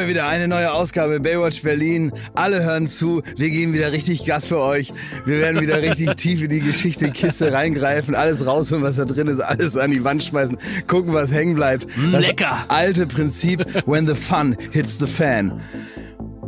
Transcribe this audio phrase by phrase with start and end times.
[0.00, 2.12] Wir wieder, eine neue Ausgabe Baywatch Berlin.
[2.34, 4.94] Alle hören zu, wir geben wieder richtig Gas für euch.
[5.26, 9.40] Wir werden wieder richtig tief in die Geschichte-Kiste reingreifen, alles rausholen, was da drin ist,
[9.40, 11.86] alles an die Wand schmeißen, gucken, was hängen bleibt.
[12.12, 12.64] Das Lecker.
[12.68, 15.60] alte Prinzip, when the fun hits the fan.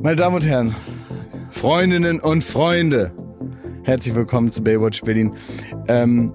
[0.02, 0.74] Meine Damen und Herren,
[1.50, 3.12] Freundinnen und Freunde,
[3.82, 5.34] herzlich willkommen zu Baywatch Berlin.
[5.88, 6.32] Ähm,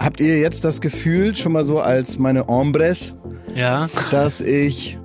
[0.00, 3.14] habt ihr jetzt das Gefühl, schon mal so als meine Hombres,
[3.54, 3.88] Ja.
[4.10, 4.98] dass ich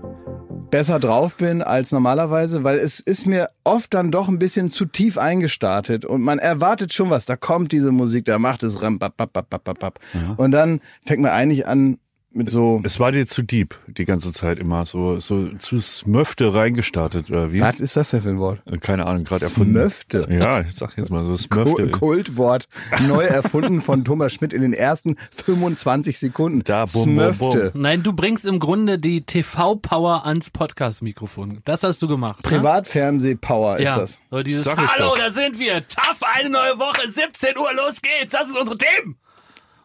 [0.72, 4.86] besser drauf bin als normalerweise, weil es ist mir oft dann doch ein bisschen zu
[4.86, 7.26] tief eingestartet und man erwartet schon was.
[7.26, 10.00] Da kommt diese Musik, da macht es ram, bap, bap, bap, bap, bap, bap.
[10.38, 12.00] und dann fängt man eigentlich an
[12.34, 16.54] mit so Es war dir zu deep die ganze Zeit immer so so zu Smöfte
[16.54, 17.60] reingestartet oder wie?
[17.60, 18.62] was ist das denn für ein Wort?
[18.82, 19.74] Keine Ahnung, gerade erfunden.
[19.74, 20.28] Smöfte.
[20.30, 21.90] Ja, ich sag jetzt mal so Smöfte.
[21.90, 22.68] Kultwort,
[23.08, 26.64] neu erfunden von Thomas Schmidt in den ersten 25 Sekunden.
[26.64, 27.72] Da, bum, Smöfte.
[27.72, 27.82] bum.
[27.82, 31.62] Nein, du bringst im Grunde die TV-Power ans Podcast-Mikrofon.
[31.66, 32.44] Das hast du gemacht.
[32.44, 32.50] Ne?
[32.50, 33.98] Privatfernseh-Power ist ja.
[33.98, 34.22] das.
[34.30, 35.18] So dieses Sag Hallo, doch.
[35.18, 35.88] da sind wir.
[35.88, 38.32] TAF, eine neue Woche, 17 Uhr, los geht's.
[38.32, 39.18] Das sind unsere Themen.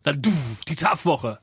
[0.05, 0.31] Dann du,
[0.69, 1.41] die TAF-Woche.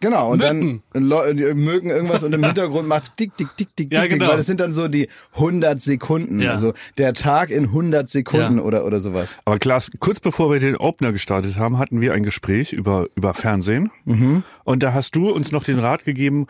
[0.00, 0.82] Genau, und Mücken.
[0.92, 4.28] dann die mögen irgendwas und im Hintergrund macht's tick, tick, tick, tick, Ja, tick, genau.
[4.28, 6.52] weil das sind dann so die 100 Sekunden, Ja.
[6.52, 8.62] also der Tag in 100 Sekunden Ja.
[8.62, 9.38] oder, oder sowas.
[9.44, 13.34] Aber Klaas, kurz bevor wir den Opener gestartet haben, hatten wir ein Gespräch über über
[13.34, 13.90] Fernsehen.
[14.04, 14.44] Mhm.
[14.64, 16.46] Und da hast du uns noch den Rat gegeben,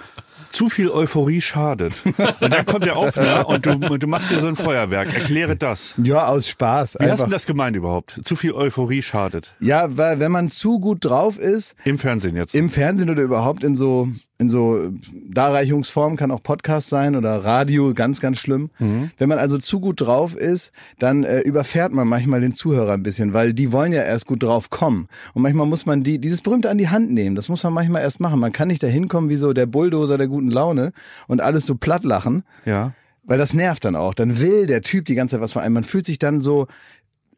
[0.48, 1.94] zu viel Euphorie schadet.
[2.40, 5.14] Und dann kommt der Opener und du, du machst hier so ein Feuerwerk.
[5.14, 5.94] Erkläre das.
[5.96, 6.98] Ja, aus Spaß.
[7.00, 8.20] Wie hast du das gemeint überhaupt?
[8.24, 9.52] Zu viel Euphorie schadet.
[9.60, 12.54] Ja, weil wenn man zu gut drauf ist, Im Fernsehen jetzt.
[12.54, 14.08] im Fernsehen oder überhaupt in so
[14.38, 14.92] in so
[15.28, 18.70] Darreichungsformen, kann auch Podcast sein oder Radio, ganz, ganz schlimm.
[18.78, 19.10] Mhm.
[19.18, 23.02] Wenn man also zu gut drauf ist, dann äh, überfährt man manchmal den Zuhörer ein
[23.02, 25.08] bisschen, weil die wollen ja erst gut drauf kommen.
[25.34, 27.34] Und manchmal muss man die, dieses berühmte an die Hand nehmen.
[27.34, 28.38] Das muss man manchmal erst machen.
[28.38, 30.92] Man kann nicht da hinkommen wie so der Bulldozer der guten Laune
[31.26, 32.44] und alles so platt lachen.
[32.64, 32.92] ja.
[33.24, 34.14] Weil das nervt dann auch.
[34.14, 35.74] Dann will der Typ die ganze Zeit was von einem.
[35.74, 36.66] Man fühlt sich dann so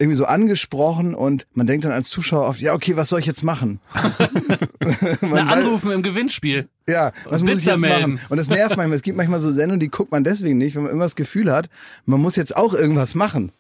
[0.01, 3.27] irgendwie so angesprochen und man denkt dann als Zuschauer oft, ja, okay, was soll ich
[3.27, 3.81] jetzt machen?
[5.21, 6.69] Na, anrufen im Gewinnspiel.
[6.89, 8.15] Ja, was muss ich jetzt melden.
[8.15, 8.27] machen?
[8.31, 8.97] Und das nervt manchmal.
[8.97, 11.53] Es gibt manchmal so Sendungen, die guckt man deswegen nicht, wenn man immer das Gefühl
[11.53, 11.69] hat,
[12.07, 13.53] man muss jetzt auch irgendwas machen.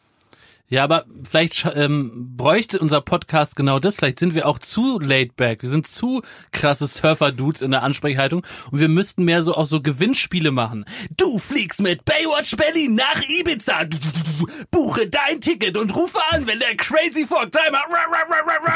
[0.70, 3.96] Ja, aber vielleicht ähm, bräuchte unser Podcast genau das.
[3.96, 5.62] Vielleicht sind wir auch zu laid back.
[5.62, 6.22] Wir sind zu
[6.52, 10.84] krasse Surfer-Dudes in der Ansprechhaltung und wir müssten mehr so auch so Gewinnspiele machen.
[11.16, 13.80] Du fliegst mit Baywatch Berlin nach Ibiza.
[14.70, 17.80] Buche dein Ticket und rufe an, wenn der Crazy Frog Timer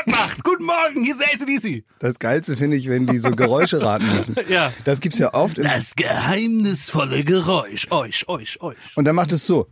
[0.06, 0.42] macht.
[0.42, 1.84] Guten Morgen, hier ist ACDC.
[2.00, 4.34] Das Geilste finde ich, wenn die so Geräusche raten müssen.
[4.48, 4.72] Ja.
[4.84, 5.58] Das gibt's ja oft.
[5.58, 7.86] Im, Das geheimnisvolle Geräusch.
[7.90, 8.76] Euch, euch, euch.
[8.96, 9.68] und dann macht es so.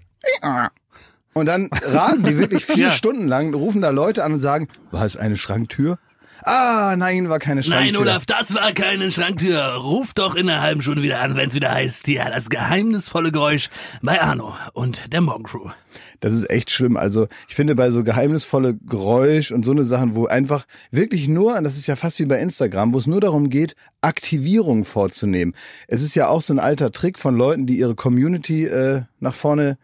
[1.35, 2.91] Und dann raten die wirklich vier Ja.
[2.91, 5.99] Stunden lang, rufen da Leute an und sagen, war es eine Schranktür?
[6.45, 7.93] Ah, nein, war keine Schranktür.
[7.93, 9.61] Nein, Olaf, das war keine Schranktür.
[9.77, 13.71] Ruf doch in einer halben Stunde wieder an, wenn's wieder heißt, ja, das geheimnisvolle Geräusch
[14.03, 15.71] bei Arno und der Morgencrew.
[16.19, 16.97] Das ist echt schlimm.
[16.97, 21.57] Also ich finde bei so geheimnisvolle Geräusch und so eine Sachen, wo einfach wirklich nur,
[21.57, 25.55] und das ist ja fast wie bei Instagram, wo es nur darum geht, Aktivierung vorzunehmen.
[25.87, 29.35] Es ist ja auch so ein alter Trick von Leuten, die ihre Community äh, nach
[29.35, 29.79] vorne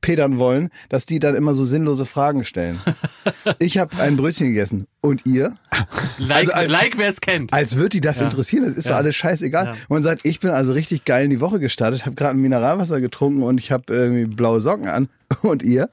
[0.00, 2.78] pedern wollen, dass die dann immer so sinnlose Fragen stellen.
[3.58, 4.86] Ich habe ein Brötchen gegessen.
[5.02, 5.56] Und ihr?
[6.18, 7.52] Like, Also als- like wer es kennt.
[7.52, 9.66] Als wird die das interessieren, das ist doch alles scheißegal.
[9.66, 9.70] Ja.
[9.72, 12.40] Und man sagt, ich bin also richtig geil in die Woche gestartet, habe gerade ein
[12.40, 15.08] Mineralwasser getrunken und ich habe irgendwie blaue Socken an.
[15.42, 15.88] Und ihr?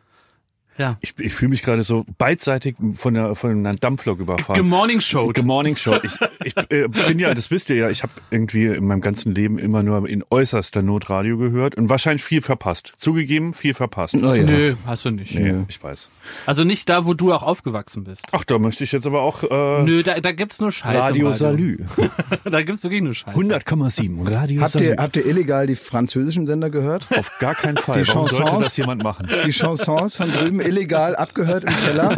[0.77, 0.97] Ja.
[1.01, 4.61] Ich, ich fühle mich gerade so beidseitig von, der, von einer Dampflok überfahren.
[4.61, 5.27] Good Morning Show.
[5.27, 5.95] Good Morning Show.
[6.03, 9.33] Ich, ich äh, bin ja, das wisst ihr ja, ich habe irgendwie in meinem ganzen
[9.33, 12.93] Leben immer nur in äußerster Not Radio gehört und wahrscheinlich viel verpasst.
[12.97, 14.15] Zugegeben, viel verpasst.
[14.15, 14.43] Oh ja.
[14.43, 15.33] Nö, hast du nicht.
[15.33, 16.09] Nee, ich weiß.
[16.45, 18.25] Also nicht da, wo du auch aufgewachsen bist.
[18.31, 20.99] Ach, da möchte ich jetzt aber auch äh, Nö, da, da gibt's nur Scheiße.
[20.99, 21.77] Radio Salü.
[22.43, 23.37] da gibt's wirklich nur Scheiße.
[23.37, 24.85] 100,7 Radio Habt Salü.
[24.85, 27.07] ihr, habt ihr illegal die französischen Sender gehört?
[27.17, 28.03] Auf gar keinen Fall.
[28.03, 28.65] Die Warum sollte Chansons?
[28.65, 29.27] das jemand machen?
[29.45, 32.15] Die Chansons von drüben illegal abgehört im Keller?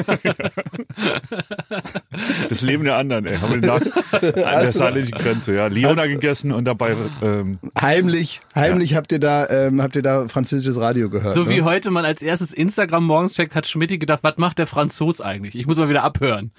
[2.49, 3.37] Das Leben der anderen, ey.
[3.37, 5.67] Haben wir nach an der saarländischen Grenze, ja.
[5.67, 10.79] Leona gegessen und dabei ähm, Heimlich, heimlich habt ihr da, ähm, habt ihr da französisches
[10.79, 11.33] Radio gehört?
[11.33, 11.49] So ne?
[11.49, 15.21] wie heute man als erstes Instagram morgens checkt, hat Schmidt gedacht, was macht der Franzos
[15.21, 15.55] eigentlich?
[15.55, 16.51] Ich muss mal wieder abhören.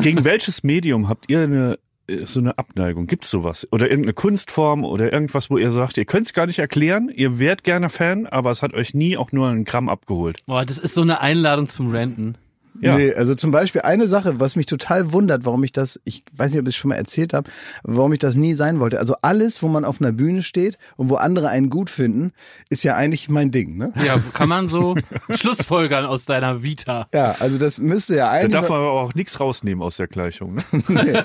[0.00, 1.78] Gegen welches Medium habt ihr eine
[2.24, 3.06] so eine Abneigung?
[3.06, 3.66] Gibt's sowas?
[3.70, 7.64] Oder irgendeine Kunstform oder irgendwas, wo ihr sagt, ihr könnt's gar nicht erklären, ihr wärt
[7.64, 10.38] gerne Fan, aber es hat euch nie auch nur einen Gramm abgeholt.
[10.46, 12.36] Boah, das ist so eine Einladung zum Ranten.
[12.80, 12.96] Ja.
[12.96, 16.52] Nee, also zum Beispiel eine Sache, was mich total wundert, warum ich das, ich weiß
[16.52, 17.50] nicht, ob ich es schon mal erzählt habe,
[17.82, 18.98] warum ich das nie sein wollte.
[18.98, 22.32] Also alles, wo man auf einer Bühne steht und wo andere einen gut finden,
[22.68, 23.92] ist ja eigentlich mein Ding, ne?
[24.04, 24.96] Ja, kann man so
[25.30, 27.06] Schlussfolgern aus deiner Vita.
[27.14, 28.52] Ja, also das müsste ja Da eigentlich.
[28.52, 30.56] darf man aber auch nichts rausnehmen aus der Gleichung.
[30.88, 31.24] Ne?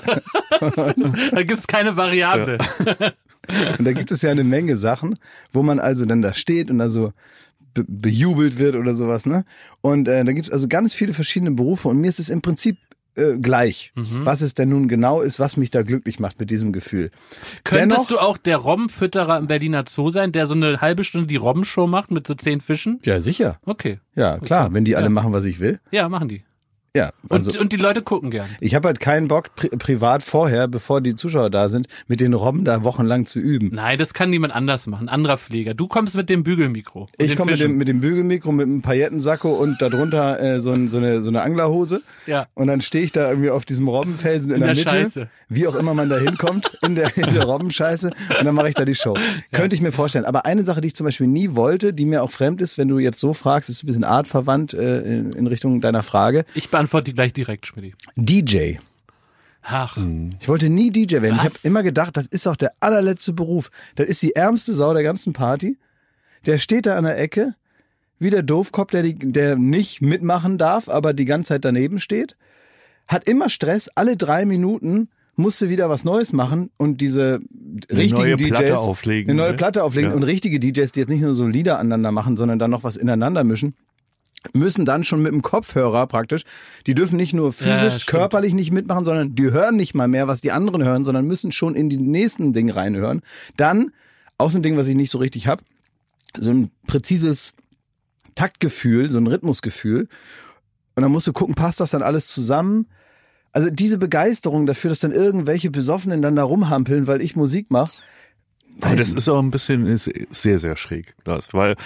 [1.32, 2.58] Da gibt's keine Variable.
[3.78, 5.18] Und da gibt es ja eine Menge Sachen,
[5.52, 7.12] wo man also dann da steht und da so
[7.74, 9.44] be bejubelt wird oder sowas, ne?
[9.80, 12.42] Und äh, da gibt es also ganz viele verschiedene Berufe und mir ist es im
[12.42, 12.76] Prinzip
[13.14, 14.24] äh, gleich, Mhm.
[14.24, 17.10] was es denn nun genau ist, was mich da glücklich macht mit diesem Gefühl.
[17.62, 21.26] Könntest Dennoch- du auch der Robbenfütterer im Berliner Zoo sein, der so eine halbe Stunde
[21.26, 23.00] die Robbenshow macht mit so zehn Fischen?
[23.04, 23.58] Ja, sicher.
[23.66, 23.98] Okay.
[24.14, 25.10] Ja, klar, wenn die alle Ja.
[25.10, 25.78] machen, was ich will.
[25.90, 26.42] Ja, machen die.
[26.94, 28.48] Ja, also Und, und die Leute gucken gern.
[28.60, 32.34] ich habe halt keinen Bock, pri privat vorher, bevor die Zuschauer da sind, mit den
[32.34, 33.70] Robben da wochenlang zu üben.
[33.72, 35.08] Nein, das kann niemand anders machen.
[35.08, 35.72] Anderer Pfleger.
[35.72, 37.08] Du kommst mit dem Bügelmikro.
[37.16, 40.88] Ich komme mit dem, mit dem Bügelmikro, mit einem Paillettensacko und darunter äh, so, ein,
[40.88, 42.02] so, eine, so eine Anglerhose.
[42.26, 42.46] Ja.
[42.52, 45.28] Und dann stehe ich da irgendwie auf diesem Robbenfelsen in, In der, der Mitte, Scheiße.
[45.48, 48.08] wie auch immer man da hinkommt, in der, in der Robbenscheiße.
[48.38, 49.16] Und dann mache ich da die Show.
[49.50, 50.26] Könnte ich mir vorstellen.
[50.26, 52.88] Aber eine Sache, die ich zum Beispiel nie wollte, die mir auch fremd ist, wenn
[52.88, 56.44] du jetzt so fragst, ist ein bisschen artverwandt äh, in, in Richtung deiner Frage.
[56.54, 57.94] Ich beantworte die gleich direkt, Schmidt.
[58.16, 58.74] DJ.
[59.64, 59.96] Ach,
[60.40, 61.36] Ich wollte nie DJ werden.
[61.36, 61.54] Ich Was?
[61.58, 63.70] habe immer gedacht, das ist auch der allerletzte Beruf.
[63.94, 65.78] Das ist die ärmste Sau der ganzen Party.
[66.46, 67.54] Der steht da an der Ecke,
[68.18, 72.36] wie der Doofkopf, der, die, der nicht mitmachen darf, aber die ganze Zeit daneben steht.
[73.06, 77.40] Hat immer Stress, alle drei Minuten musste wieder was Neues machen und diese
[77.90, 79.56] richtigen neue DJs Platte auflegen, eine neue ne?
[79.56, 80.16] Platte auflegen Ja.
[80.16, 82.96] und richtige DJs, die jetzt nicht nur so Lieder aneinander machen, sondern dann noch was
[82.96, 83.74] ineinander mischen,
[84.54, 86.42] müssen dann schon mit dem Kopfhörer praktisch,
[86.86, 88.18] die dürfen nicht nur Ja, physisch, stimmt.
[88.18, 91.52] körperlich nicht mitmachen, sondern die hören nicht mal mehr, was die anderen hören, sondern müssen
[91.52, 93.22] schon in die nächsten Dinge reinhören.
[93.56, 93.92] Dann,
[94.38, 95.60] auch so ein Ding, was ich nicht so richtig hab,
[96.38, 97.54] so ein präzises
[98.34, 100.08] Taktgefühl, so ein Rhythmusgefühl.
[100.94, 102.86] Und dann musst du gucken, passt das dann alles zusammen?
[103.52, 107.92] Also diese Begeisterung dafür, dass dann irgendwelche Besoffenen dann da rumhampeln, weil ich Musik mache.
[108.80, 111.76] Aber das ist auch ein bisschen ist sehr, sehr schräg, Lars, weil,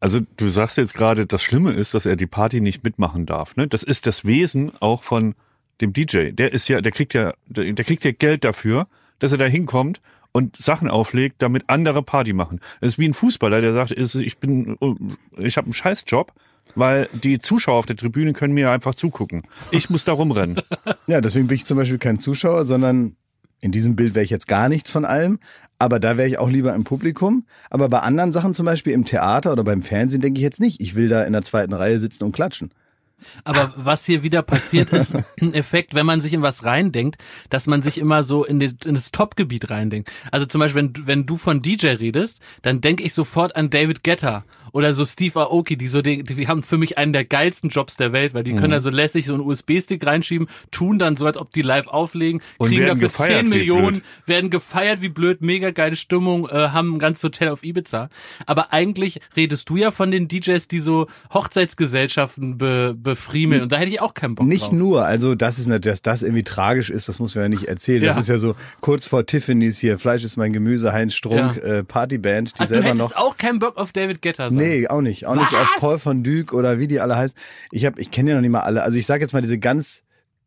[0.00, 3.56] also du sagst jetzt gerade, das Schlimme ist, dass er die Party nicht mitmachen darf.
[3.56, 3.66] Ne?
[3.66, 5.34] Das ist das Wesen auch von
[5.80, 6.30] dem DJ.
[6.32, 8.86] Der ist ja, der kriegt ja, der, der kriegt ja Geld dafür,
[9.18, 10.00] dass er da hinkommt
[10.32, 12.60] und Sachen auflegt, damit andere Party machen.
[12.80, 14.76] Das ist wie ein Fußballer, der sagt, ich bin,
[15.38, 16.32] ich habe einen Scheißjob,
[16.74, 19.42] weil die Zuschauer auf der Tribüne können mir einfach zugucken.
[19.70, 20.60] Ich muss da rumrennen.
[21.08, 23.16] Ja, deswegen bin ich zum Beispiel kein Zuschauer, sondern
[23.60, 25.38] in diesem Bild wäre ich jetzt gar nichts von allem.
[25.78, 27.44] Aber da wäre ich auch lieber im Publikum.
[27.70, 30.80] Aber bei anderen Sachen, zum Beispiel im Theater oder beim Fernsehen, denke ich jetzt nicht.
[30.80, 32.70] Ich will da in der zweiten Reihe sitzen und klatschen.
[33.44, 37.16] Aber was hier wieder passiert, ist ein Effekt, wenn man sich in was reindenkt,
[37.48, 40.10] dass man sich immer so in, den, in das Top-Gebiet reindenkt.
[40.30, 43.70] Also zum Beispiel, wenn, du- wenn du von DJ redest, dann denke ich sofort an
[43.70, 44.44] David Guetta
[44.76, 47.96] oder so Steve Aoki, die so, die, die haben für mich einen der geilsten Jobs
[47.96, 48.58] der Welt, weil die Mhm.
[48.58, 51.86] können da so lässig so einen USB-Stick reinschieben, tun dann so, als ob die live
[51.86, 54.02] auflegen, Und kriegen werden dafür gefeiert 10 wie Millionen, blöd.
[54.26, 58.10] werden gefeiert wie blöd, mega geile Stimmung, äh, haben ein ganzes Hotel auf Ibiza.
[58.44, 61.06] Aber eigentlich redest du ja von den DJs, die so
[61.70, 64.72] Hochzeitsgesellschaften be, befriemeln und da hätte ich auch keinen Bock Nicht drauf.
[64.72, 68.02] nur, also das ist dass das irgendwie tragisch ist, das muss man ja nicht erzählen.
[68.02, 68.20] Das Ja.
[68.20, 71.62] ist ja so kurz vor Tiffany's hier, Fleisch ist mein Gemüse, Heinz Strunk, Ja.
[71.78, 73.16] äh, Partyband, die Ach, du selber hättest noch.
[73.16, 74.58] auch keinen Bock auf David Guetta sein.
[74.66, 75.26] Nee, auch nicht.
[75.26, 77.36] Auch nicht auf Paul von Dyk oder wie die alle heißen.
[77.70, 78.82] Ich hab, ich kenne ja noch nicht mal alle.
[78.82, 80.02] Also ich sage jetzt mal diese ganz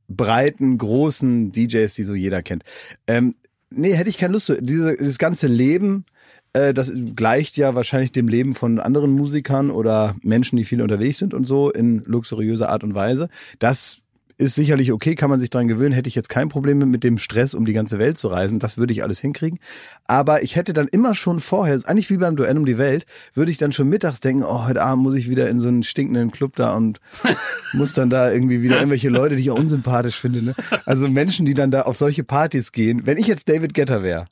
[0.08, 2.64] breiten, großen DJs, die so jeder kennt.
[3.08, 3.36] Ähm,
[3.70, 4.62] nee, hätte ich keine Lust zu.
[4.62, 6.06] Diese, dieses ganze Leben,
[6.54, 11.20] äh, das gleicht ja wahrscheinlich dem Leben von anderen Musikern oder Menschen, die viel unterwegs
[11.20, 13.30] sind und so in luxuriöser Art und Weise.
[13.60, 14.00] Das
[14.40, 15.92] ist sicherlich okay, kann man sich dran gewöhnen.
[15.92, 18.58] Hätte ich jetzt kein Problem mit, mit dem Stress, um die ganze Welt zu reisen.
[18.58, 19.60] Das würde ich alles hinkriegen.
[20.06, 23.52] Aber ich hätte dann immer schon vorher, eigentlich wie beim Duell um die Welt, würde
[23.52, 26.32] ich dann schon mittags denken, oh, heute Abend muss ich wieder in so einen stinkenden
[26.32, 27.02] Club da und
[27.74, 30.42] muss dann da irgendwie wieder irgendwelche Leute, die ich auch unsympathisch finde.
[30.42, 30.56] Ne?
[30.86, 33.06] Also Menschen, die dann da auf solche Partys gehen.
[33.06, 34.28] Wenn ich jetzt David Getter wäre,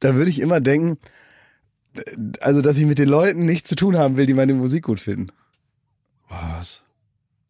[0.00, 0.96] da würde ich immer denken,
[2.40, 4.98] also dass ich mit den Leuten nichts zu tun haben will, die meine Musik gut
[4.98, 5.30] finden.
[6.30, 6.82] Was?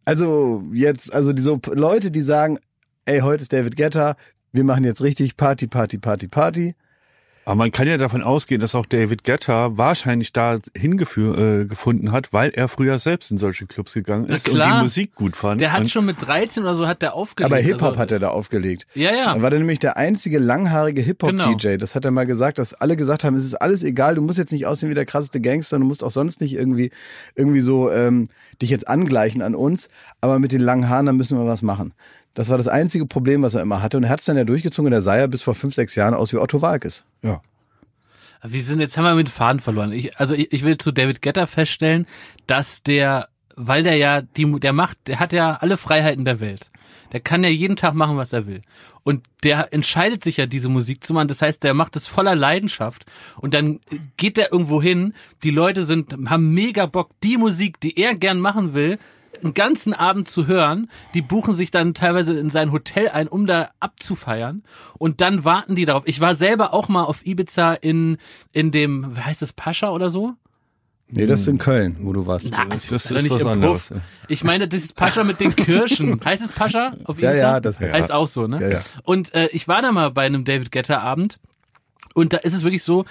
[0.09, 2.59] Also jetzt, also die so Leute, die sagen,
[3.05, 4.17] ey, heute ist David Guetta,
[4.53, 6.75] wir machen jetzt richtig Party, Party, Party, Party.
[7.49, 12.13] Aber man kann ja davon ausgehen, dass auch David Guetta wahrscheinlich da hingeführt äh, gefunden
[12.13, 15.59] hat, weil er früher selbst in solche Clubs gegangen ist und die Musik gut fand.
[15.59, 17.51] Der hat und schon mit 13 oder so hat der aufgelegt.
[17.51, 18.87] Aber Hip-Hop also, hat er da aufgelegt.
[18.93, 19.33] Ja, ja.
[19.33, 21.69] Dann war der nämlich der einzige langhaarige Hip-Hop-DJ.
[21.69, 21.77] Genau.
[21.79, 24.37] Das hat er mal gesagt, dass alle gesagt haben, es ist alles egal, du musst
[24.37, 26.91] jetzt nicht aussehen wie der krasseste Gangster, du musst auch sonst nicht irgendwie,
[27.35, 28.29] irgendwie so ähm,
[28.61, 29.89] dich jetzt angleichen an uns,
[30.21, 31.95] aber mit den langen Haaren, da müssen wir was machen.
[32.39, 33.97] Das war das einzige Problem, was er immer hatte.
[33.97, 36.15] Und er hat es dann ja durchgezogen, der sah ja bis vor fünf, sechs Jahren
[36.15, 37.03] aus wie Otto Walkes.
[37.21, 37.43] Ja.
[38.45, 39.91] Wir sind jetzt haben wir mit den Faden verloren.
[39.91, 42.07] Ich, also ich, ich will zu David Guetta feststellen,
[42.47, 43.27] dass der,
[43.57, 46.71] weil der ja die, der macht, der hat ja alle Freiheiten der Welt.
[47.13, 48.63] Der kann ja jeden Tag machen, was er will.
[49.03, 51.27] Und der entscheidet sich ja, diese Musik zu machen.
[51.27, 53.05] Das heißt, der macht es voller Leidenschaft.
[53.41, 53.81] Und dann
[54.17, 55.13] geht der irgendwo hin.
[55.43, 59.01] Die Leute sind, haben mega Bock, die Musik, die er gern machen will,
[59.43, 60.91] einen ganzen Abend zu hören.
[61.15, 64.63] Die buchen sich dann teilweise in sein Hotel ein, um da abzufeiern.
[64.99, 66.03] Und dann warten die darauf.
[66.07, 68.19] Ich war selber auch mal auf Ibiza in,
[68.53, 70.35] in dem, wie heißt das, Pascha oder so?
[71.11, 72.49] Nee, das ist in Köln, wo du warst.
[72.51, 73.89] Na, das das ist nicht was im anderes.
[73.89, 73.99] Puff.
[74.29, 76.21] Ich meine, das ist Pascha mit den Kirschen.
[76.25, 77.33] heißt es Pascha auf Ibiza?
[77.33, 78.61] Ja, ja, das heißt- heißt auch so, ne?
[78.61, 78.81] Ja, ja.
[79.05, 81.39] Und äh, ich war da mal bei einem David Getter Abend
[82.13, 83.07] und da ist es wirklich so,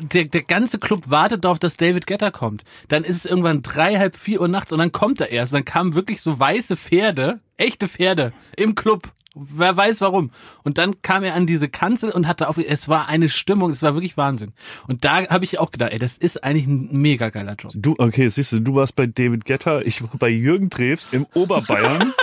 [0.00, 2.64] der, der ganze Club wartet darauf, dass David Getter kommt.
[2.88, 5.52] Dann ist es irgendwann drei, halb vier Uhr nachts und dann kommt er erst.
[5.52, 9.08] Dann kamen wirklich so weiße Pferde, echte Pferde im Club.
[9.34, 10.32] Wer weiß warum.
[10.64, 13.82] Und dann kam er an diese Kanzel und hatte auf, es war eine Stimmung, es
[13.82, 14.52] war wirklich Wahnsinn.
[14.88, 17.72] Und da habe ich auch gedacht, ey, das ist eigentlich ein mega geiler Job.
[17.76, 21.26] Du, okay, siehst du, du warst bei David Getter, ich war bei Jürgen Drews im
[21.34, 22.12] Oberbayern.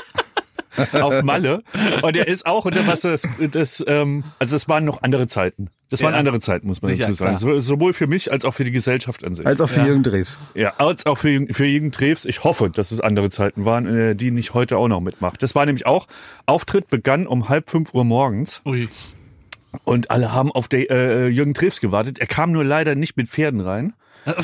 [0.93, 1.63] auf Malle
[2.03, 5.71] und er ist auch unter was das, das ähm, also es waren noch andere Zeiten.
[5.89, 7.37] Das waren andere Zeiten, muss man Sicher, dazu sagen.
[7.37, 9.45] So, sowohl für mich als auch für die Gesellschaft an sich.
[9.45, 9.85] Als auch für Ja.
[9.87, 10.37] Jürgen Drews.
[10.53, 12.25] Ja, als auch für, für Jürgen Drews.
[12.25, 15.41] Ich hoffe, dass es andere Zeiten waren, äh, die nicht heute auch noch mitmacht.
[15.41, 16.07] Das war nämlich auch,
[16.45, 18.89] Auftritt begann um halb fünf Uhr morgens Ui.
[19.85, 22.19] und alle haben auf der, äh, Jürgen Drews gewartet.
[22.19, 23.93] Er kam nur leider nicht mit Pferden rein.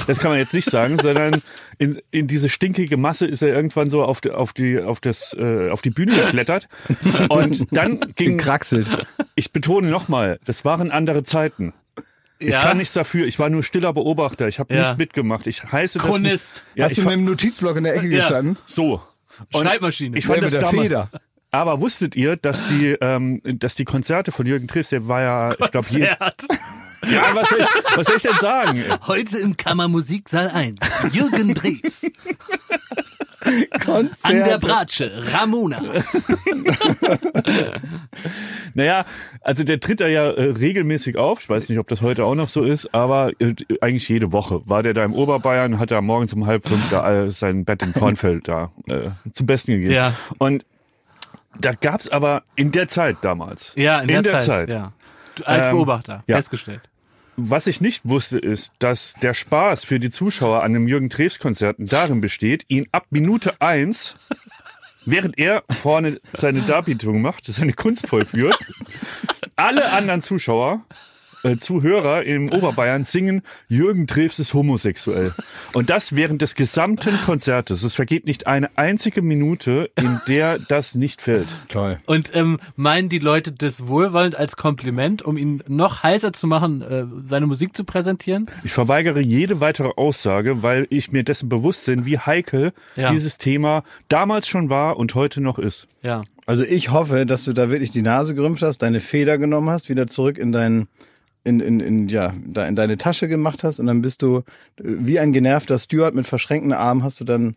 [0.07, 1.41] Das kann man jetzt nicht sagen, sondern
[1.77, 5.35] in, in diese stinkige Masse ist er irgendwann so auf die, auf die, auf das,
[5.37, 6.67] äh, auf die Bühne geklettert.
[7.29, 9.05] Und dann ging, Gekraxelt.
[9.35, 11.73] ich betone nochmal, das waren andere Zeiten.
[12.39, 12.61] Ich Ja.
[12.61, 13.25] kann nichts dafür.
[13.27, 14.47] Ich war nur stiller Beobachter.
[14.47, 14.81] Ich habe Ja.
[14.81, 15.47] nicht mitgemacht.
[15.47, 16.53] Ich heiße das Chronist.
[16.55, 16.63] nicht.
[16.75, 18.17] Ja, Hast ich du mit dem Notizblock in der Ecke Ja.
[18.17, 18.57] gestanden?
[18.65, 19.01] so.
[19.51, 20.17] Und Schreibmaschine.
[20.17, 21.09] Ich Ja, fand mit das der damals, Feder.
[21.53, 25.51] Aber wusstet ihr, dass die, ähm, dass die Konzerte von Jürgen Drews, der war ja,
[25.51, 26.45] ich glaube, Konzert.
[27.07, 28.83] ja, was soll, ich, was soll ich denn sagen?
[29.05, 30.79] Heute im Kammermusiksaal 1.
[31.12, 32.07] Jürgen Drews.
[33.86, 34.24] Konzert.
[34.24, 35.24] An der Bratsche.
[35.31, 35.79] Ramona.
[38.74, 39.05] Naja,
[39.41, 41.41] also der tritt da ja äh, regelmäßig auf.
[41.41, 44.62] Ich weiß nicht, ob das heute auch noch so ist, aber äh, eigentlich jede Woche
[44.65, 47.83] war der da im Oberbayern, hat er morgens um halb fünf da äh, sein Bett
[47.83, 49.93] in Kornfeld da äh, zum Besten gegeben.
[49.93, 50.13] Ja.
[50.39, 50.65] Und
[51.60, 54.43] da gab's aber in der Zeit damals, Ja, in, der, Zeit.
[54.43, 54.91] Zeit Ja.
[55.45, 56.24] Als Ähm, Beobachter.
[56.27, 56.36] ja.
[56.38, 56.81] Festgestellt.
[57.36, 61.39] Was ich nicht wusste, ist, dass der Spaß für die Zuschauer an einem Jürgen Drews
[61.39, 64.15] Konzerten darin besteht, ihn ab Minute eins,
[65.05, 68.60] während er vorne seine Darbietung macht, seine Kunst vollführt,
[69.55, 70.81] alle anderen Zuschauer,
[71.43, 75.33] äh, Zuhörer im Oberbayern singen, Jürgen Drews ist homosexuell.
[75.73, 77.83] Und das während des gesamten Konzertes.
[77.83, 81.47] Es vergeht nicht eine einzige Minute, in der das nicht fällt.
[81.69, 82.00] Toll.
[82.05, 86.81] Und ähm, meinen die Leute das wohlwollend als Kompliment, um ihn noch heißer zu machen,
[86.81, 88.47] äh, seine Musik zu präsentieren?
[88.63, 93.12] Ich verweigere jede weitere Aussage, weil ich mir dessen bewusst bin, wie heikel Ja.
[93.12, 95.88] dieses Thema damals schon war und heute noch ist.
[96.01, 96.23] Ja.
[96.45, 99.89] Also ich hoffe, dass du da wirklich die Nase gerümpft hast, deine Feder genommen hast,
[99.89, 100.88] wieder zurück in deinen
[101.43, 104.41] in, in, in, ja, da in deine Tasche gemacht hast und dann bist du äh,
[104.83, 107.55] wie ein genervter Steward mit verschränkten Armen hast du dann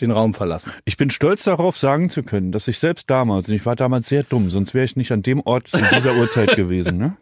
[0.00, 0.72] den Raum verlassen.
[0.84, 4.08] Ich bin stolz darauf, sagen zu können, dass ich selbst damals, und ich war damals
[4.08, 7.16] sehr dumm, sonst wäre ich nicht an dem Ort zu dieser Uhrzeit gewesen, ne?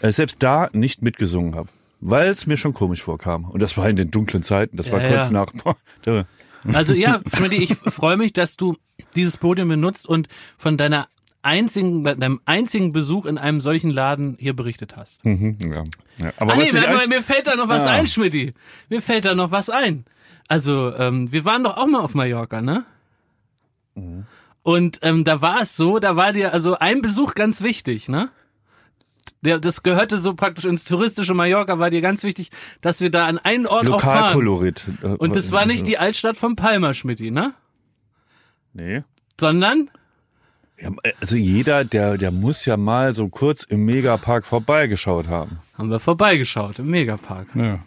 [0.00, 1.68] äh, selbst da nicht mitgesungen habe.
[2.00, 3.44] Weil es mir schon komisch vorkam.
[3.44, 4.76] Und das war in den dunklen Zeiten.
[4.76, 5.32] Das war Ja, kurz ja.
[5.32, 5.52] nach.
[5.52, 6.26] Boah,
[6.72, 8.76] Also ja, Schmidti, ich freue mich, dass du
[9.14, 11.08] dieses Podium benutzt und von deiner
[11.46, 15.24] einzigen, deinem einzigen Besuch in einem solchen Laden hier berichtet hast.
[15.24, 15.84] Mhm, ja.
[16.18, 16.32] Ja.
[16.36, 17.92] Aber Ah, nee, mir, mir fällt da noch was Ah.
[17.92, 18.52] ein, Schmidti.
[18.90, 20.04] Mir fällt da noch was ein.
[20.48, 22.84] Also, ähm, wir waren doch auch mal auf Mallorca, ne?
[23.94, 24.26] Mhm.
[24.62, 28.30] Und ähm, da war es so, da war dir also ein Besuch ganz wichtig, ne?
[29.42, 32.50] Der, das gehörte so praktisch ins touristische Mallorca, war dir ganz wichtig,
[32.80, 34.18] dass wir da an einen Ort auch fahren.
[34.34, 34.84] Lokalkolorit.
[35.02, 37.54] äh, Und das war nicht die Altstadt von Palma, Schmidti, ne?
[38.72, 39.02] Nee.
[39.40, 39.90] Sondern
[40.80, 40.90] Ja,
[41.20, 45.58] also jeder, der, der muss ja mal so kurz im Megapark vorbeigeschaut haben.
[45.78, 47.48] haben wir vorbeigeschaut im Megapark.
[47.54, 47.78] Ja,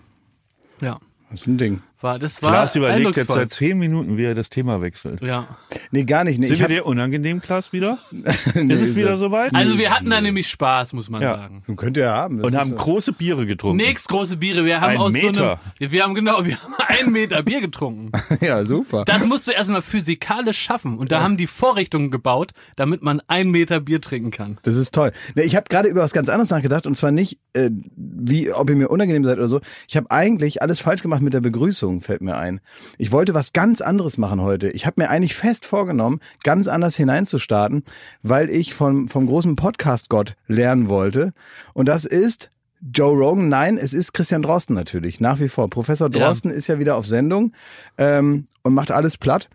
[0.81, 1.81] Ja, das ist ein Ding.
[2.01, 5.22] War das war Klaas überlegt jetzt seit zehn Minuten, wie er das Thema wechselt.
[5.22, 5.48] ja.
[5.91, 6.39] Nee, gar nicht.
[6.39, 7.98] Nee, Sind ich wir hab, dir unangenehm, Klaas, wieder?
[8.53, 9.53] nee, Ist es wieder soweit?
[9.56, 11.36] Also wir hatten da nämlich Spaß, muss man Ja.
[11.38, 11.63] sagen.
[11.75, 12.41] Könnt ihr ja haben.
[12.41, 12.75] Und haben so.
[12.75, 13.77] große Biere getrunken.
[13.77, 15.60] Nix große Biere, wir haben Ein aus so Meter.
[15.79, 18.12] einem, wir, haben genau, wir haben einen Meter Bier getrunken.
[18.41, 19.03] Ja, super.
[19.06, 23.51] Das musst du erstmal physikalisch schaffen und da haben die Vorrichtungen gebaut, damit man einen
[23.51, 24.58] Meter Bier trinken kann.
[24.63, 25.12] Das ist toll.
[25.36, 28.75] Ich habe gerade über was ganz anderes nachgedacht und zwar nicht, äh, wie ob ihr
[28.75, 29.60] mir unangenehm seid oder so.
[29.88, 32.62] Ich habe eigentlich alles falsch gemacht mit der Begrüßung, fällt mir ein.
[32.98, 34.69] Ich wollte was ganz anderes machen heute.
[34.69, 37.84] Ich habe mir eigentlich fest vorgenommen, ganz anders hineinzustarten,
[38.22, 41.34] weil ich vom, vom großen Podcast-Gott lernen wollte.
[41.74, 42.50] Und das ist
[42.81, 43.50] Joe Rogan.
[43.50, 45.69] Nein, es ist Christian Drosten natürlich, nach wie vor.
[45.69, 46.27] Professor Ja.
[46.27, 47.53] Drosten ist ja wieder auf Sendung
[47.98, 49.50] ähm, und macht alles platt.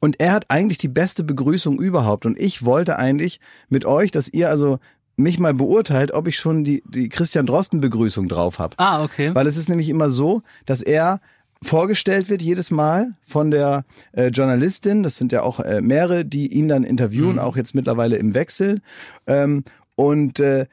[0.00, 2.26] Und er hat eigentlich die beste Begrüßung überhaupt.
[2.26, 4.78] Und ich wollte eigentlich mit euch, dass ihr also
[5.16, 8.74] mich mal beurteilt, ob ich schon die, die Christian Drosten Begrüßung drauf habe.
[8.78, 9.34] Ah, okay.
[9.34, 11.20] Weil es ist nämlich immer so, dass er
[11.62, 15.02] vorgestellt wird jedes Mal von der äh, Journalistin.
[15.02, 18.80] Das sind ja auch äh, mehrere, die ihn dann interviewen, auch jetzt mittlerweile im Wechsel.
[19.26, 19.64] Ähm,
[19.96, 20.66] und äh,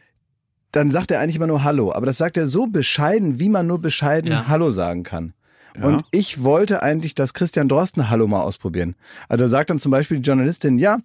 [0.71, 1.91] dann sagt er eigentlich immer nur Hallo.
[1.93, 4.47] Aber das sagt er so bescheiden, wie man nur bescheiden Ja.
[4.47, 5.33] Hallo sagen kann.
[5.79, 8.95] Und ich wollte eigentlich, dass Christian Drosten Hallo mal ausprobieren.
[9.29, 10.99] Also da sagt dann zum Beispiel die Journalistin, ja,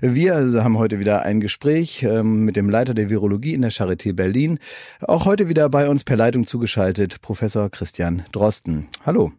[0.00, 4.12] wir haben heute wieder ein Gespräch ähm, mit dem Leiter der Virologie in der Charité
[4.12, 4.58] Berlin.
[5.00, 8.88] Auch heute wieder bei uns per Leitung zugeschaltet, Professor Christian Drosten.
[9.04, 9.32] Hallo.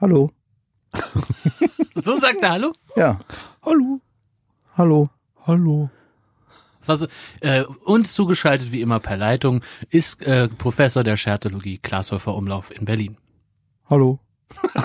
[0.00, 0.30] Hallo.
[2.04, 2.72] So sagt er Hallo.
[2.96, 3.20] Ja.
[3.62, 4.00] Hallo.
[4.76, 5.10] Hallo.
[5.46, 5.90] Hallo.
[6.86, 7.06] Also,
[7.40, 12.86] äh, uns zugeschaltet wie immer per Leitung ist äh, Professor der Schertologie Glashäufer Umlauf in
[12.86, 13.16] Berlin.
[13.92, 14.18] Hallo.
[14.72, 14.82] Das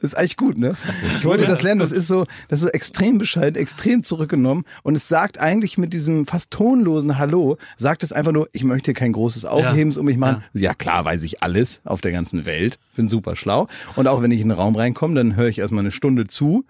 [0.12, 0.74] ist eigentlich gut, ne?
[1.16, 1.80] Ich wollte das lernen.
[1.80, 4.64] Das ist so, das ist so extrem bescheiden, extrem zurückgenommen.
[4.82, 8.92] Und es sagt eigentlich mit diesem fast tonlosen Hallo, sagt es einfach nur, ich möchte
[8.92, 10.44] kein großes Aufhebens um mich machen.
[10.52, 10.74] Ja.
[10.74, 12.78] klar, weiß ich alles auf der ganzen Welt.
[12.94, 13.68] Bin super schlau.
[13.96, 16.66] Und auch wenn ich in den Raum reinkomme, dann höre ich erstmal eine Stunde zu,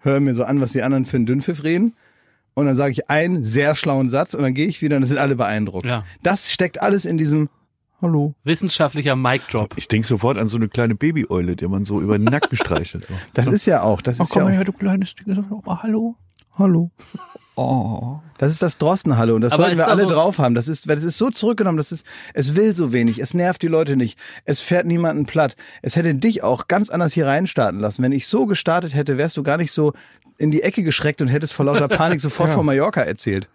[0.00, 1.94] höre mir so an, was die anderen für einen Dünnpfiff reden.
[2.54, 5.08] Und dann sage ich einen sehr schlauen Satz und dann gehe ich wieder und dann
[5.08, 5.86] sind alle beeindruckt.
[5.86, 6.04] Ja.
[6.24, 7.50] Das steckt alles in diesem
[8.02, 8.34] Hallo.
[8.44, 9.74] Wissenschaftlicher Mic Drop.
[9.76, 13.06] Ich denke sofort an so eine kleine Babyeule, die man so über den Nacken streichelt.
[13.08, 13.14] So.
[13.32, 15.34] Das ist ja auch, das Oh, ist komm ja mal auch, her, du kleines Ding.
[15.34, 16.16] Sag doch mal Hallo.
[16.58, 16.90] Hallo.
[17.56, 18.18] Oh.
[18.38, 20.54] Das ist das Drossenhalle und das Aber sollten wir alle so- drauf haben.
[20.54, 23.62] Das ist, weil das ist so zurückgenommen, das ist, es will so wenig, es nervt
[23.62, 25.56] die Leute nicht, es fährt niemanden platt.
[25.80, 28.02] Es hätte dich auch ganz anders hier reinstarten lassen.
[28.02, 29.92] Wenn ich so gestartet hätte, wärst du gar nicht so
[30.36, 33.48] in die Ecke geschreckt und hättest vor lauter Panik sofort von Mallorca erzählt.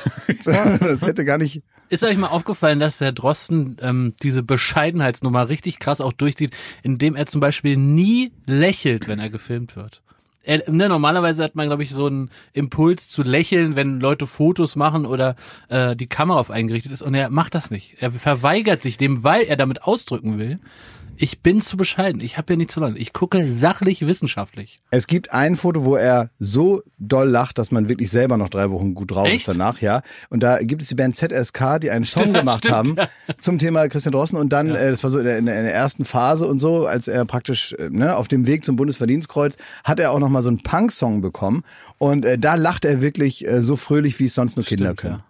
[0.44, 1.62] das hätte gar nicht.
[1.88, 7.14] Ist euch mal aufgefallen, dass der Drosten ähm, diese Bescheidenheitsnummer richtig krass auch durchzieht, indem
[7.14, 10.02] er zum Beispiel nie lächelt, wenn er gefilmt wird?
[10.42, 14.76] Er, ne, normalerweise hat man, glaube ich, so einen Impuls zu lächeln, wenn Leute Fotos
[14.76, 15.34] machen oder
[15.68, 17.02] äh, die Kamera auf einen gerichtet ist.
[17.02, 17.96] Und er macht das nicht.
[18.00, 20.58] Er verweigert sich dem, weil er damit ausdrücken will.
[21.18, 22.20] Ich bin zu bescheiden.
[22.20, 22.96] Ich habe ja nichts zu lernen.
[22.96, 24.78] Ich gucke sachlich, wissenschaftlich.
[24.90, 28.70] Es gibt ein Foto, wo er so doll lacht, dass man wirklich selber noch drei
[28.70, 29.36] Wochen gut drauf Echt?
[29.36, 30.02] ist danach, ja.
[30.30, 33.08] Und da gibt es die Band ZSK, die einen Song Stimmt, gemacht stimmt, haben ja.
[33.40, 34.38] zum Thema Christian Drosten.
[34.38, 37.08] Und dann, äh, das war so in der, in der ersten Phase und so, als
[37.08, 40.48] er praktisch äh, ne, auf dem Weg zum Bundesverdienstkreuz, hat er auch noch mal so
[40.48, 41.64] einen Punk-Song bekommen.
[41.98, 45.00] Und äh, da lacht er wirklich äh, so fröhlich, wie es sonst nur Kinder Stimmt,
[45.00, 45.14] können.
[45.14, 45.24] ja.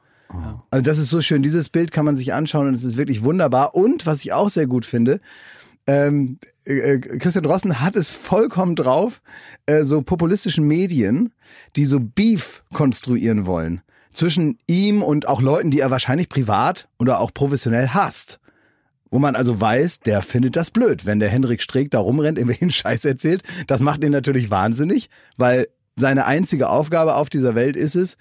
[0.70, 1.42] Also das ist so schön.
[1.42, 3.75] Dieses Bild kann man sich anschauen und es ist wirklich wunderbar.
[3.75, 5.20] Und was ich auch sehr gut finde,
[5.87, 9.22] ähm, äh, Christian Drosten hat es vollkommen drauf,
[9.66, 11.33] äh, so populistischen Medien,
[11.77, 13.83] die so Beef konstruieren wollen
[14.16, 18.40] zwischen ihm und auch Leuten, die er wahrscheinlich privat oder auch professionell hasst.
[19.11, 22.70] Wo man also weiß, der findet das blöd, wenn der Henrik Streeck da rumrennt, irgendwelchen
[22.72, 23.42] Scheiß erzählt.
[23.66, 28.16] Das macht ihn natürlich wahnsinnig, weil seine einzige Aufgabe auf dieser Welt ist es,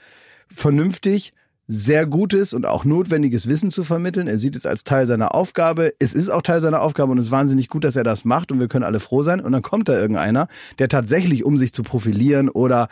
[0.54, 1.34] vernünftig
[1.68, 4.28] sehr gutes und auch notwendiges Wissen zu vermitteln.
[4.28, 5.94] Er sieht es als Teil seiner Aufgabe.
[5.98, 8.52] Es ist auch Teil seiner Aufgabe und es ist wahnsinnig gut, dass er das macht
[8.52, 9.40] und wir können alle froh sein.
[9.40, 10.48] Und dann kommt da irgendeiner,
[10.78, 12.88] der tatsächlich, um sich zu profilieren oder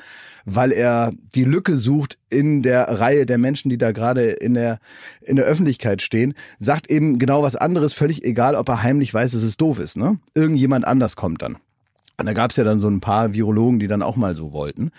[0.45, 4.79] weil er die Lücke sucht in der Reihe der Menschen, die da gerade in der,
[5.21, 9.33] in der Öffentlichkeit stehen, sagt eben genau was anderes, völlig egal, ob er heimlich weiß,
[9.33, 9.97] dass es doof ist.
[9.97, 10.19] Ne?
[10.33, 11.57] Irgendjemand anders kommt dann.
[12.17, 14.51] Und da gab es ja dann so ein paar Virologen, die dann auch mal so
[14.51, 14.91] wollten.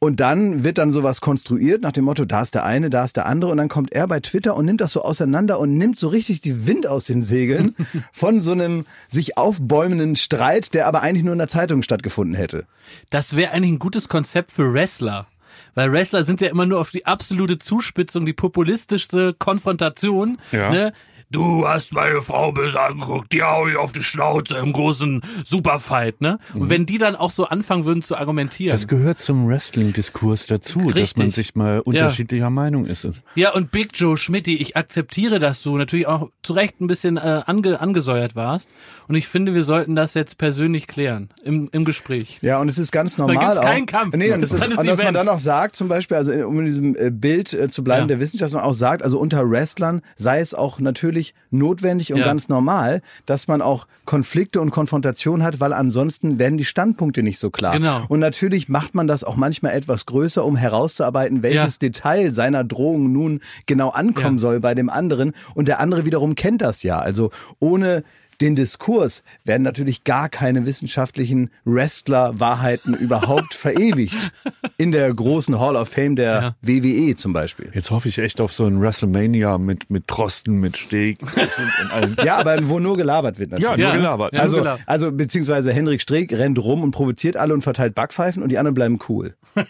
[0.00, 3.16] Und dann wird dann sowas konstruiert nach dem Motto, da ist der eine, da ist
[3.16, 3.50] der andere.
[3.50, 6.40] Und dann kommt er bei Twitter und nimmt das so auseinander und nimmt so richtig
[6.40, 7.74] die Wind aus den Segeln
[8.12, 12.64] von so einem sich aufbäumenden Streit, der aber eigentlich nur in der Zeitung stattgefunden hätte.
[13.10, 15.26] Das wäre eigentlich ein gutes Konzept für Wrestler.
[15.74, 20.38] Weil Wrestler sind ja immer nur auf die absolute Zuspitzung, die populistischste Konfrontation.
[20.52, 20.70] Ja.
[20.70, 20.92] Ne?
[21.30, 26.22] Du hast meine Frau böse angeguckt, die hau ich auf die Schnauze im großen Superfight,
[26.22, 26.38] ne?
[26.54, 28.72] Und wenn die dann auch so anfangen würden zu argumentieren.
[28.72, 31.16] Das gehört zum Wrestling-Diskurs dazu, dass Richtig.
[31.18, 33.06] man sich mal unterschiedlicher Meinung ist.
[33.34, 37.18] ja, und Big Joe Schmidti, ich akzeptiere, dass du natürlich auch zu Recht ein bisschen
[37.18, 38.70] äh, ange, angesäuert warst.
[39.06, 42.38] Und ich finde, wir sollten das jetzt persönlich klären im, im Gespräch.
[42.40, 43.64] Ja, und es ist ganz normal gibt's auch.
[43.64, 44.16] keinen Kampf.
[44.16, 46.64] Nee, und, es ist, und dass man dann auch sagt, zum Beispiel, also um in
[46.64, 48.06] diesem äh, Bild äh, zu bleiben Ja.
[48.08, 51.17] der Wissenschaft, dass man auch sagt, also unter Wrestlern sei es auch natürlich
[51.50, 52.24] notwendig und Ja.
[52.26, 57.38] ganz normal, dass man auch Konflikte und Konfrontation hat, weil ansonsten werden die Standpunkte nicht
[57.38, 57.72] so klar.
[57.74, 58.02] Genau.
[58.08, 63.12] Und natürlich macht man das auch manchmal etwas größer, um herauszuarbeiten, welches Detail seiner Drohung
[63.12, 64.40] nun genau ankommen Ja.
[64.40, 65.32] soll bei dem anderen.
[65.54, 66.98] Und der andere wiederum kennt das ja.
[66.98, 68.02] Also ohne
[68.40, 74.32] den Diskurs werden natürlich gar keine wissenschaftlichen Wrestler-Wahrheiten überhaupt verewigt.
[74.76, 77.70] In der großen Hall of Fame der WWE zum Beispiel.
[77.74, 81.18] Jetzt hoffe ich echt auf so ein WrestleMania mit, mit Trosten, mit Steg
[81.82, 82.16] und allem.
[82.24, 83.70] Ja, aber wo nur gelabert wird natürlich.
[83.70, 83.96] Ja, nur Ja.
[83.96, 84.32] gelabert.
[84.34, 84.40] Ja.
[84.40, 84.82] Also, gelabert.
[84.86, 88.74] also beziehungsweise Henrik Streeck rennt rum und provoziert alle und verteilt Backpfeifen und die anderen
[88.74, 89.34] bleiben cool.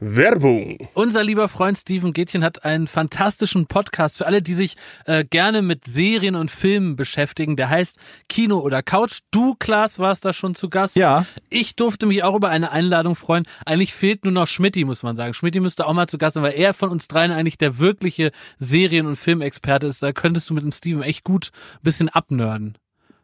[0.00, 0.88] Werbung.
[0.94, 5.62] Unser lieber Freund Steven Gätchen hat einen fantastischen Podcast für alle, die sich äh, gerne
[5.62, 7.56] mit Serien und Filmen beschäftigen.
[7.56, 7.98] Der Der heißt
[8.28, 9.22] Kino oder Couch.
[9.32, 10.94] Du, Klaas, warst da schon zu Gast.
[10.94, 11.26] Ja.
[11.50, 13.44] Ich durfte mich auch über eine Einladung freuen.
[13.64, 15.34] Eigentlich fehlt nur noch Schmidti, muss man sagen.
[15.34, 18.30] Schmidti müsste auch mal zu Gast sein, weil er von uns dreien eigentlich der wirkliche
[18.58, 20.00] Serien- und Filmexperte ist.
[20.00, 22.78] Da könntest du mit dem Steven echt gut ein bisschen abnörden.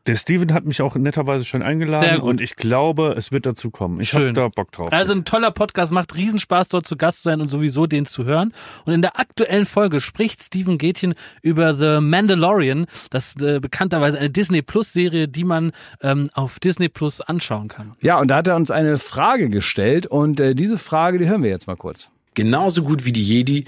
[0.07, 3.71] Der Steven hat mich auch netterweise schon Sehr eingeladen und ich glaube, es wird dazu
[3.71, 4.01] kommen.
[4.01, 4.35] Ich habe Schön.
[4.35, 4.93] da Bock drauf.
[4.93, 8.25] Also ein toller Podcast, macht Riesenspaß dort zu Gast zu sein und sowieso den zu
[8.25, 8.53] hören.
[8.85, 14.31] Und in der aktuellen Folge spricht Steven Gätchen über The Mandalorian, das äh, bekannterweise eine
[14.31, 17.95] Disney Plus Serie, die man ähm, auf Disney Plus anschauen kann.
[18.01, 21.45] Ja, und da hat er uns eine Frage gestellt und äh, diese Frage, die hören
[21.45, 22.11] wir jetzt mal kurz.
[22.35, 23.67] Genauso gut wie die Jedi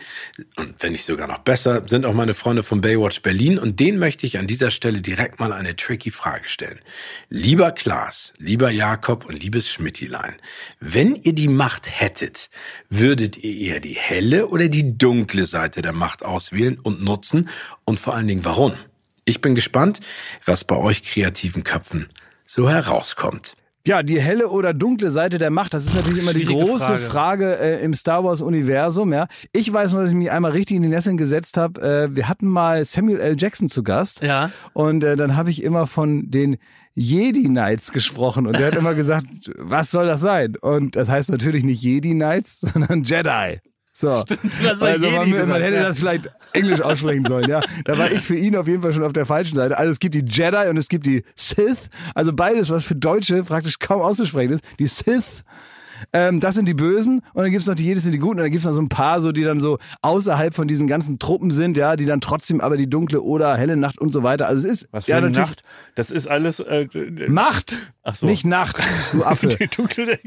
[0.56, 3.98] und wenn nicht sogar noch besser, sind auch meine Freunde von Baywatch Berlin und denen
[3.98, 6.80] möchte ich an dieser Stelle direkt mal eine tricky Frage stellen.
[7.28, 10.36] Lieber Klaas, lieber Jakob und liebes Schmittilein,
[10.80, 12.48] wenn ihr die Macht hättet,
[12.88, 17.50] würdet ihr eher die helle oder die dunkle Seite der Macht auswählen und nutzen
[17.84, 18.74] und vor allen Dingen warum?
[19.26, 20.00] Ich bin gespannt,
[20.46, 22.08] was bei euch kreativen Köpfen
[22.46, 23.56] so herauskommt.
[23.86, 27.00] Ja, die helle oder dunkle Seite der Macht, das ist natürlich immer die große Frage.
[27.00, 29.12] Frage, äh, im Star Wars Universum.
[29.12, 31.82] Ja, ich weiß nur, dass ich mich einmal richtig in die Nesseln gesetzt habe.
[31.82, 33.36] Äh, wir hatten mal Samuel L.
[33.38, 34.22] Jackson zu Gast.
[34.22, 34.50] Ja.
[34.72, 36.56] Und äh, dann habe ich immer von den
[36.94, 39.26] Jedi Knights gesprochen und der hat immer gesagt,
[39.58, 40.56] was soll das sein?
[40.56, 43.58] Und das heißt natürlich nicht Jedi Knights, sondern Jedi.
[43.96, 44.24] So.
[44.62, 47.60] das war also man, man hätte das vielleicht Englisch aussprechen sollen, ja.
[47.84, 49.78] Da war ich für ihn auf jeden Fall schon auf der falschen Seite.
[49.78, 51.88] Also es gibt die Jedi und es gibt die Sith.
[52.14, 54.64] Also beides, was für Deutsche praktisch kaum auszusprechen ist.
[54.78, 55.44] Die Sith.
[56.12, 58.44] Ähm, das sind die Bösen und dann gibt's noch die, jedes sind die Guten und
[58.44, 61.50] dann gibt's noch so ein paar, so die dann so außerhalb von diesen ganzen Truppen
[61.50, 64.46] sind, ja, die dann trotzdem aber die dunkle oder helle Nacht und so weiter.
[64.46, 65.64] Also es ist Was für ja eine natürlich Nacht.
[65.94, 66.86] Das ist alles äh,
[67.28, 68.26] Macht, Ach so.
[68.26, 68.76] nicht Nacht,
[69.12, 69.48] du Affe.
[69.48, 70.18] die dunkle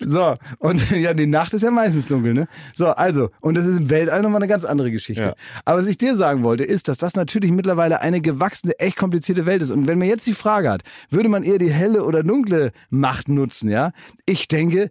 [0.00, 2.48] So, und ja, die Nacht ist ja meistens dunkel, ne?
[2.74, 5.22] So, also, und das ist im Weltall nochmal eine ganz andere Geschichte.
[5.22, 5.34] Ja.
[5.64, 9.46] Aber was ich dir sagen wollte, ist, dass das natürlich mittlerweile eine gewachsene, echt komplizierte
[9.46, 9.70] Welt ist.
[9.70, 13.28] Und wenn man jetzt die Frage hat, würde man eher die helle oder dunkle Macht
[13.28, 13.92] nutzen, ja?
[14.26, 14.90] Ich denke,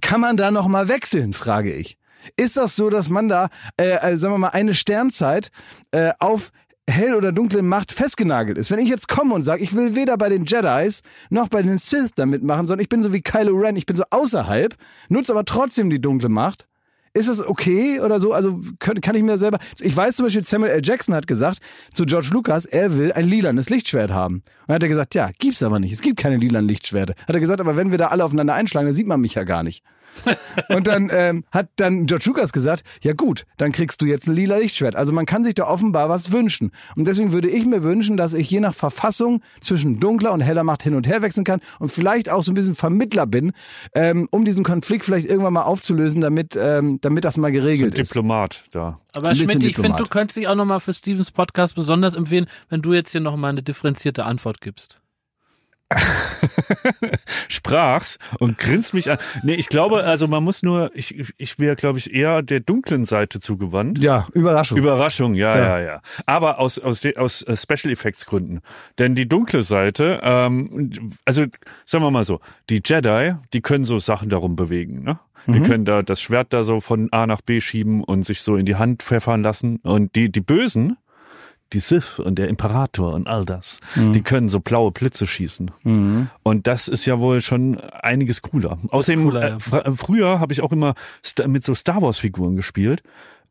[0.00, 1.98] kann man da nochmal wechseln, frage ich.
[2.36, 3.48] Ist das so, dass man da,
[3.80, 5.50] äh, äh, sagen wir mal, eine Sternzeit
[5.92, 6.52] äh, auf
[6.88, 8.70] hell oder dunkle Macht festgenagelt ist.
[8.70, 11.78] Wenn ich jetzt komme und sage, ich will weder bei den Jedis noch bei den
[11.78, 14.74] Sith da mitmachen, sondern ich bin so wie Kylo Ren, ich bin so außerhalb,
[15.08, 16.67] nutze aber trotzdem die dunkle Macht.
[17.18, 18.32] Ist das okay oder so?
[18.32, 19.58] Also kann, kann ich mir selber.
[19.80, 20.80] Ich weiß zum Beispiel, Samuel L.
[20.84, 21.60] Jackson hat gesagt
[21.92, 24.36] zu George Lucas, er will ein lilanes Lichtschwert haben.
[24.36, 25.92] Und dann hat er gesagt, ja, gibt's aber nicht.
[25.92, 27.14] Es gibt keine lilanen Lichtschwerte.
[27.26, 29.44] Hat er gesagt, aber wenn wir da alle aufeinander einschlagen, dann sieht man mich ja
[29.44, 29.82] gar nicht.
[30.68, 34.34] Und dann ähm, hat dann George Lucas gesagt, ja gut, dann kriegst du jetzt ein
[34.34, 34.96] lila Lichtschwert.
[34.96, 36.72] Also man kann sich da offenbar was wünschen.
[36.96, 40.64] Und deswegen würde ich mir wünschen, dass ich je nach Verfassung zwischen dunkler und heller
[40.64, 43.52] Macht hin und her wechseln kann und vielleicht auch so ein bisschen Vermittler bin,
[43.94, 47.98] ähm, um diesen Konflikt vielleicht irgendwann mal aufzulösen, damit, ähm, damit das mal ein geregelt
[47.98, 48.10] ist.
[48.10, 48.98] Diplomat da.
[49.14, 52.46] Aber Ein Schmidt, ich finde, du könntest dich auch nochmal für Stevens Podcast besonders empfehlen,
[52.68, 55.00] wenn du jetzt hier nochmal eine differenzierte Antwort gibst.
[57.48, 59.18] sprach's und grinst mich an.
[59.42, 63.04] Nee, ich glaube, also man muss nur, ich, ich wäre, glaube ich, eher der dunklen
[63.04, 63.98] Seite zugewandt.
[63.98, 64.78] Ja, Überraschung.
[64.78, 65.78] Überraschung, ja, Ja.
[65.78, 66.00] ja, ja.
[66.26, 68.60] Aber aus, aus, aus äh, Special Effects Gründen.
[68.98, 71.44] Denn die dunkle Seite, ähm, also
[71.86, 75.18] sagen wir mal so, die Jedi, die können so Sachen darum bewegen, ne?
[75.46, 78.56] Die können da das Schwert da so von A nach B schieben und sich so
[78.56, 79.76] in die Hand pfeffern lassen.
[79.76, 80.98] Und die, die Bösen,
[81.72, 85.70] die Sith und der Imperator und all das, die können so blaue Blitze schießen.
[86.42, 88.78] Und das ist ja wohl schon einiges cooler.
[88.88, 89.56] Außerdem, cooler, äh, ja.
[89.56, 90.94] fr- früher habe ich auch immer
[91.46, 93.02] mit so Star Wars Figuren gespielt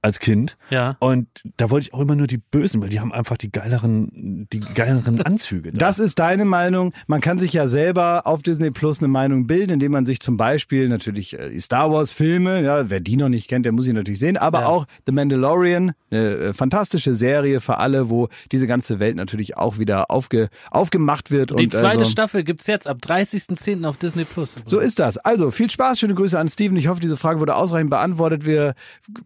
[0.01, 0.57] als Kind.
[0.69, 0.97] Ja.
[0.99, 4.47] Und da wollte ich auch immer nur die Bösen, weil die haben einfach die geileren,
[4.51, 5.71] die geileren Anzüge.
[5.71, 5.77] Da.
[5.77, 6.93] Das ist deine Meinung.
[7.07, 10.37] Man kann sich ja selber auf Disney Plus eine Meinung bilden, indem man sich zum
[10.37, 13.85] Beispiel natürlich äh, die Star Wars Filme, ja, wer die noch nicht kennt, der muss
[13.85, 18.67] sie natürlich sehen, aber auch The Mandalorian, eine äh, fantastische Serie für alle, wo diese
[18.67, 21.51] ganze Welt natürlich auch wieder aufge, aufgemacht wird.
[21.51, 23.85] Die und zweite also, Staffel gibt's jetzt ab 30.10.
[23.85, 24.55] auf Disney Plus.
[24.65, 25.17] So ist das.
[25.17, 26.77] Also viel Spaß, schöne Grüße an Steven.
[26.77, 28.45] Ich hoffe, diese Frage wurde ausreichend beantwortet.
[28.45, 28.73] Wir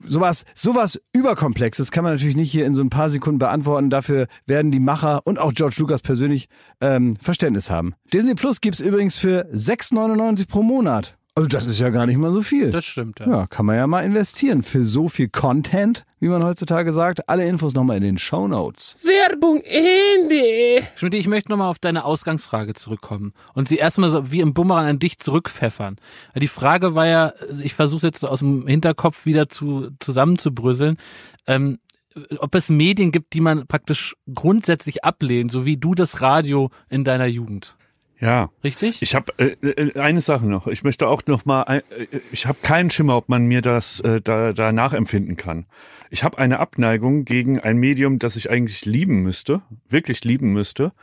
[0.04, 3.90] sowas, sowas überkomplexes kann man natürlich nicht hier in so ein paar Sekunden beantworten.
[3.90, 6.48] Dafür werden die Macher und auch George Lucas persönlich
[6.80, 7.96] ähm, Verständnis haben.
[8.14, 11.18] Disney Plus gibt's übrigens für 6,99 pro Monat.
[11.42, 12.70] Also das ist ja gar nicht mal so viel.
[12.70, 13.28] Das stimmt, ja.
[13.28, 17.28] ja, kann man ja mal investieren für so viel Content, wie man heutzutage sagt.
[17.30, 18.96] Alle Infos nochmal in den Show Notes.
[19.04, 20.86] Werbung Ende.
[20.96, 24.86] Schmidt, ich möchte nochmal auf deine Ausgangsfrage zurückkommen und sie erstmal so wie im Bumerang
[24.86, 25.96] an dich zurückpfeffern.
[26.36, 30.98] Die Frage war ja, ich versuche jetzt so aus dem Hinterkopf wieder zu, zusammenzubröseln,
[31.48, 31.80] ähm,
[32.38, 37.04] ob es Medien gibt, die man praktisch grundsätzlich ablehnt, so wie du das Radio in
[37.04, 37.76] deiner Jugend.
[38.22, 38.50] Ja.
[38.64, 39.02] Richtig?
[39.02, 40.68] Ich habe äh, äh, eine Sache noch.
[40.68, 41.64] Ich möchte auch noch mal.
[41.64, 41.82] Äh,
[42.32, 45.66] ich habe keinen Schimmer, ob man mir das äh, da, da nachempfinden kann.
[46.10, 50.94] Ich habe eine Abneigung gegen ein Medium, das ich eigentlich lieben müsste, wirklich lieben müsste.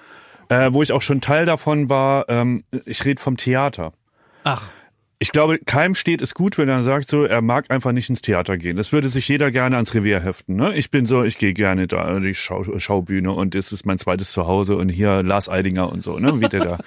[0.49, 2.29] äh, wo ich auch schon Teil davon war.
[2.29, 3.93] Ähm, ich rede vom Theater.
[4.45, 4.71] Ach,
[5.21, 8.23] Ich glaube, keinem steht es gut, wenn er sagt so, er mag einfach nicht ins
[8.23, 8.77] Theater gehen.
[8.77, 10.55] Das würde sich jeder gerne ans Revier heften.
[10.55, 10.77] Ne?
[10.77, 13.99] Ich bin so, ich gehe gerne da an die Schau Schaubühne und das ist mein
[13.99, 16.41] zweites Zuhause und hier Lars Eidinger und so, ne?
[16.41, 16.79] Wie der da.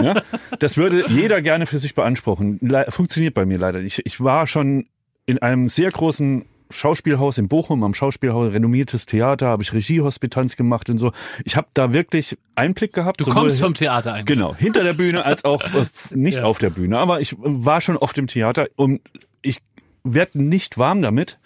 [0.00, 0.22] ja?
[0.60, 2.58] Das würde jeder gerne für sich beanspruchen.
[2.62, 4.02] Le funktioniert bei mir leider nicht.
[4.04, 4.86] Ich war schon
[5.26, 10.90] in einem sehr großen Schauspielhaus in Bochum, am Schauspielhaus, renommiertes Theater, habe ich Regiehospitanz gemacht
[10.90, 11.12] und so.
[11.44, 13.20] Ich habe da wirklich Einblick gehabt.
[13.20, 14.36] du kommst vom Theater eigentlich.
[14.36, 16.44] Genau, hinter der Bühne als auch äh, nicht Ja.
[16.44, 16.98] auf der Bühne.
[16.98, 19.00] Aber ich war schon oft im Theater und
[19.42, 19.58] ich
[20.02, 21.38] werde nicht warm damit.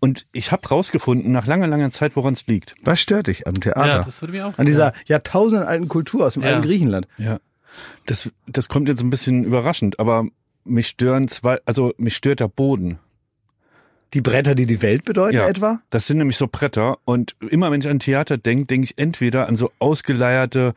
[0.00, 2.74] Und ich habe rausgefunden, nach langer, langer Zeit, woran es liegt.
[2.82, 3.86] Was stört dich am Theater?
[3.86, 4.56] Ja, das würde mich auch.
[4.58, 6.50] An dieser jahrtausendenalten Kultur aus dem Ja.
[6.50, 7.08] alten Griechenland.
[7.18, 7.38] Ja.
[8.06, 10.26] Das, das kommt jetzt ein bisschen überraschend, aber
[10.64, 12.98] mich stören zwei, also mich stört der Boden.
[14.14, 15.48] Die Bretter, die die Welt bedeuten Ja.
[15.48, 15.80] etwa?
[15.90, 19.48] Das sind nämlich so Bretter und immer wenn ich an Theater denke, denke ich entweder
[19.48, 20.74] an so ausgeleierte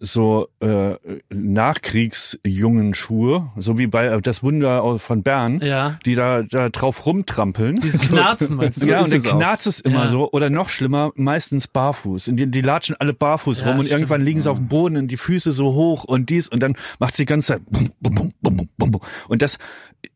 [0.00, 0.94] so äh,
[1.30, 5.98] Nachkriegsjungen Schuhe, so wie bei äh, das Wunder von Bern, Ja.
[6.04, 7.76] die da, da drauf rumtrampeln.
[7.76, 8.86] Dieses Knarzen, meinst du?
[8.90, 9.36] ja, und dann es auch.
[9.38, 10.08] knarzt es immer Ja.
[10.08, 10.30] so.
[10.32, 12.28] Oder noch schlimmer, meistens barfuß.
[12.28, 14.00] Und die, die latschen alle barfuß Ja, rum und stimmt.
[14.00, 16.74] irgendwann liegen sie auf dem Boden und die Füße so hoch und dies und dann
[16.98, 19.00] macht sie die ganze Zeit bum, bum, bum, bum, bum.
[19.28, 19.58] Und das,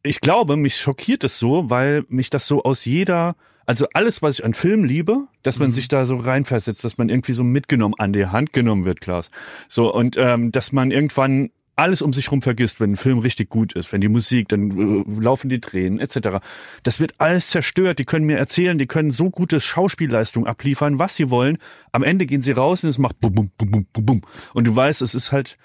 [0.02, 3.34] ich glaube, mich schockiert es so, weil mich das so aus jeder,
[3.70, 5.66] also alles, was ich an Film liebe, dass Mhm.
[5.66, 9.00] man sich da so reinversetzt, dass man irgendwie so mitgenommen, an die Hand genommen wird,
[9.00, 9.30] Klaas.
[9.68, 13.48] So, und ähm, dass man irgendwann alles um sich rum vergisst, wenn ein Film richtig
[13.48, 16.40] gut ist, wenn die Musik, dann äh, laufen die Tränen etc.
[16.82, 18.00] Das wird alles zerstört.
[18.00, 21.58] Die können mir erzählen, die können so gute Schauspielleistung abliefern, was sie wollen.
[21.92, 24.22] Am Ende gehen sie raus und es macht bum bum bum bum bum bum.
[24.52, 25.58] Und du weißt, es ist halt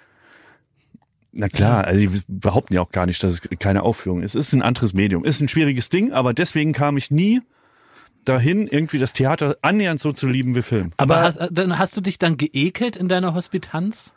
[1.31, 4.35] na klar, also die behaupten ja auch gar nicht, dass es keine Aufführung ist.
[4.35, 5.23] Es ist ein anderes Medium.
[5.25, 7.41] Es ist ein schwieriges Ding, aber deswegen kam ich nie
[8.25, 10.91] dahin, irgendwie das Theater annähernd so zu lieben wie Film.
[10.97, 14.11] Aber Aber hast, dann hast du dich dann geekelt in deiner Hospitanz?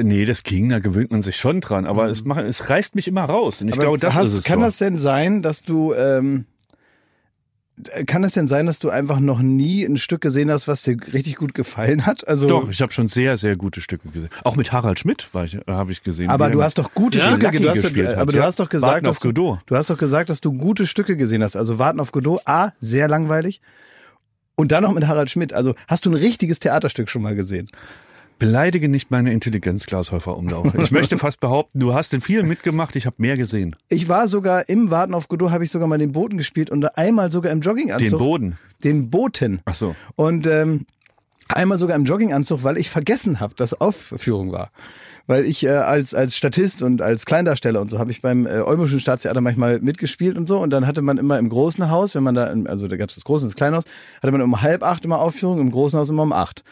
[0.00, 3.08] Nee, das ging, da gewöhnt man sich schon dran, aber es, macht, es reißt mich
[3.08, 3.62] immer raus.
[3.62, 4.64] Und ich aber glaube, das hast, ist es kann so.
[4.66, 6.46] das denn sein, dass du ähm,
[8.06, 10.96] kann es denn sein, dass du einfach noch nie ein Stück gesehen hast, was dir
[11.12, 12.26] richtig gut gefallen hat?
[12.26, 14.30] Also Doch, ich habe schon sehr, sehr gute Stücke gesehen.
[14.44, 16.28] Auch mit Harald Schmidt äh, habe ich gesehen.
[16.30, 17.30] aber du hast doch gute Ja?
[17.30, 18.44] Stücke du hast gespielt hat, aber du ja.
[18.44, 21.42] hast doch gesagt, Warten dass du, du hast doch gesagt, dass du gute Stücke gesehen
[21.42, 21.56] hast.
[21.56, 23.60] Also Warten auf Godot, A, sehr langweilig.
[24.56, 25.52] Und dann noch mit Harald Schmidt.
[25.52, 27.68] Also hast du ein richtiges Theaterstück schon mal gesehen?
[28.38, 30.72] Beleidige nicht meine Intelligenz, Klaus Häufer Umlauf.
[30.74, 33.74] Ich möchte fast behaupten, du hast in vielen mitgemacht, ich habe mehr gesehen.
[33.88, 36.84] Ich war sogar im Warten auf Godot, habe ich sogar mal den Boten gespielt und
[36.96, 38.08] einmal sogar im Jogginganzug.
[38.10, 38.58] Den Boden.
[38.84, 39.60] Den Boten.
[39.64, 39.96] Ach so.
[40.14, 40.86] Und ähm,
[41.48, 44.70] einmal sogar im Jogginganzug, weil ich vergessen habe, dass Aufführung war.
[45.26, 48.60] Weil ich äh, als als Statist und als Kleindarsteller und so habe ich beim äh,
[48.60, 52.22] Olmischen Staatstheater manchmal mitgespielt und so und dann hatte man immer im großen Haus, wenn
[52.22, 53.84] man da, im- also da gab es das große und das kleine Haus,
[54.22, 56.64] hatte man um halb acht immer Aufführung, im großen Haus immer um acht.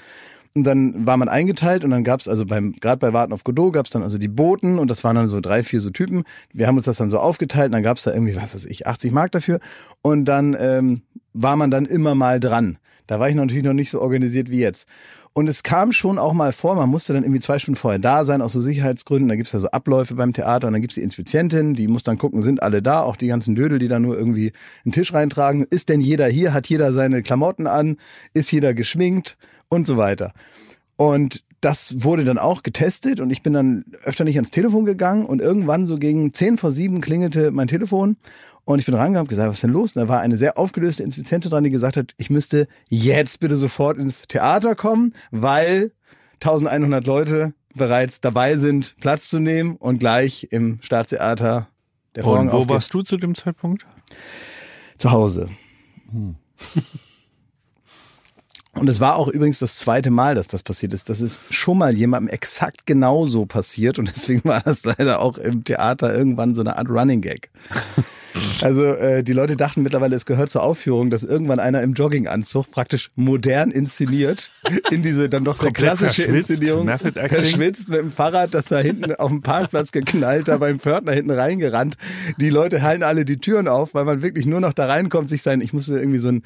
[0.57, 3.75] Und dann war man eingeteilt und dann gab's also beim gerade bei Warten auf Godot
[3.75, 6.25] gab's dann also die Boten und das waren dann so drei, vier so Typen.
[6.51, 8.87] Wir haben uns das dann so aufgeteilt und dann gab's da irgendwie, was weiß ich,
[8.87, 9.61] 80 Mark dafür.
[10.01, 11.03] Und dann ähm,
[11.35, 12.79] war man dann immer mal dran.
[13.07, 14.89] Da war ich natürlich noch nicht so organisiert wie jetzt.
[15.35, 18.25] Und es kam schon auch mal vor, man musste dann irgendwie zwei Stunden vorher da
[18.25, 19.29] sein, aus so Sicherheitsgründen.
[19.29, 22.17] Da gibt's ja so Abläufe beim Theater und dann gibt's die Inspizientin, die muss dann
[22.17, 24.53] gucken, sind alle da, auch die ganzen Dödel, die da nur irgendwie
[24.87, 25.67] einen Tisch reintragen.
[25.69, 26.55] Ist denn jeder hier?
[26.55, 27.99] Hat jeder seine Klamotten an?
[28.33, 29.37] Ist jeder geschminkt?
[29.77, 30.33] Und so weiter.
[30.97, 35.27] Und das wurde dann auch getestet und ich bin dann öfter nicht ans Telefon gegangen
[35.27, 38.17] und irgendwann so gegen 10 vor 7 klingelte mein Telefon
[38.65, 39.95] und ich bin rangegangen und gesagt, was ist denn los?
[39.95, 43.57] Und da war eine sehr aufgelöste Inspizientin dran, die gesagt hat, ich müsste jetzt bitte
[43.57, 45.93] sofort ins Theater kommen, weil
[46.35, 51.69] 1100 Leute bereits dabei sind, Platz zu nehmen und gleich im Staatstheater
[52.15, 52.75] der Vorhang Und wo aufgeht.
[52.75, 53.87] warst du zu dem Zeitpunkt?
[54.99, 55.49] Zu Hause.
[58.79, 61.09] Und es war auch übrigens das zweite Mal, dass das passiert ist.
[61.09, 65.65] Das ist schon mal jemandem exakt genauso passiert und deswegen war das leider auch im
[65.65, 67.51] Theater irgendwann so eine Art Running Gag.
[68.61, 72.71] Also äh, die Leute dachten mittlerweile, es gehört zur Aufführung, dass irgendwann einer im Jogginganzug
[72.71, 74.51] praktisch modern inszeniert
[74.91, 79.31] in diese dann doch sehr klassische Inszenierung verschwitzt mit dem Fahrrad, das da hinten auf
[79.31, 81.97] dem Parkplatz geknallt, da beim Pförtner hinten reingerannt.
[82.39, 85.43] Die Leute halten alle die Türen auf, weil man wirklich nur noch da reinkommt, sich
[85.43, 86.43] sein, ich musste irgendwie so ein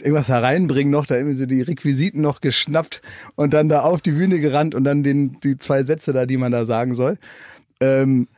[0.00, 3.02] irgendwas hereinbringen noch, da irgendwie so die Requisiten noch geschnappt
[3.34, 6.36] und dann da auf die Bühne gerannt und dann den, die zwei Sätze da, die
[6.36, 7.18] man da sagen soll.
[7.80, 8.28] Ähm,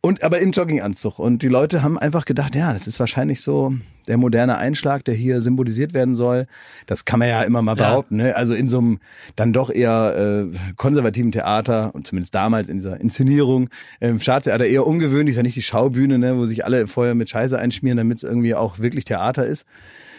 [0.00, 1.18] und aber im Jogginganzug.
[1.18, 3.74] Und die Leute haben einfach gedacht, ja, das ist wahrscheinlich so
[4.06, 6.46] der moderne Einschlag, der hier symbolisiert werden soll.
[6.86, 7.88] Das kann man ja immer mal Ja.
[7.90, 8.16] behaupten.
[8.16, 8.36] Ne?
[8.36, 9.00] Also in so einem
[9.34, 14.86] dann doch eher äh, konservativen Theater und zumindest damals in dieser Inszenierung im Staatstheater eher
[14.86, 18.18] ungewöhnlich, ist ja nicht die Schaubühne, ne, wo sich alle vorher mit Scheiße einschmieren, damit
[18.18, 19.66] es irgendwie auch wirklich Theater ist,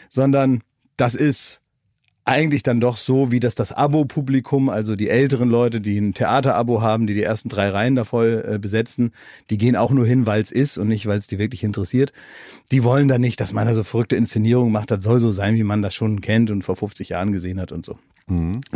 [0.09, 0.59] sondern
[0.99, 1.61] das ist
[2.25, 6.81] eigentlich dann doch so, wie das das Abo-Publikum, also die älteren Leute, die ein Theaterabo
[6.81, 9.13] haben, die die ersten drei Reihen da voll äh, besetzen,
[9.49, 12.13] die gehen auch nur hin, weil es ist und nicht, weil es die wirklich interessiert.
[12.71, 14.91] Die wollen da nicht, dass man da so verrückte Inszenierungen macht.
[14.91, 17.71] Das soll so sein, wie man das schon kennt und vor 50 Jahren gesehen hat
[17.71, 17.97] und so.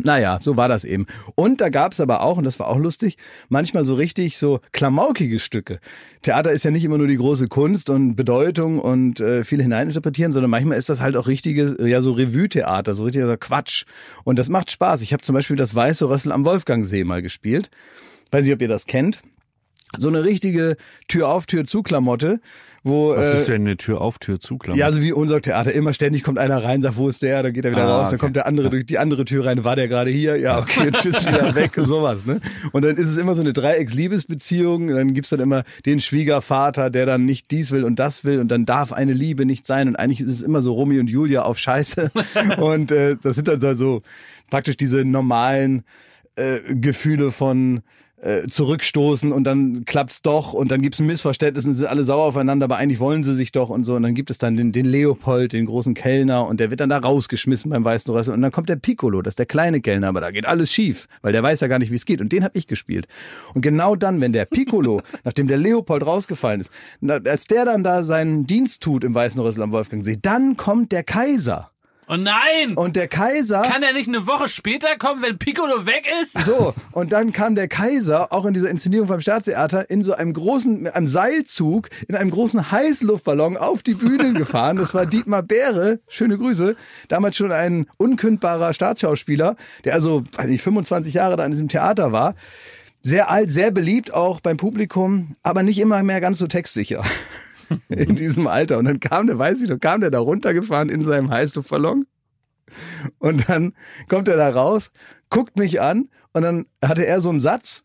[0.02, 1.06] Naja, so war das eben.
[1.36, 3.18] Und da gab's aber auch, und das war auch lustig,
[3.50, 5.80] manchmal so richtig so klamaukige Stücke.
[6.24, 10.32] Theater ist ja nicht immer nur die große Kunst und Bedeutung und äh, viel hineininterpretieren,
[10.32, 13.86] sondern manchmal ist das halt auch richtiges, ja so Revue-Theater, so richtiger Quatsch.
[14.24, 15.02] Und das macht Spaß.
[15.02, 17.70] Ich habe zum Beispiel das Weiße Rössel am Wolfgangsee mal gespielt.
[18.32, 19.22] Weiß nicht, ob ihr das kennt.
[19.98, 22.40] So eine richtige Tür auf, Tür zu Klamotte,
[22.84, 24.78] wo Was äh, ist denn eine Tür auf, Tür zu, Klammer?
[24.78, 25.72] ja, also wie unser Theater.
[25.72, 27.42] Immer ständig kommt einer rein, sagt, wo ist der?
[27.42, 28.26] Dann geht er wieder Ah, raus, dann okay.
[28.26, 29.64] kommt der andere durch die andere Tür rein.
[29.64, 30.36] War der gerade hier?
[30.38, 32.26] Ja, okay, tschüss, wieder weg und sowas.
[32.26, 32.42] Ne?
[32.74, 34.90] Und dann ist es immer so eine Dreiecks-Liebesbeziehung.
[34.90, 38.40] Dann gibt's dann immer den Schwiegervater, der dann nicht dies will und das will.
[38.40, 39.88] Und dann darf eine Liebe nicht sein.
[39.88, 42.12] Und eigentlich ist es immer so Romy und Julia auf Scheiße.
[42.60, 44.02] und äh, das sind dann so
[44.50, 45.84] praktisch diese normalen
[46.36, 47.82] äh, Gefühle von
[48.24, 52.24] äh, zurückstoßen und dann klappt's doch und dann gibt's ein Missverständnis und sind alle sauer
[52.24, 54.72] aufeinander, aber eigentlich wollen sie sich doch und so und dann gibt es dann den,
[54.72, 58.42] den Leopold, den großen Kellner und der wird dann da rausgeschmissen beim Weißen Rössel und
[58.42, 61.34] dann kommt der Piccolo, das ist der kleine Kellner, aber da geht alles schief, weil
[61.34, 63.08] der weiß ja gar nicht, wie es geht und den habe ich gespielt.
[63.54, 66.72] Und genau dann, wenn der Piccolo, nachdem der Leopold rausgefallen ist,
[67.26, 71.04] als der dann da seinen Dienst tut im Weißen Rössel am Wolfgangsee, dann kommt der
[71.04, 71.73] Kaiser.
[72.08, 72.76] Oh nein!
[72.76, 76.46] Und der Kaiser Kann er nicht eine Woche später kommen, wenn Piccolo weg ist?
[76.46, 80.34] So, und dann kam der Kaiser, auch in dieser Inszenierung vom Staatstheater, in so einem
[80.34, 84.78] großen, mit einem Seilzug, in einem großen Heißluftballon auf die Bühne gefahren.
[84.78, 86.76] Das war Dietmar Bäre, schöne Grüße,
[87.08, 92.12] damals schon ein unkündbarer Staatsschauspieler, der also, weiß nicht, 25 Jahre da in diesem Theater
[92.12, 92.36] war.
[93.02, 97.04] Sehr alt, sehr beliebt auch beim Publikum, aber nicht immer mehr ganz so textsicher.
[97.90, 98.78] In diesem Alter.
[98.78, 102.06] Und dann kam der, weiß ich noch, kam der da runtergefahren in seinem Heißluftballon.
[103.20, 103.74] Und dann
[104.08, 104.92] kommt er da raus,
[105.30, 107.84] guckt mich an und dann hatte er so einen Satz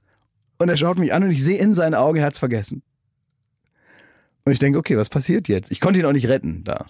[0.59, 2.83] und er schaut mich an und ich sehe in seinen Augen, er hat's vergessen.
[4.45, 5.71] Und ich denke, okay, was passiert jetzt?
[5.71, 6.87] Ich konnte ihn auch nicht retten da.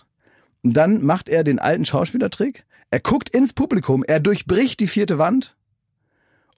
[0.63, 2.65] Und dann macht er den alten Schauspielertrick.
[2.91, 5.57] Er guckt ins Publikum, er durchbricht die vierte Wand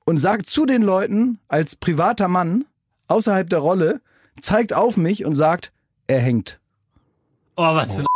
[0.04, 2.64] und sagt zu den Leuten als privater Mann
[3.08, 4.00] außerhalb der Rolle,
[4.40, 5.72] zeigt auf mich und sagt,
[6.10, 6.60] er hängt.
[7.56, 8.06] Oh, was für ein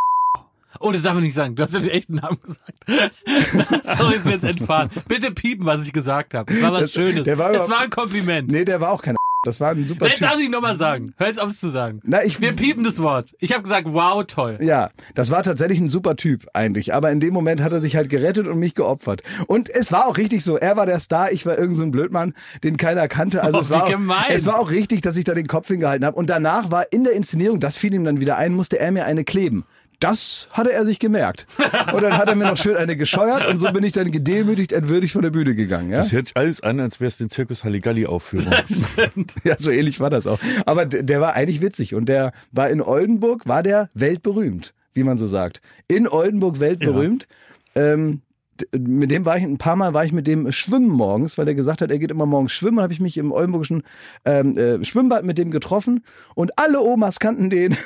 [0.80, 1.54] Oh, das darf man nicht sagen.
[1.54, 2.84] Du hast ja den echten Namen gesagt.
[3.96, 4.90] Sorry, ist mir jetzt entfahren.
[5.08, 6.52] Bitte piepen, was ich gesagt habe.
[6.52, 7.26] Es war was Das- Schönes.
[7.38, 8.50] war es war ein Kompliment.
[8.50, 11.14] Nee, der war auch kein Das war ein super Das darf ich nochmal sagen.
[11.16, 12.00] Hör jetzt auf es zu sagen.
[12.04, 13.34] Na, ich, Wir piepen das Wort.
[13.38, 14.58] Ich habe gesagt, wow, toll.
[14.60, 16.94] Ja, das war tatsächlich ein super Typ eigentlich.
[16.94, 19.22] Aber in dem Moment hat er sich halt gerettet und mich geopfert.
[19.46, 20.56] Und es war auch richtig so.
[20.56, 23.42] Er war der Star, ich war irgend so ein Blödmann, den keiner kannte.
[23.42, 26.04] Also Oh, es, war auch, es war auch richtig, dass ich da den Kopf hingehalten
[26.04, 26.16] habe.
[26.16, 29.04] Und danach war in der Inszenierung, das fiel ihm dann wieder ein, musste er mir
[29.04, 29.64] eine kleben.
[30.04, 31.46] Das hatte er sich gemerkt.
[31.94, 34.72] Und dann hat er mir noch schön eine gescheuert und so bin ich dann gedemütigt,
[34.72, 35.90] entwürdigt von der Bühne gegangen.
[35.90, 35.96] Ja?
[35.98, 38.52] Das hört sich alles an, als wär's den Zirkus Halligalli Aufführung.
[39.44, 40.38] Ja, so ähnlich war das auch.
[40.66, 45.16] Aber der, war eigentlich witzig und der war in Oldenburg, war der weltberühmt, wie man
[45.16, 45.62] so sagt.
[45.88, 47.26] In Oldenburg weltberühmt.
[47.74, 48.20] Ähm,
[48.60, 51.48] d- mit dem war ich ein paar Mal war ich mit dem schwimmen morgens, weil
[51.48, 52.80] er gesagt hat, er geht immer morgens schwimmen.
[52.80, 53.82] Habe ich mich im oldenburgischen
[54.26, 57.76] ähm, äh, Schwimmbad mit dem getroffen und alle Omas kannten den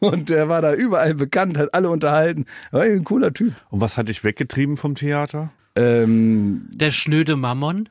[0.00, 2.44] und der war da überall bekannt, hat alle unterhalten.
[2.70, 3.52] War ein cooler Typ.
[3.70, 5.50] Und was hat dich weggetrieben vom Theater?
[5.74, 7.88] Ähm, Der schnöde Mammon.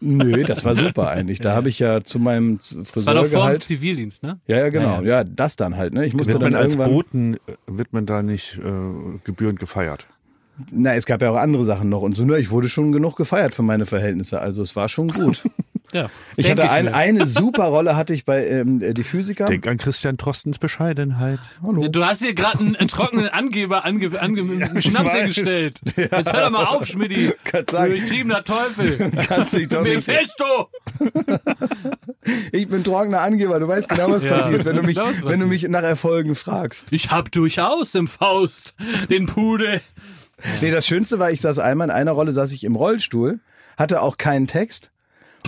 [0.00, 1.40] nö, das war super eigentlich.
[1.40, 3.60] Da habe ich ja zu meinem Das war doch Friseur vor dem.
[3.60, 4.38] Zivildienst, ne?
[4.46, 5.02] Ja, ja, genau.
[5.02, 5.92] Ja, das dann halt.
[5.94, 6.04] Ne?
[6.06, 6.92] Ich musste Wird dann man als irgendwann.
[6.92, 10.06] Boten, äh, wird man da nicht äh, gebührend gefeiert?
[10.72, 12.24] Na, es gab ja auch andere Sachen noch und so.
[12.24, 14.40] Nur ich wurde schon genug gefeiert für meine Verhältnisse.
[14.40, 15.42] Also es war schon gut.
[15.92, 16.10] Ja.
[16.36, 16.94] Ich hatte ein, mir.
[16.94, 19.46] eine super Rolle hatte ich bei ähm, die Physiker.
[19.46, 21.38] Denk an Christian Trostens Bescheidenheit.
[21.62, 25.76] Du hast hier gerade einen, einen trockenen Angeber ange, ange, einen Schnaps hingestellt.
[25.96, 27.32] Jetzt hör doch mal auf, Schmidti.
[27.44, 27.90] Kann Du sagen.
[27.92, 29.10] durchtriebener Teufel.
[29.26, 30.06] Kannst dich doch nicht.
[30.06, 30.68] Mephisto!
[32.52, 33.58] Ich bin trockener Angeber.
[33.60, 35.62] Du weißt genau, was Ja, passiert, wenn du ich mich, was wenn du du- mich
[35.68, 36.88] nach Erfolgen fragst.
[36.92, 38.74] Ich hab durchaus im Faust
[39.08, 39.80] den Pudel.
[40.60, 43.40] Nee, das Schönste war, ich saß einmal in einer Rolle, saß ich im Rollstuhl,
[43.76, 44.90] hatte auch keinen Text.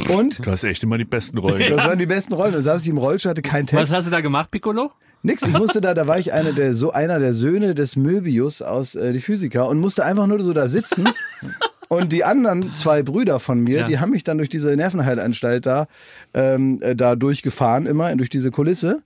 [0.09, 1.63] Und Du hast echt immer die besten Rollen.
[1.69, 2.55] das waren die besten Rollen.
[2.55, 3.91] Und saß ich im Rollstuhl, hatte keinen Text.
[3.91, 4.91] Was hast du da gemacht, Piccolo?
[5.23, 8.63] Nix, ich musste da, da war ich einer der, so einer der Söhne des Möbius
[8.63, 11.09] aus äh, die Physiker und musste einfach nur so da sitzen.
[11.89, 13.87] Und die anderen zwei Brüder von mir, Ja.
[13.87, 15.89] die haben mich dann durch diese Nervenheilanstalt da,
[16.33, 19.03] ähm, äh, da durchgefahren, immer durch diese Kulisse.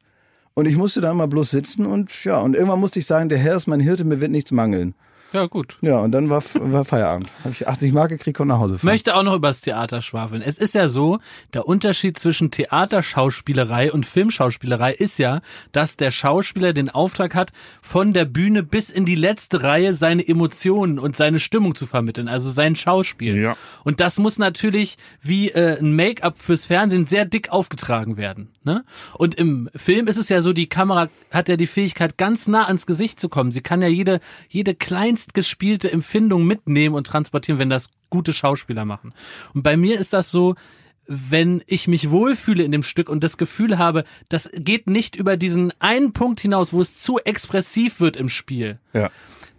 [0.52, 3.38] Und ich musste da immer bloß sitzen und ja, und irgendwann musste ich sagen, der
[3.38, 4.94] Herr ist mein Hirte, mir wird nichts mangeln.
[5.34, 5.78] Ja, gut.
[5.80, 7.28] Ja, und dann war, war Feierabend.
[7.40, 8.86] Habe ich 80 Mark gekriegt und nach Hause fahren.
[8.86, 10.42] Möchte auch noch über das Theater schwafeln.
[10.42, 11.18] Es ist ja so,
[11.52, 15.40] der Unterschied zwischen Theaterschauspielerei und Filmschauspielerei ist ja,
[15.72, 17.50] dass der Schauspieler den Auftrag hat,
[17.82, 22.28] von der Bühne bis in die letzte Reihe seine Emotionen und seine Stimmung zu vermitteln,
[22.28, 23.36] also sein Schauspiel.
[23.36, 23.56] Ja.
[23.82, 28.52] Und das muss natürlich wie äh, ein Make-up fürs Fernsehen sehr dick aufgetragen werden.
[28.62, 28.84] Ne?
[29.14, 32.66] Und im Film ist es ja so, die Kamera hat ja die Fähigkeit, ganz nah
[32.66, 33.50] ans Gesicht zu kommen.
[33.50, 38.84] Sie kann ja jede, jede kleinst gespielte Empfindung mitnehmen und transportieren, wenn das gute Schauspieler
[38.84, 39.14] machen.
[39.54, 40.54] Und bei mir ist das so,
[41.06, 45.36] wenn ich mich wohlfühle in dem Stück und das Gefühl habe, das geht nicht über
[45.36, 49.10] diesen einen Punkt hinaus, wo es zu expressiv wird im Spiel Ja.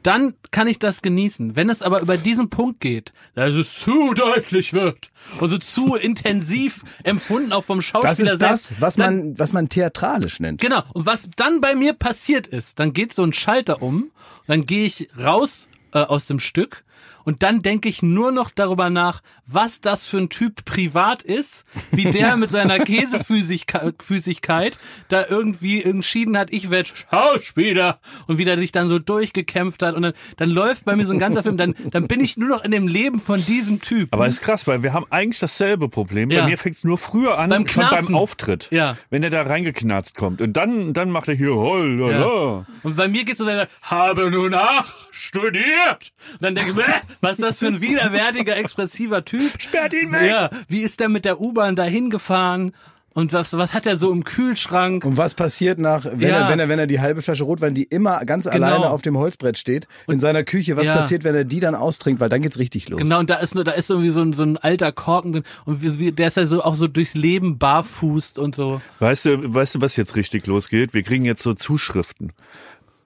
[0.05, 1.55] Dann kann ich das genießen.
[1.55, 5.95] Wenn es aber über diesen Punkt geht, dass es zu deutlich wird und so zu
[5.95, 10.39] intensiv empfunden auch vom Das Schauspieler ist das, selbst, was dann, man, was man theatralisch
[10.39, 10.61] nennt.
[10.61, 10.83] Genau.
[10.93, 14.11] Und was dann bei mir passiert ist, dann geht so ein Schalter um,
[14.47, 16.83] dann gehe ich raus äh, aus dem Stück
[17.25, 21.65] und dann denke ich nur noch darüber nach, was das für ein Typ privat ist,
[21.91, 24.77] wie der mit seiner Käsefüßigkeit
[25.09, 29.95] da irgendwie entschieden hat, ich werde Schauspieler und wie der sich dann so durchgekämpft hat
[29.95, 32.49] und dann, dann läuft bei mir so ein ganzer Film, dann, dann bin ich nur
[32.49, 34.13] noch in dem Leben von diesem Typ.
[34.13, 36.31] Aber ist krass, weil wir haben eigentlich dasselbe Problem.
[36.31, 36.41] Ja.
[36.41, 38.15] Bei mir fängt es nur früher an, Beim schon beim.
[38.15, 38.67] Auftritt.
[38.71, 38.97] Ja.
[39.09, 40.41] Wenn er da reingeknarzt kommt.
[40.41, 42.65] Und dann, dann macht er hier, holla, Ja.
[42.83, 46.13] Und bei mir geht's so, wenn er, habe nun ach studiert.
[46.33, 46.85] Und dann denke ich, mir,
[47.21, 49.34] was ist das für ein widerwärtiger, expressiver Typ?
[49.59, 50.29] Sperrt ihn weg!
[50.29, 52.71] Ja, wie ist der mit der U-Bahn dahin gefahren?
[53.17, 55.05] Und was, was hat er so im Kühlschrank?
[55.05, 56.39] Und was passiert nach, wenn, Ja.
[56.41, 58.65] er, wenn er, wenn er die halbe Flasche Rotwein, die immer ganz Genau.
[58.67, 60.97] alleine auf dem Holzbrett steht, in seiner Küche, was Ja.
[60.97, 62.99] passiert, wenn er die dann austrinkt, weil dann geht's richtig los.
[62.99, 65.43] Genau, und da ist nur, da ist irgendwie so ein, so ein alter Korken drin.
[65.63, 68.81] Und wie, wie- der ist ja so auch so durchs Leben barfußt und so.
[68.99, 70.93] Weißt du, weißt du, was jetzt richtig losgeht?
[70.93, 72.33] Wir kriegen jetzt so Zuschriften.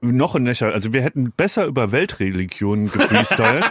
[0.02, 0.74] Noch ein Nächer.
[0.74, 3.66] Also wir hätten besser über Weltreligionen gefreestylt,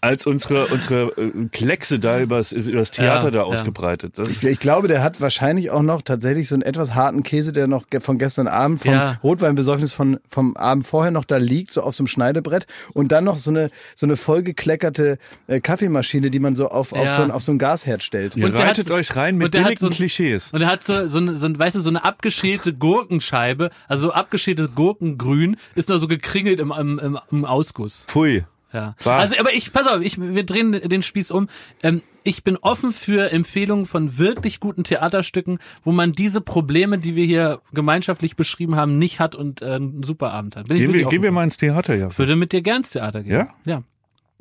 [0.00, 3.44] als unsere, unsere äh, Kleckse da übers, übers Theater Ja, da ja.
[3.44, 4.18] ausgebreitet.
[4.18, 7.52] Das, Ich, ich glaube, der hat wahrscheinlich auch noch tatsächlich so einen etwas harten Käse,
[7.52, 9.18] der noch von gestern Abend vom Ja.
[9.22, 12.66] Rotweinbesäufnis von, vom Abend vorher noch da liegt, so auf so einem Schneidebrett.
[12.94, 17.04] Und dann noch so eine, so eine vollgekleckerte äh, Kaffeemaschine, die man so auf, auf,
[17.04, 17.16] Ja.
[17.16, 18.36] so, ein, auf so ein Gasherd stellt.
[18.36, 20.50] ihr Und der reitet hat- euch rein mit billigen so ein- Klischees.
[20.52, 24.12] Und er hat so, so, eine, so, ein, weißt du, so eine abgeschälte Gurkenscheibe, also
[24.12, 28.04] abgeschälte Gurkengrün, ist nur so gekringelt im, im, im, im Ausguss.
[28.08, 28.44] Pfui.
[28.72, 28.94] Ja.
[29.04, 29.18] Bah.
[29.18, 31.48] Also, aber ich, pass auf, ich, wir drehen den Spieß um.
[31.82, 37.16] Ähm, ich bin offen für Empfehlungen von wirklich guten Theaterstücken, wo man diese Probleme, die
[37.16, 40.68] wir hier gemeinschaftlich beschrieben haben, nicht hat und äh, einen super Abend hat.
[40.68, 42.16] Bin ich Gehen wir, gehen wir mal ins Theater, ja.
[42.16, 43.32] Würde mit dir gern ins Theater gehen.
[43.32, 43.48] Ja?
[43.64, 43.82] Ja.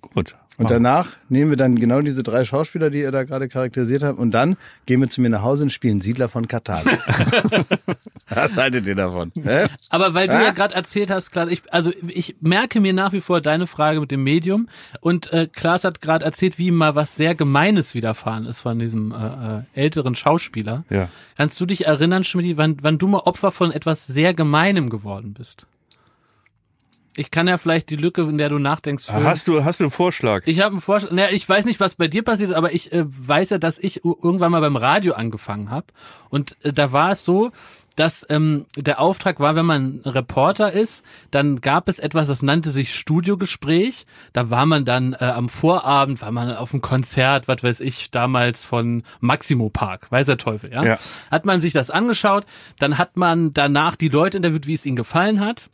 [0.02, 0.36] Gut.
[0.60, 4.20] Und danach nehmen wir dann genau diese drei Schauspieler, die ihr da gerade charakterisiert habt,
[4.20, 6.84] und dann gehen wir zu mir nach Hause und spielen Siedler von Katar.
[8.30, 9.32] Was haltet ihr davon?
[9.42, 9.68] Hä?
[9.90, 13.22] Aber weil du ja gerade erzählt hast, Klaas, ich, also ich merke mir nach wie
[13.22, 14.68] vor deine Frage mit dem Medium
[15.00, 18.78] und äh, Klaas hat gerade erzählt, wie ihm mal was sehr Gemeines widerfahren ist von
[18.80, 20.84] diesem äh, äh, älteren Schauspieler.
[20.90, 21.08] Ja.
[21.38, 25.34] Kannst du dich erinnern, Schmidt, wann, wann du mal Opfer von etwas sehr Gemeinem geworden
[25.34, 25.68] bist?
[27.20, 29.26] Ich kann ja vielleicht die Lücke, in der du nachdenkst, füllen.
[29.26, 30.44] Hast du, hast du einen Vorschlag?
[30.46, 31.12] Ich habe einen Vorschlag.
[31.12, 33.78] Naja, ich weiß nicht, was bei dir passiert ist, aber ich äh, weiß ja, dass
[33.78, 35.88] ich irgendwann mal beim Radio angefangen habe.
[36.30, 37.52] Und äh, da war es so,
[37.98, 42.70] dass ähm, der Auftrag war, wenn man Reporter ist, dann gab es etwas, das nannte
[42.70, 44.06] sich Studiogespräch.
[44.32, 48.12] Da war man dann äh, am Vorabend, war man auf einem Konzert, was weiß ich,
[48.12, 50.86] damals von Maximo Park, weiß der Teufel, ja?
[50.86, 51.00] Ja.
[51.30, 52.46] Hat man sich das angeschaut,
[52.78, 55.70] dann hat man danach die Leute interviewt, wie es ihnen gefallen hat.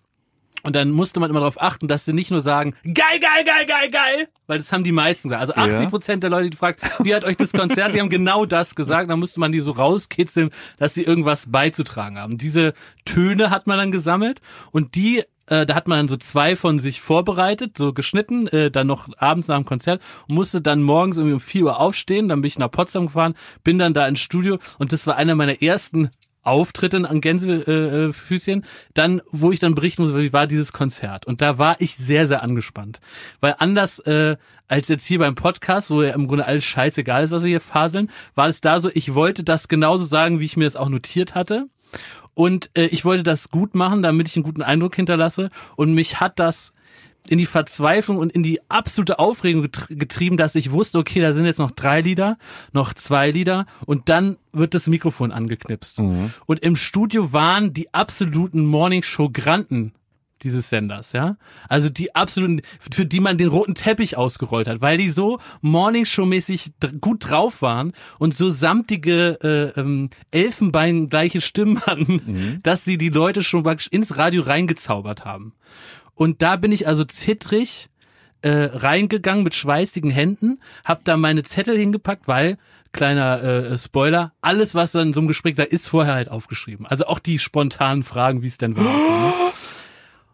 [0.65, 3.67] Und dann musste man immer darauf achten, dass sie nicht nur sagen, geil, geil, geil,
[3.67, 5.41] geil, geil, weil das haben die meisten gesagt.
[5.41, 8.09] Also 80 Prozent der Leute, die du fragst, wie hat euch das Konzert, die haben
[8.09, 9.11] genau das gesagt.
[9.11, 12.39] Dann musste man die so rauskitzeln, dass sie irgendwas beizutragen haben.
[12.39, 12.73] Diese
[13.05, 14.41] Töne hat man dann gesammelt
[14.71, 18.71] und die äh, da hat man dann so zwei von sich vorbereitet, so geschnitten, äh,
[18.71, 22.29] dann noch abends nach dem Konzert und musste dann morgens irgendwie um 4 Uhr aufstehen,
[22.29, 25.35] dann bin ich nach Potsdam gefahren, bin dann da ins Studio und das war einer
[25.35, 26.09] meiner ersten
[26.45, 31.25] Auftritten an Gänsefüßchen, äh, Füßchen, dann, wo ich dann berichten muss, wie war dieses Konzert.
[31.25, 32.99] Und da war ich sehr, sehr angespannt.
[33.41, 34.37] Weil anders äh,
[34.67, 37.61] als jetzt hier beim Podcast, wo ja im Grunde alles scheißegal ist, was wir hier
[37.61, 40.89] faseln, war es da so, ich wollte das genauso sagen, wie ich mir das auch
[40.89, 41.67] notiert hatte.
[42.33, 45.49] Und äh, ich wollte das gut machen, damit ich einen guten Eindruck hinterlasse.
[45.75, 46.73] Und mich hat das
[47.29, 51.33] in die Verzweiflung und in die absolute Aufregung getr- getrieben, dass ich wusste, okay, da
[51.33, 52.37] sind jetzt noch drei Lieder,
[52.71, 55.99] noch zwei Lieder und dann wird das Mikrofon angeknipst.
[56.45, 59.93] Und im Studio waren die absoluten Morningshow-Granten
[60.43, 61.37] dieses Senders, ja.
[61.69, 66.73] Also die absoluten, für die man den roten Teppich ausgerollt hat, weil die so Morningshow-mäßig
[67.01, 73.41] gut drauf waren und so samtige, äh, ähm, Elfenbein-gleiche Stimmen hatten, dass sie die Leute
[73.41, 75.53] schon praktisch ins Radio reingezaubert haben.
[76.15, 77.89] Und da bin ich also zittrig
[78.41, 82.57] äh, reingegangen mit schweißigen Händen, hab da meine Zettel hingepackt, weil
[82.91, 86.85] kleiner äh, Spoiler, alles was dann in so einem Gespräch sagt, ist vorher halt aufgeschrieben.
[86.85, 88.83] Also auch die spontanen Fragen, wie es denn war.
[88.83, 89.33] ne?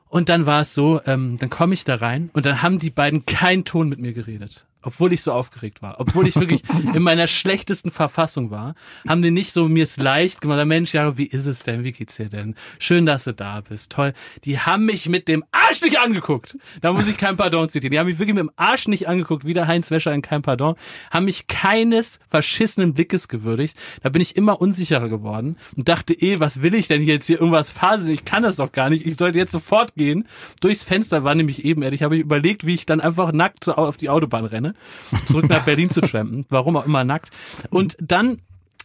[0.09, 2.89] Und dann war es so, ähm, dann komme ich da rein und dann haben die
[2.89, 4.65] beiden keinen Ton mit mir geredet.
[4.84, 6.63] Obwohl ich so aufgeregt war, obwohl ich wirklich
[6.95, 8.75] in meiner schlechtesten Verfassung war,
[9.07, 10.65] haben die nicht so mir es leicht gemacht.
[10.65, 11.84] Mensch, ja, wie ist es denn?
[11.84, 12.55] Wie geht's dir denn?
[12.79, 13.91] Schön, dass du da bist.
[13.91, 14.13] Toll.
[14.43, 16.57] Die haben mich mit dem Arsch nicht angeguckt.
[16.82, 17.91] Da muss ich kein Pardon zitieren.
[17.91, 20.41] Die haben mich wirklich mit dem Arsch nicht angeguckt, wie der Heinz Wäscher in kein
[20.41, 20.75] Pardon.
[21.11, 23.77] Haben mich keines verschissenen Blickes gewürdigt.
[24.01, 27.39] Da bin ich immer unsicherer geworden und dachte, eh, was will ich denn jetzt hier
[27.39, 28.09] irgendwas faseln?
[28.09, 29.05] Ich kann das doch gar nicht.
[29.05, 30.27] Ich sollte jetzt sofort gehen.
[30.59, 33.97] Durchs Fenster war nämlich eben ehrlich, habe ich überlegt, wie ich dann einfach nackt auf
[33.97, 34.70] die Autobahn renne,
[35.28, 36.45] zurück nach Berlin zu trampen.
[36.49, 37.30] Warum auch immer nackt.
[37.69, 38.41] Und dann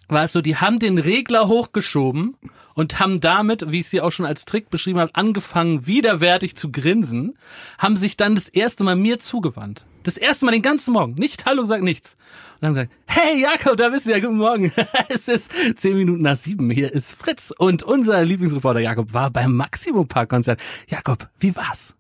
[0.09, 2.37] war es so, die haben den Regler hochgeschoben
[2.74, 6.70] und haben damit, wie ich sie auch schon als Trick beschrieben habe, angefangen, widerwärtig zu
[6.70, 7.37] grinsen,
[7.78, 9.84] haben sich dann das erste Mal mir zugewandt.
[10.05, 11.14] Das erste Mal den ganzen Morgen.
[11.14, 12.16] Nicht Hallo sagt nichts.
[12.57, 14.72] Und dann gesagt, hey Jakob, da bist du ja, guten Morgen.
[15.09, 16.70] es ist zehn Minuten nach sieben.
[16.70, 20.61] Hier ist Fritz und unser Lieblingsreporter Jakob war beim Maximum Park Konzert.
[20.87, 21.95] Jakob, wie war's?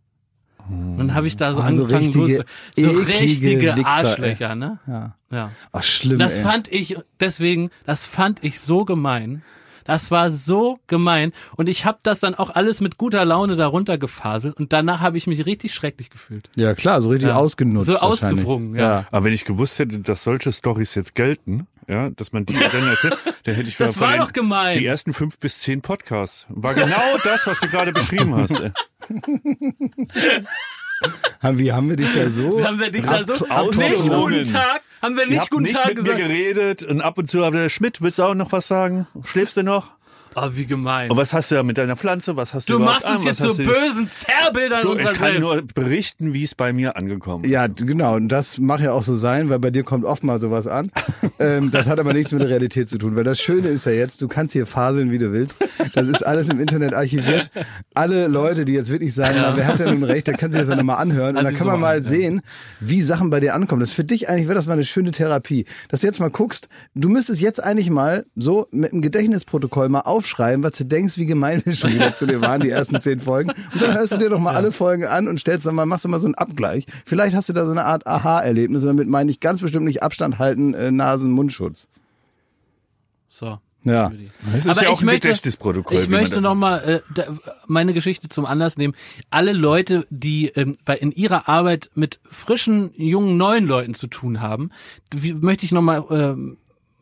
[0.68, 2.44] Und dann habe ich da so Ah, so angefangen, richtige,
[2.76, 3.86] so eklige richtige Wichser.
[3.86, 4.78] Arschlöcher, ne?
[4.86, 5.14] Ja.
[5.30, 5.50] Ja.
[5.72, 6.44] Ach, schlimm, Das ey.
[6.44, 9.42] fand ich, deswegen, das fand ich so gemein.
[9.86, 11.32] Das war so gemein.
[11.56, 14.56] Und ich habe das dann auch alles mit guter Laune darunter gefaselt.
[14.56, 16.50] Und danach habe ich mich richtig schrecklich gefühlt.
[16.56, 17.36] Ja, klar, so richtig Ja.
[17.36, 17.86] ausgenutzt.
[17.86, 19.06] So ausgewrungen, ja.
[19.10, 22.88] Aber wenn ich gewusst hätte, dass solche Stories jetzt gelten, ja, dass man die dann
[22.88, 24.78] erzählt, dann hätte ich Das war doch gemein.
[24.78, 26.46] Die ersten fünf bis zehn Podcasts.
[26.48, 28.60] War genau das, was du gerade beschrieben hast.
[31.42, 32.64] Haben, wie haben wir dich da so?
[32.64, 34.44] Haben wir dich da so, nicht ausgerungen.
[34.44, 36.18] guten Tag, haben wir nicht guten nicht Tag mit gesagt.
[36.18, 39.06] mir geredet und ab und zu hat der Schmidt, willst du auch noch was sagen?
[39.24, 39.95] Schläfst du noch?
[40.38, 41.10] Oh, wie gemein.
[41.10, 42.36] Und was hast du da mit deiner Pflanze?
[42.36, 43.48] Was hast du Du überhaupt machst uns an?
[43.48, 45.40] jetzt du- bösen Zerrbildern Du, unserer ich kann selbst.
[45.40, 47.50] nur berichten, wie es bei mir angekommen ist.
[47.50, 48.16] Ja, genau.
[48.16, 50.90] Und das mag ja auch so sein, weil bei dir kommt oft mal sowas an.
[51.38, 53.92] ähm, das hat aber nichts mit der Realität zu tun, weil das Schöne ist ja
[53.92, 55.56] jetzt, du kannst hier faseln, wie du willst.
[55.94, 57.50] Das ist alles im Internet archiviert.
[57.94, 60.60] Alle Leute, die jetzt wirklich sagen, na, wer hat denn nun recht, der kann sich
[60.60, 61.30] das ja nochmal anhören.
[61.30, 62.02] Und Hat dann sich kann so man mal ja.
[62.02, 62.42] sehen,
[62.80, 63.80] wie Sachen bei dir ankommen.
[63.80, 65.64] Das ist für dich eigentlich, wäre das mal eine schöne Therapie.
[65.88, 70.00] Dass du jetzt mal guckst, du müsstest jetzt eigentlich mal so mit einem Gedächtnisprotokoll mal
[70.26, 73.20] aufschreiben, was du denkst, wie gemein wir schon wieder zu dir waren, die ersten zehn
[73.20, 73.50] Folgen.
[73.50, 76.04] Und dann hörst du dir doch mal alle Folgen an und stellst dann mal, machst
[76.04, 76.86] du mal so einen Abgleich.
[77.04, 78.82] Vielleicht hast du da so eine Art Aha-Erlebnis.
[78.82, 81.88] Und damit meine ich ganz bestimmt nicht Abstand halten, äh, Nasen, Mundschutz.
[83.28, 83.58] So.
[83.84, 84.10] Ja.
[84.52, 85.06] Das ist ja auch ein.
[86.02, 87.24] Ich man möchte das- noch mal äh, da,
[87.68, 88.94] meine Geschichte zum Anlass nehmen.
[89.30, 94.40] Alle Leute, die ähm, bei in ihrer Arbeit mit frischen, jungen, neuen Leuten zu tun
[94.40, 94.70] haben,
[95.14, 96.56] wie, möchte ich noch mal ähm,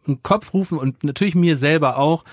[0.07, 2.25] einen Kopf rufen und natürlich mir selber auch,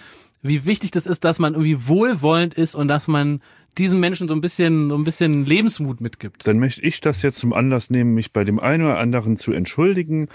[0.42, 3.42] wie wichtig das ist, dass man irgendwie wohlwollend ist und dass man
[3.78, 6.47] diesen Menschen so ein bisschen, so ein bisschen Lebensmut mitgibt.
[6.47, 9.51] Dann möchte ich das jetzt zum Anlass nehmen, mich bei dem einen oder anderen zu
[9.51, 10.28] entschuldigen,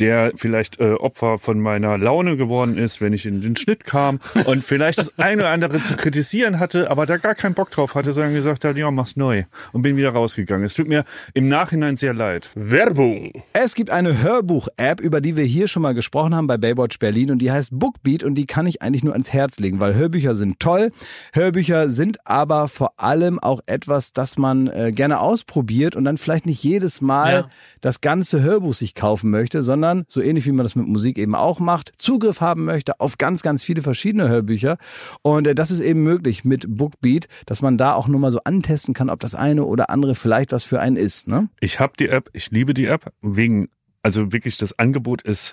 [0.00, 4.18] der vielleicht äh, Opfer von meiner Laune geworden ist, wenn ich in den Schnitt kam
[4.46, 7.94] und vielleicht das eine oder andere zu kritisieren hatte, aber da gar keinen Bock drauf
[7.94, 10.64] hatte, sondern gesagt hat, ja, mach's neu und bin wieder rausgegangen.
[10.64, 12.50] Es tut mir im Nachhinein sehr leid.
[12.54, 13.32] Werbung.
[13.52, 17.30] Es gibt eine Hörbuch-App, über die wir hier schon mal gesprochen haben bei Baywatch Berlin
[17.30, 20.34] und die heißt Bookbeat und die kann ich eigentlich nur ans Herz legen, weil Hörbücher
[20.34, 20.90] sind toll.
[21.34, 26.46] Hörbücher sind aber vor allem auch etwas, das man äh, gerne ausprobiert und dann vielleicht
[26.46, 27.48] nicht jedes Mal Ja.
[27.82, 31.34] das ganze Hörbuch sich kaufen möchte, sondern so ähnlich wie man das mit Musik eben
[31.34, 34.78] auch macht, Zugriff haben möchte auf ganz, ganz viele verschiedene Hörbücher.
[35.20, 38.40] Und äh, das ist eben möglich mit Bookbeat, dass man da auch nur mal so
[38.44, 41.28] antesten kann, ob das eine oder andere vielleicht was für einen ist.
[41.28, 41.50] Ne?
[41.60, 43.68] Ich habe die App, ich liebe die App, wegen,
[44.02, 45.52] also wirklich das Angebot ist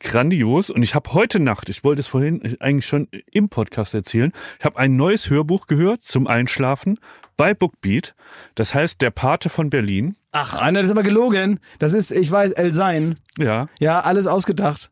[0.00, 4.32] grandios und ich habe heute Nacht, ich wollte es vorhin eigentlich schon im Podcast erzählen,
[4.58, 6.98] ich habe ein neues Hörbuch gehört zum Einschlafen
[7.36, 8.14] bei Bookbeat.
[8.54, 10.16] Das heißt Der Pate von Berlin.
[10.32, 11.60] Ach, nein, das ist aber gelogen.
[11.78, 13.18] Das ist, ich weiß, El Sein.
[13.38, 14.90] Ja, Ja, alles ausgedacht.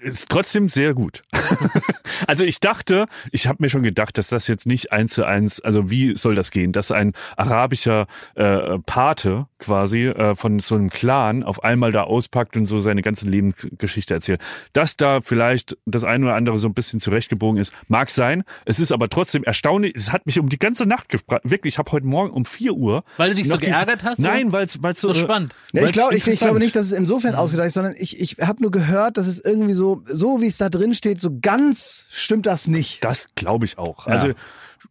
[0.00, 1.22] Ist trotzdem sehr gut.
[2.26, 5.60] also ich dachte, ich habe mir schon gedacht, dass das jetzt nicht eins zu eins,
[5.60, 10.90] also wie soll das gehen, dass ein arabischer äh, Pate quasi äh, von so einem
[10.90, 14.40] Clan auf einmal da auspackt und so seine ganze Lebensgeschichte erzählt.
[14.72, 18.44] Dass da vielleicht das eine oder andere so ein bisschen zurechtgebogen ist, mag sein.
[18.64, 19.94] Es ist aber trotzdem erstaunlich.
[19.94, 21.48] Es hat mich um die ganze Nacht gefragt.
[21.48, 23.04] Wirklich, ich habe heute Morgen um 4 Uhr.
[23.16, 25.56] Weil du dich so geärgert hast, Nein, weil es so so, spannend.
[25.72, 28.62] Ja, ich, glaube, ich, glaube nicht, dass es insofern ausgedacht ist, sondern ich, ich habe
[28.62, 32.46] nur gehört, dass es irgendwie so, so wie es da drin steht, so ganz stimmt
[32.46, 33.04] das nicht.
[33.04, 34.06] Das glaube ich auch.
[34.06, 34.14] Ja.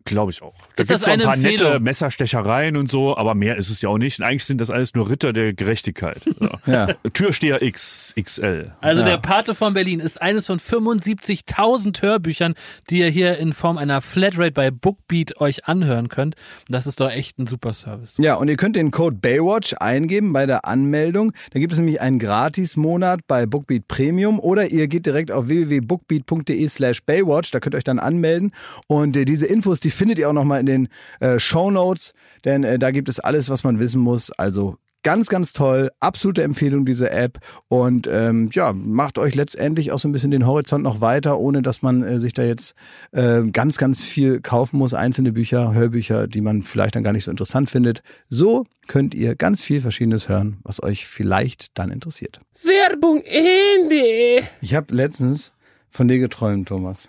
[0.09, 0.53] Glaube ich auch.
[0.75, 1.83] Da gibt's so ein paar nette Empfehlung?
[1.83, 4.19] Messerstechereien und so, aber mehr ist es ja auch nicht.
[4.19, 6.17] Und eigentlich sind das alles nur Ritter der Gerechtigkeit.
[6.39, 6.49] So.
[6.71, 6.87] Ja.
[7.13, 8.71] Türsteher XXL.
[8.81, 9.07] Also Ja.
[9.09, 12.53] der Pate von Berlin ist eines von 75.000 Hörbüchern,
[12.89, 16.35] die ihr hier in Form einer Flatrate bei Bookbeat euch anhören könnt.
[16.69, 18.15] Das ist doch echt ein super Service.
[18.19, 21.33] Ja, und ihr könnt den Code Baywatch eingeben bei der Anmeldung.
[21.51, 26.67] Da gibt es nämlich einen Gratis-Monat bei Bookbeat Premium oder ihr geht direkt auf www.bookbeat.de
[26.69, 27.51] slash Baywatch.
[27.51, 28.53] Da könnt ihr euch dann anmelden.
[28.87, 30.87] Und äh, diese Infos, die findet ihr auch nochmal in den
[31.19, 32.13] äh, Show Notes,
[32.45, 34.31] denn äh, da gibt es alles, was man wissen muss.
[34.31, 35.91] Also Ganz, ganz toll.
[36.01, 37.39] Absolute Empfehlung, diese App.
[37.69, 41.61] Und ähm, ja, macht euch letztendlich auch so ein bisschen den Horizont noch weiter, ohne
[41.61, 42.75] dass man äh, sich da jetzt
[43.13, 44.93] äh, ganz, ganz viel kaufen muss.
[44.93, 48.03] Einzelne Bücher, Hörbücher, die man vielleicht dann gar nicht so interessant findet.
[48.27, 52.41] So könnt ihr ganz viel Verschiedenes hören, was euch vielleicht dann interessiert.
[52.63, 54.45] Werbung Ende.
[54.59, 55.53] Ich habe letztens
[55.89, 57.07] von dir geträumt, Thomas.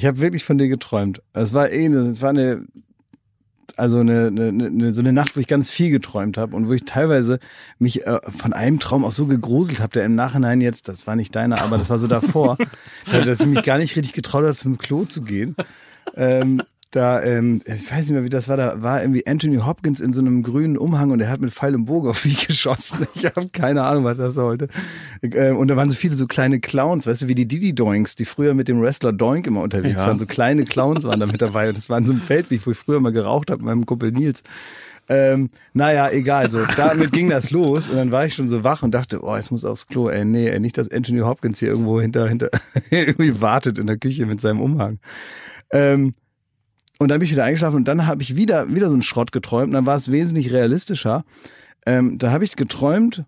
[0.00, 1.20] Ich habe wirklich von dir geträumt.
[1.34, 2.64] Es war eh eine, es war eine,
[3.76, 6.72] also eine, eine, eine, so eine Nacht, wo ich ganz viel geträumt habe und wo
[6.72, 7.38] ich teilweise
[7.78, 11.16] mich äh, von einem Traum auch so gegruselt habe, der im Nachhinein jetzt, das war
[11.16, 12.56] nicht deiner, aber das war so davor,
[13.12, 15.54] dass ich mich gar nicht richtig getraut habe, zum Klo zu gehen.
[16.16, 20.00] Ähm, da, ähm, ich weiß nicht mehr, wie das war, da war irgendwie Anthony Hopkins
[20.00, 23.06] in so einem grünen Umhang und er hat mit Pfeil und Bogen auf mich geschossen.
[23.14, 24.68] Ich habe keine Ahnung, was das sollte.
[25.22, 28.16] Ähm, und da waren so viele so kleine Clowns, weißt du, wie die Didi Doinks,
[28.16, 30.08] die früher mit dem Wrestler Doink immer unterwegs Ja.
[30.08, 30.18] waren.
[30.18, 32.72] So kleine Clowns waren da mit dabei und das war in so einem Feldweg, wo
[32.72, 34.42] ich früher mal geraucht habe mit meinem Kumpel Nils.
[35.08, 38.84] Ähm, naja, egal, so damit ging das los und dann war ich schon so wach
[38.84, 41.68] und dachte, oh, jetzt muss aufs Klo, ey, nee, ey, nicht, dass Anthony Hopkins hier
[41.68, 42.48] irgendwo hinter, hinter
[42.90, 44.98] irgendwie wartet in der Küche mit seinem Umhang.
[45.72, 46.14] Ähm,
[47.00, 49.32] und dann bin ich wieder eingeschlafen und dann habe ich wieder, wieder so einen Schrott
[49.32, 49.68] geträumt.
[49.68, 51.24] Und dann war es wesentlich realistischer.
[51.86, 53.24] Ähm, da habe ich geträumt,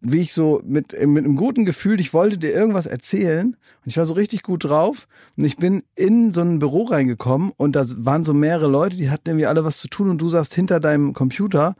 [0.00, 3.96] wie ich so mit, mit einem guten Gefühl, ich wollte dir irgendwas erzählen und ich
[3.96, 7.84] war so richtig gut drauf und ich bin in so ein Büro reingekommen und da
[7.96, 10.78] waren so mehrere Leute, die hatten irgendwie alle was zu tun und du saßt hinter
[10.78, 11.74] deinem Computer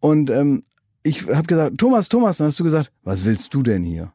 [0.00, 0.64] und ähm,
[1.04, 4.12] ich habe gesagt, Thomas, Thomas, dann hast du gesagt, was willst du denn hier?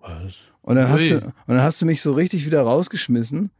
[0.00, 0.50] Was?
[0.62, 3.50] Und dann, hast du, und dann hast du mich so richtig wieder rausgeschmissen.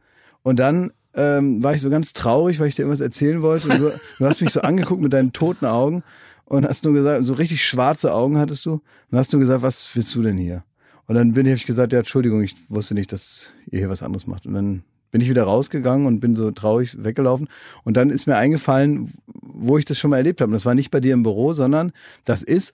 [0.43, 3.69] Und dann ähm, war ich so ganz traurig, weil ich dir irgendwas erzählen wollte.
[3.69, 6.03] Du, du hast mich so angeguckt mit deinen toten Augen
[6.45, 8.81] und hast nur gesagt, so richtig schwarze Augen hattest du.
[9.11, 10.63] Und hast du gesagt, was willst du denn hier?
[11.07, 13.89] Und dann bin ich, hab ich gesagt, ja, Entschuldigung, ich wusste nicht, dass ihr hier
[13.89, 14.45] was anderes macht.
[14.45, 17.49] Und dann bin ich wieder rausgegangen und bin so traurig weggelaufen.
[17.83, 20.49] Und dann ist mir eingefallen, wo ich das schon mal erlebt habe.
[20.49, 21.91] Und das war nicht bei dir im Büro, sondern
[22.23, 22.73] das ist,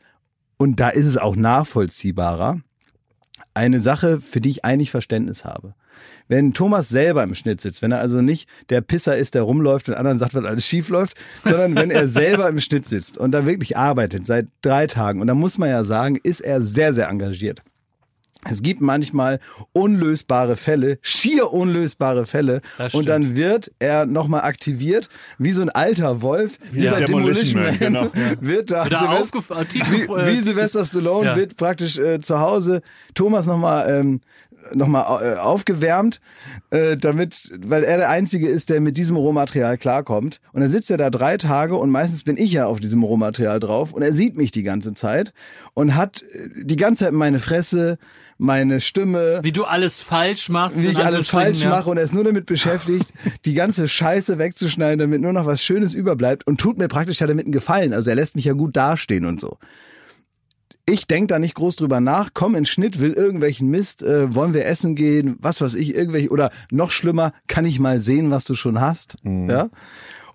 [0.58, 2.62] und da ist es auch nachvollziehbarer,
[3.54, 5.74] eine Sache, für die ich eigentlich Verständnis habe.
[6.28, 9.88] Wenn Thomas selber im Schnitt sitzt, wenn er also nicht der Pisser ist, der rumläuft
[9.90, 13.32] und anderen sagt, was alles schief läuft, sondern wenn er selber im Schnitt sitzt und
[13.32, 16.94] da wirklich arbeitet seit drei Tagen, und da muss man ja sagen, ist er sehr,
[16.94, 17.62] sehr engagiert.
[18.50, 19.40] Es gibt manchmal
[19.74, 22.62] unlösbare Fälle, schier unlösbare Fälle.
[22.94, 26.92] Und dann wird er nochmal aktiviert, wie so ein alter Wolf, wie Ja.
[26.92, 28.12] bei Demolition Demolition Man, genau.
[28.40, 31.36] wird da tief wie, wie Sylvester Stallone Ja.
[31.36, 32.82] wird praktisch äh, zu Hause
[33.16, 34.22] Thomas nochmal ähm,
[34.74, 36.20] noch mal, äh, aufgewärmt,
[36.70, 40.40] äh, damit, weil er der Einzige ist, der mit diesem Rohmaterial klarkommt.
[40.52, 43.60] Und dann sitzt er da drei Tage und meistens bin ich ja auf diesem Rohmaterial
[43.60, 45.34] drauf und er sieht mich die ganze Zeit
[45.74, 47.98] und hat äh, die ganze Zeit meine Fresse,
[48.38, 50.80] meine Stimme, Wie du alles falsch machst.
[50.80, 51.70] wie ich alles falsch ja.
[51.70, 53.12] mache und er ist nur damit beschäftigt,
[53.46, 57.28] die ganze Scheiße wegzuschneiden, damit nur noch was Schönes überbleibt und tut mir praktisch ja
[57.28, 57.94] damit einen Gefallen.
[57.94, 59.58] Also er lässt mich ja gut dastehen und so.
[60.90, 64.54] Ich denk da nicht groß drüber nach, komm in Schnitt, will irgendwelchen Mist, äh, wollen
[64.54, 68.46] wir essen gehen, was weiß ich, irgendwelche, oder noch schlimmer, kann ich mal sehen, was
[68.46, 69.16] du schon hast.
[69.24, 69.70] Ja?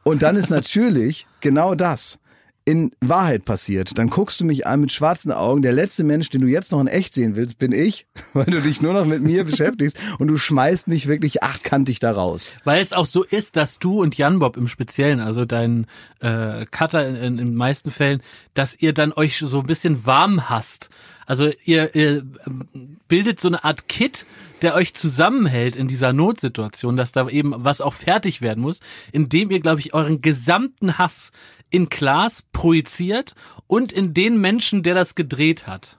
[0.03, 2.19] Und dann ist natürlich genau das
[2.65, 3.99] in Wahrheit passiert.
[3.99, 5.63] Dann guckst du mich an mit schwarzen Augen.
[5.63, 8.61] Der letzte Mensch, den du jetzt noch in echt sehen willst, bin ich, weil du
[8.61, 12.53] dich nur noch mit mir beschäftigst und du schmeißt mich wirklich achtkantig da raus.
[12.65, 15.87] Weil es auch so ist, dass du und Jan Bob im Speziellen, also dein
[16.21, 18.23] äh, Cutter in, in, in meisten Fällen,
[18.55, 20.89] dass ihr dann euch so ein bisschen warm hasst.
[21.27, 24.27] Also ihr, ihr ähm, bildet so eine Art Kit,
[24.63, 29.51] der euch zusammenhält in dieser Notsituation, dass da eben was auch fertig werden muss, indem
[29.51, 31.33] ihr, glaube ich, euren gesamten Hass
[31.71, 33.35] in Klaas projiziert
[33.67, 35.99] und in den Menschen, der das gedreht hat.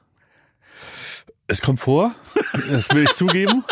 [1.47, 2.15] Es kommt vor,
[2.69, 3.65] das will ich zugeben.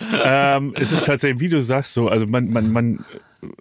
[0.24, 3.04] ähm, es ist tatsächlich, wie du sagst, so, also man, man, man,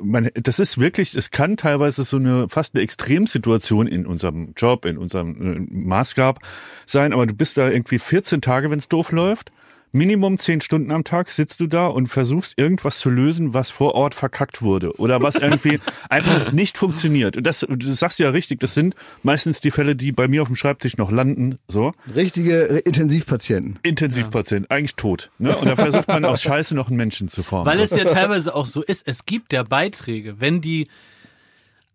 [0.01, 4.86] man, das ist wirklich, es kann teilweise so eine fast eine Extremsituation in unserem Job,
[4.86, 6.39] in unserem äh, Maßgab
[6.86, 9.51] sein, aber du bist da irgendwie 14 Tage, wenn es doof läuft,
[9.95, 13.93] Minimum zehn Stunden am Tag sitzt du da und versuchst irgendwas zu lösen, was vor
[13.93, 15.79] Ort verkackt wurde oder was irgendwie
[16.09, 17.37] einfach nicht funktioniert.
[17.37, 20.41] Und das, das sagst du ja richtig, das sind meistens die Fälle, die bei mir
[20.41, 21.93] auf dem Schreibtisch noch landen, so.
[22.13, 23.77] Richtige äh, Intensivpatienten.
[23.83, 25.29] Intensivpatient, eigentlich tot.
[25.37, 25.55] Ne?
[25.55, 27.67] Und da versucht man aus Scheiße noch einen Menschen zu formen.
[27.67, 30.87] Weil es ja teilweise auch so ist, es gibt ja Beiträge, wenn die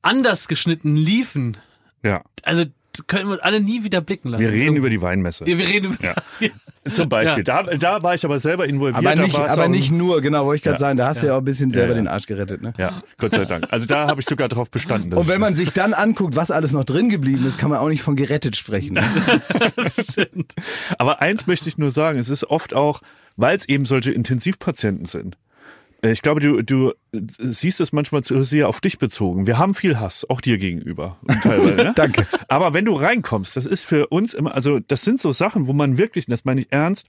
[0.03, 1.57] anders geschnitten liefen,
[2.05, 2.23] ja.
[2.45, 2.65] also
[3.07, 4.43] können wir uns alle nie wieder blicken lassen.
[4.43, 5.49] Wir reden über die Weinmesse.
[5.49, 6.15] Ja, wir reden über Ja.
[6.93, 7.45] Zum Beispiel.
[7.45, 8.97] Da, da war ich aber selber involviert.
[9.05, 10.79] Aber nicht, aber auch- nicht nur, genau, wollte ich gerade Ja.
[10.79, 12.03] sagen, da hast du ja auch ein bisschen selber Ja, ja.
[12.03, 12.63] den Arsch gerettet.
[12.63, 12.73] Ne?
[12.79, 13.67] Ja, Gott sei Dank.
[13.71, 15.13] Also da habe ich sogar drauf bestanden.
[15.13, 17.89] Und wenn man sich dann anguckt, was alles noch drin geblieben ist, kann man auch
[17.89, 18.95] nicht von gerettet sprechen.
[18.95, 19.03] Ne?
[20.99, 23.01] Aber eins möchte ich nur sagen, es ist oft auch,
[23.37, 25.37] weil es eben solche Intensivpatienten sind.
[26.03, 29.47] Äh, Ich glaube, du, du siehst es manchmal zu sehr auf dich bezogen.
[29.47, 31.19] Wir haben viel Hass, auch dir gegenüber.
[31.45, 31.93] Ne?
[31.95, 32.27] Danke.
[32.49, 35.73] Aber wenn du reinkommst, das ist für uns immer, also das sind so Sachen, wo
[35.73, 37.07] man wirklich, das meine ich ernst,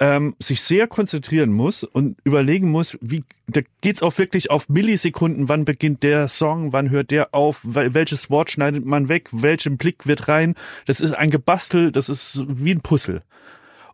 [0.00, 5.48] ähm, sich sehr konzentrieren muss und überlegen muss, wie da geht's auch wirklich auf Millisekunden,
[5.48, 9.76] wann beginnt der Song, wann hört der auf, wel- welches Wort schneidet man weg, welchen
[9.76, 10.54] Blick wird rein.
[10.86, 13.22] Das ist ein Gebastel, das ist wie ein Puzzle.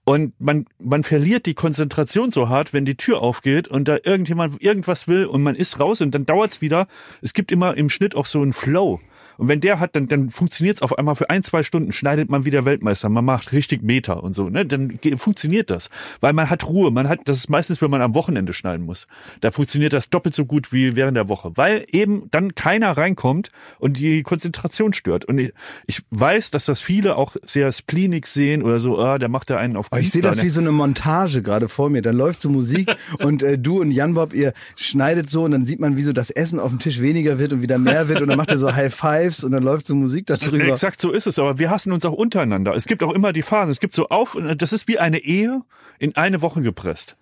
[0.05, 4.61] Und man, man verliert die Konzentration so hart, wenn die Tür aufgeht und da irgendjemand
[4.63, 6.89] irgendwas will und man ist raus und dann dauert's wieder.
[7.23, 9.01] Es gibt immer im Schnitt auch so einen Flow.
[9.41, 12.45] Und wenn der hat, dann, dann funktioniert's auf einmal für ein, zwei Stunden, schneidet man
[12.45, 14.67] wieder Weltmeister, man macht richtig Meter und so, ne?
[14.67, 15.89] Dann funktioniert das.
[16.21, 19.07] Weil man hat Ruhe, man hat, das ist meistens, wenn man am Wochenende schneiden muss.
[19.41, 21.53] Da funktioniert das doppelt so gut wie während der Woche.
[21.55, 25.25] Weil eben dann keiner reinkommt und die Konzentration stört.
[25.25, 25.55] Und ich,
[25.87, 29.57] ich weiß, dass das viele auch sehr spleenig sehen oder so, ah, der macht da
[29.57, 32.03] einen auf Aber ich sehe das Künstler, wie so eine Montage gerade vor mir.
[32.03, 35.65] Dann läuft so Musik und äh, du und Jan Bob, ihr schneidet so und dann
[35.65, 38.21] sieht man, wie so das Essen auf dem Tisch weniger wird und wieder mehr wird
[38.21, 38.95] und dann macht er so High
[39.31, 40.65] Fives und dann läuft so Musik darüber.
[40.65, 42.75] Exakt so ist es, aber wir hassen uns auch untereinander.
[42.75, 43.73] Es gibt auch immer die Phasen.
[43.73, 45.63] Es gibt so auf, das ist wie eine Ehe
[45.99, 47.17] in eine Woche gepresst.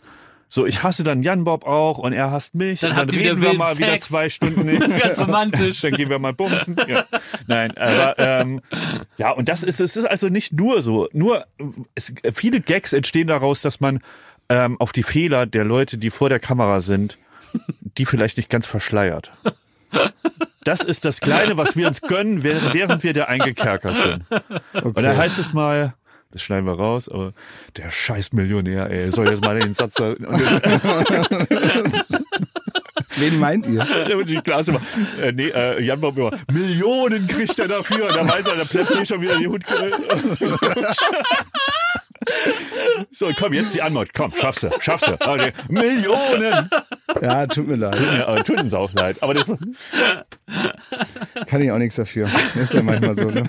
[0.50, 2.80] So, ich hasse dann Jan Bob auch und er hasst mich.
[2.80, 4.08] Dann und dann wieder reden wir mal wieder Sex.
[4.08, 4.66] zwei Stunden.
[4.98, 5.82] Ganz romantisch.
[5.82, 6.74] dann gehen wir mal bumsen.
[6.88, 7.04] Ja.
[7.46, 8.62] Nein, aber ähm,
[9.18, 11.06] ja, und das ist, es ist also nicht nur so.
[11.12, 11.44] Nur
[11.94, 14.00] es, viele Gags entstehen daraus, dass man
[14.48, 17.18] ähm, auf die Fehler der Leute, die vor der Kamera sind,
[17.98, 19.32] die vielleicht nicht ganz verschleiert.
[20.68, 24.22] Das ist das Kleine, was wir uns gönnen, während während wir da eingekerkert sind.
[24.84, 25.94] Und dann heißt es mal,
[26.30, 27.32] das schneiden wir raus, aber
[27.78, 30.14] der scheiß Millionär, ey, soll jetzt mal den Satz da,
[33.16, 33.82] Wen meint ihr?
[34.26, 34.82] die Klasse immer,
[35.22, 38.68] äh, nee, äh, Jan Bob immer, Millionen kriegt er dafür, und dann weiß er, dann
[38.68, 39.62] plötzlich schon wieder die Hut.
[43.10, 44.10] So, komm, jetzt die Antwort.
[44.14, 45.12] Komm, schaffst du, schaffst du.
[45.14, 45.52] Okay.
[45.68, 46.68] Millionen!
[47.20, 48.00] Ja, tut mir leid.
[48.00, 49.16] Ja, aber tut uns auch leid.
[49.20, 49.50] Aber das,
[51.46, 52.28] Kann ich auch nichts dafür.
[52.54, 53.48] Das ist ja manchmal so, ne?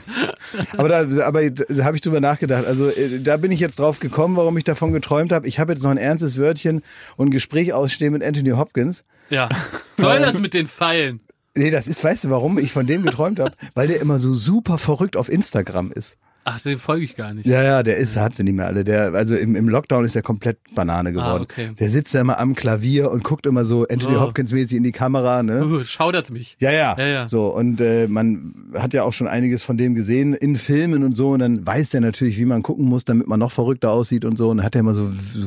[0.77, 2.65] Aber da, aber da habe ich drüber nachgedacht.
[2.65, 5.47] Also äh, da bin ich jetzt drauf gekommen, warum ich davon geträumt habe.
[5.47, 6.81] Ich habe jetzt noch ein ernstes Wörtchen
[7.17, 9.03] und ein Gespräch ausstehen mit Anthony Hopkins.
[9.29, 9.49] Ja.
[9.97, 11.21] Soll das mit den Pfeilen?
[11.55, 13.53] Nee, das ist, weißt du, warum ich von dem geträumt habe?
[13.73, 16.17] Weil der immer so super verrückt auf Instagram ist.
[16.45, 17.45] Ach, den folge ich gar nicht.
[17.45, 18.83] Ja, ja, der ist, hat sie nicht mehr alle.
[18.83, 21.45] Der, also im, im Lockdown ist er komplett Banane geworden.
[21.47, 21.71] Ah, okay.
[21.77, 24.21] Der sitzt da immer am Klavier und guckt immer so Anthony Oh.
[24.21, 25.63] Hopkins mäßig in die Kamera, ne?
[25.63, 26.57] Uh, schaudert mich.
[26.59, 26.95] Ja, ja.
[26.97, 27.27] Ja, ja.
[27.27, 31.15] So, und äh, man hat ja auch schon einiges von dem gesehen in Filmen und
[31.15, 31.29] so.
[31.29, 34.37] Und dann weiß der natürlich, wie man gucken muss, damit man noch verrückter aussieht und
[34.37, 34.49] so.
[34.49, 35.45] Und dann hat er immer so, so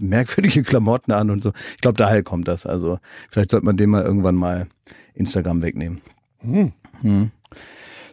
[0.00, 1.52] merkwürdige Klamotten an und so.
[1.72, 2.64] Ich glaube, daher kommt das.
[2.64, 2.98] Also
[3.30, 4.68] vielleicht sollte man dem mal irgendwann mal
[5.14, 6.00] Instagram wegnehmen.
[6.40, 6.72] Hm.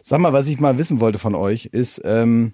[0.08, 2.52] Sag mal, was ich mal wissen wollte von euch, ist, ähm,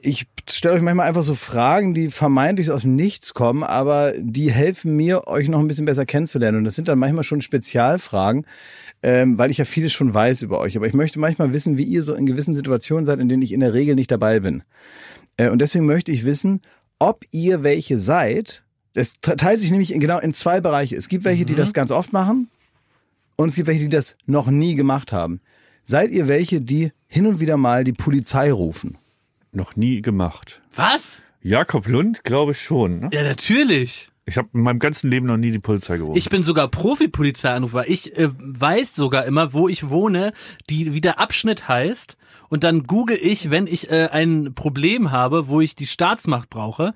[0.00, 4.50] ich stelle euch manchmal einfach so Fragen, die vermeintlich aus dem Nichts kommen, aber die
[4.50, 6.56] helfen mir, euch noch ein bisschen besser kennenzulernen.
[6.56, 8.46] Und das sind dann manchmal schon Spezialfragen,
[9.02, 10.78] ähm, weil ich ja vieles schon weiß über euch.
[10.78, 13.52] Aber ich möchte manchmal wissen, wie ihr so in gewissen Situationen seid, in denen ich
[13.52, 14.62] in der Regel nicht dabei bin.
[15.36, 16.62] Äh, und deswegen möchte ich wissen,
[16.98, 18.62] ob ihr welche seid.
[18.94, 20.96] Es teilt sich nämlich in, genau in zwei Bereiche.
[20.96, 22.48] Es gibt welche, die das ganz oft machen
[23.36, 25.42] und es gibt welche, die das noch nie gemacht haben.
[25.88, 28.98] Seid ihr welche, die hin und wieder mal die Polizei rufen?
[29.56, 30.60] noch nie gemacht.
[30.74, 31.22] Was?
[31.42, 33.00] Jakob Lund, glaube ich schon.
[33.00, 33.10] Ne?
[33.12, 34.10] Ja, natürlich.
[34.26, 36.18] Ich habe in meinem ganzen Leben noch nie die Polizei gerufen.
[36.18, 37.88] Ich bin sogar Profi-Polizeianrufer.
[37.88, 40.32] Ich äh, weiß sogar immer, wo ich wohne,
[40.68, 42.16] die, wie der Abschnitt heißt.
[42.48, 46.94] Und dann google ich, wenn ich äh, ein Problem habe, wo ich die Staatsmacht brauche,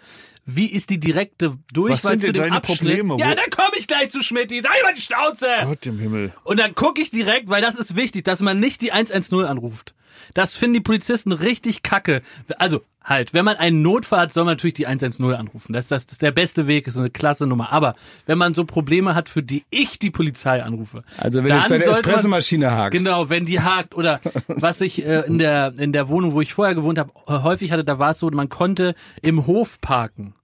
[0.57, 2.79] wie ist die direkte Durchwahl zu dem Abschnitt?
[2.79, 3.17] Probleme?
[3.19, 4.51] Ja, dann komme ich gleich zu Schmidt.
[4.51, 5.47] Sei mal die Schnauze!
[5.65, 6.33] Gott im Himmel.
[6.45, 9.95] Und dann gucke ich direkt, weil das ist wichtig, dass man nicht die 110 anruft.
[10.35, 12.23] Das finden die Polizisten richtig kacke.
[12.59, 15.73] Also halt, wenn man einen Notfall hat, soll man natürlich die 110 anrufen.
[15.73, 17.73] Das, das, das ist der beste Weg, das ist eine klasse Nummer.
[17.73, 17.95] Aber
[18.27, 21.03] wenn man so Probleme hat, für die ich die Polizei anrufe.
[21.17, 22.93] Also wenn dann jetzt deine sollte man- hakt.
[22.93, 26.53] Genau, wenn die hakt oder was ich äh, in der in der Wohnung, wo ich
[26.55, 30.35] vorher gewohnt habe, äh, häufig hatte, da war es so, man konnte im Hof parken.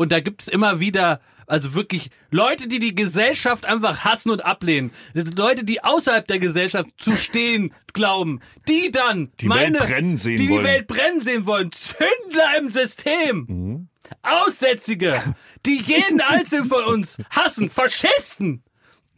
[0.00, 4.92] Und da gibt's immer wieder, also wirklich Leute, die die Gesellschaft einfach hassen und ablehnen.
[5.12, 8.40] Das sind Leute, die außerhalb der Gesellschaft zu stehen glauben.
[8.66, 10.64] Die dann Die meine, Welt brennen sehen die wollen.
[10.64, 11.70] die Welt brennen sehen wollen.
[11.70, 13.88] Zündler im System.
[14.22, 15.22] Aussätzige,
[15.66, 17.68] die jeden Einzelnen von uns hassen.
[17.68, 18.62] Faschisten.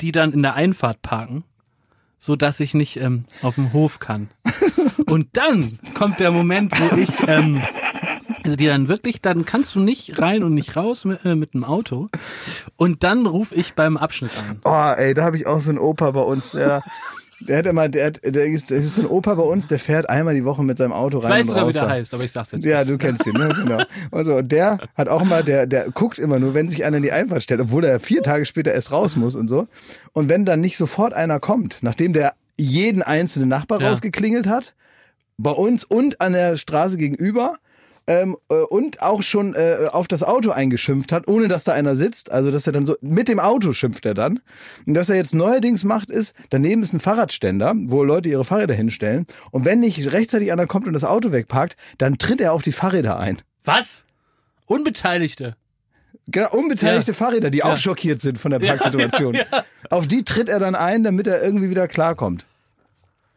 [0.00, 1.44] Die dann in der Einfahrt parken
[2.18, 4.30] so dass ich nicht ähm, auf dem Hof kann.
[5.06, 7.60] Und dann kommt der Moment, wo ich ähm,
[8.44, 11.54] also die dann wirklich, dann kannst du nicht rein und nicht raus mit, äh, mit
[11.54, 12.08] dem Auto.
[12.76, 14.60] Und dann rufe ich beim Abschnitt an.
[14.64, 16.82] Oh, ey, da habe ich auch so einen Opa bei uns, der,
[17.40, 19.78] der hat immer, der, hat, der, ist, der ist so ein Opa bei uns, der
[19.78, 21.88] fährt einmal die Woche mit seinem Auto Ich rein weiß und sogar, wie der da.
[21.90, 22.64] heißt, aber ich sag's jetzt.
[22.64, 23.48] Ja, du kennst ihn, ne?
[23.62, 23.82] Genau.
[24.10, 27.02] Also, und der hat auch mal, der, der guckt immer nur, wenn sich einer in
[27.02, 29.66] die Einfahrt stellt, obwohl er vier Tage später erst raus muss und so.
[30.12, 33.88] Und wenn dann nicht sofort einer kommt, nachdem der jeden einzelnen Nachbar Ja.
[33.90, 34.74] rausgeklingelt hat,
[35.38, 37.56] bei uns und an der Straße gegenüber,
[38.06, 41.96] ähm, äh, und auch schon äh, auf das Auto eingeschimpft hat, ohne dass da einer
[41.96, 42.30] sitzt.
[42.32, 44.40] Also dass er dann so mit dem Auto schimpft er dann.
[44.86, 48.74] Und was er jetzt neuerdings macht, ist, daneben ist ein Fahrradständer, wo Leute ihre Fahrräder
[48.74, 49.26] hinstellen.
[49.50, 52.72] Und wenn nicht rechtzeitig einer kommt und das Auto wegparkt, dann tritt er auf die
[52.72, 53.40] Fahrräder ein.
[53.64, 54.04] Was?
[54.66, 55.56] Unbeteiligte.
[56.28, 57.16] Genau, unbeteiligte Ja.
[57.16, 57.76] Fahrräder, die auch Ja.
[57.76, 59.36] schockiert sind von der Parksituation.
[59.90, 62.46] Auf die tritt er dann ein, damit er irgendwie wieder klarkommt.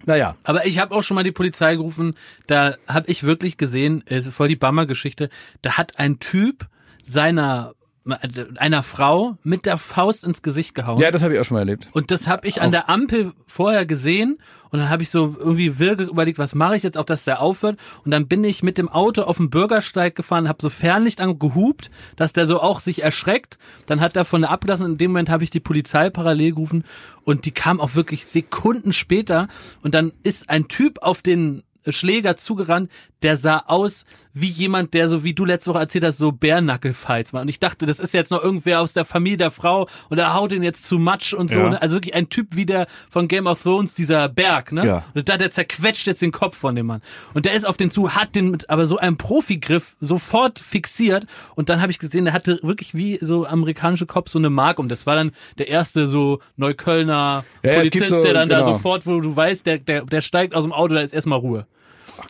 [0.03, 2.15] Naja, Aber ich habe auch schon mal die Polizei gerufen.
[2.47, 5.29] Da habe ich wirklich gesehen, es ist voll die Bammer-Geschichte.
[5.61, 6.67] Da hat ein Typ
[7.03, 7.73] seiner
[8.05, 10.99] einer Frau mit der Faust ins Gesicht gehauen.
[10.99, 11.87] ja, das habe ich auch schon mal erlebt.
[11.91, 14.37] Und das habe ich an der Ampel vorher gesehen
[14.69, 17.41] und dann habe ich so irgendwie wirke überlegt, was mache ich jetzt auch, dass der
[17.41, 17.79] aufhört.
[18.03, 21.89] Und dann bin ich mit dem Auto auf den Bürgersteig gefahren, habe so Fernlicht angehupt,
[22.15, 23.57] dass der so auch sich erschreckt.
[23.85, 24.85] Dann hat er von der abgelassen.
[24.85, 26.83] In dem Moment habe ich die Polizei parallel gerufen
[27.23, 29.47] und die kam auch wirklich Sekunden später.
[29.81, 32.91] Und dann ist ein Typ auf den Schläger zugerannt,
[33.25, 34.05] der sah aus
[34.35, 37.43] wie jemand, der so wie du letzte Woche erzählt hast, so Bärnackelfights macht.
[37.43, 40.33] Und ich dachte, das ist jetzt noch irgendwer aus der Familie der Frau und er
[40.35, 41.59] haut ihn jetzt zu Matsch und so.
[41.59, 41.69] Ja.
[41.69, 41.81] Ne?
[41.81, 44.85] Also wirklich ein Typ wie der von Game of Thrones, dieser Berg, ne?
[44.85, 45.03] Ja.
[45.15, 47.01] Und da der zerquetscht jetzt den Kopf von dem Mann.
[47.33, 51.25] Und der ist auf den zu, hat den mit aber so einem Profigriff sofort fixiert.
[51.55, 54.77] Und dann habe ich gesehen, der hatte wirklich wie so amerikanische Kopf so eine Mark.
[54.77, 58.73] Und das war dann der erste so Neuköllner Ja, Polizist, so- der dann da genau.
[58.73, 61.65] sofort, wo du weißt, der, der, der steigt aus dem Auto, da ist erstmal Ruhe.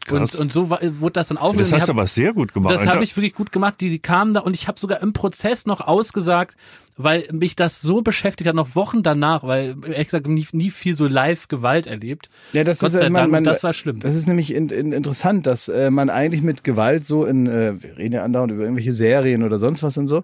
[0.05, 0.35] Krass.
[0.35, 1.71] Und, und so war, wurde das dann aufgenommen.
[1.71, 2.73] das hast du aber sehr gut gemacht.
[2.73, 3.75] das habe ich wirklich gut gemacht.
[3.79, 6.55] Die, die kamen da und ich habe sogar im Prozess noch ausgesagt,
[6.97, 10.95] weil mich das so beschäftigt hat, noch Wochen danach, weil ehrlich gesagt nie, nie viel
[10.95, 12.29] so Live-Gewalt erlebt.
[12.53, 13.99] Ja, das Gott ist äh, man, Dank, man, das war schlimm.
[13.99, 17.81] Das ist nämlich in, in, interessant, dass äh, man eigentlich mit Gewalt so in, äh,
[17.81, 20.23] wir reden ja andauernd über irgendwelche Serien oder sonst was und so.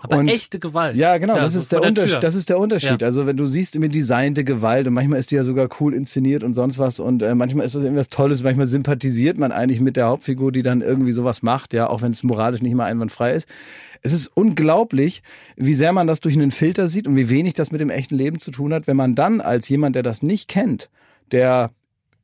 [0.00, 0.94] Aber und, echte Gewalt.
[0.94, 2.12] Ja, genau, das so ist der vor Unterschied.
[2.12, 2.20] Tür.
[2.20, 3.00] Das ist der Unterschied.
[3.00, 3.06] Ja.
[3.06, 6.44] Also wenn du siehst immer designte Gewalt und manchmal ist die ja sogar cool inszeniert
[6.44, 9.96] und sonst was und äh, manchmal ist das irgendwas Tolles, manchmal sympathisiert man eigentlich mit
[9.96, 13.32] der Hauptfigur, die dann irgendwie sowas macht, ja, auch wenn es moralisch nicht mal einwandfrei
[13.32, 13.48] ist.
[14.02, 15.22] Es ist unglaublich,
[15.56, 18.16] wie sehr man das durch einen Filter sieht und wie wenig das mit dem echten
[18.16, 20.90] Leben zu tun hat, wenn man dann als jemand, der das nicht kennt,
[21.30, 21.70] der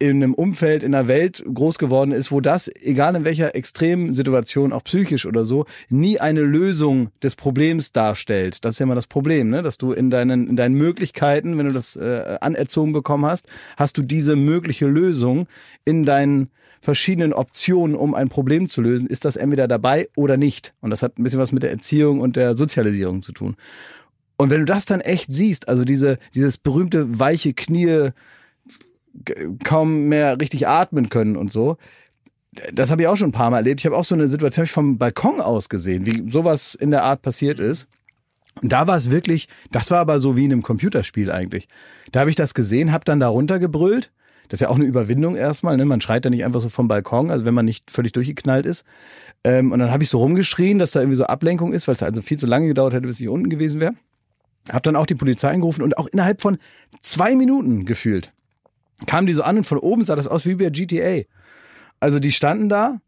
[0.01, 4.13] in einem Umfeld, in einer Welt groß geworden ist, wo das, egal in welcher extremen
[4.13, 8.65] Situation, auch psychisch oder so, nie eine Lösung des Problems darstellt.
[8.65, 9.63] Das ist ja immer das Problem, ne?
[9.63, 13.99] dass du in deinen, in deinen Möglichkeiten, wenn du das äh, anerzogen bekommen hast, hast
[13.99, 15.49] du diese mögliche Lösung
[15.85, 16.51] in deinen
[16.81, 20.75] verschiedenen Optionen, um ein Problem zu lösen, ist das entweder dabei oder nicht.
[20.81, 23.57] Und das hat ein bisschen was mit der Erziehung und der Sozialisierung zu tun.
[24.37, 28.11] Und wenn du das dann echt siehst, also diese, dieses berühmte weiche Knie,
[29.65, 31.77] kaum mehr richtig atmen können und so.
[32.73, 33.81] Das habe ich auch schon ein paar Mal erlebt.
[33.81, 37.23] Ich habe auch so eine Situation vom Balkon aus gesehen, wie sowas in der Art
[37.23, 37.87] passiert ist.
[38.61, 41.69] Und da war es wirklich, das war aber so wie in einem Computerspiel eigentlich.
[42.11, 44.11] Da habe ich das gesehen, habe dann da runtergebrüllt.
[44.49, 45.85] Das ist ja auch eine Überwindung erstmal, ne?
[45.85, 48.85] Man schreit da nicht einfach so vom Balkon, also wenn man nicht völlig durchgeknallt ist.
[49.45, 52.03] Ähm, und dann habe ich so rumgeschrien, dass da irgendwie so Ablenkung ist, weil es
[52.03, 53.93] also viel zu lange gedauert hätte, bis ich unten gewesen wäre.
[54.71, 56.59] Hab dann auch die Polizei angerufen und auch innerhalb von
[57.01, 58.33] zwei Minuten gefühlt
[59.07, 61.23] kamen die so an und von oben sah das aus wie bei GTA.
[62.01, 63.01] Also die standen da,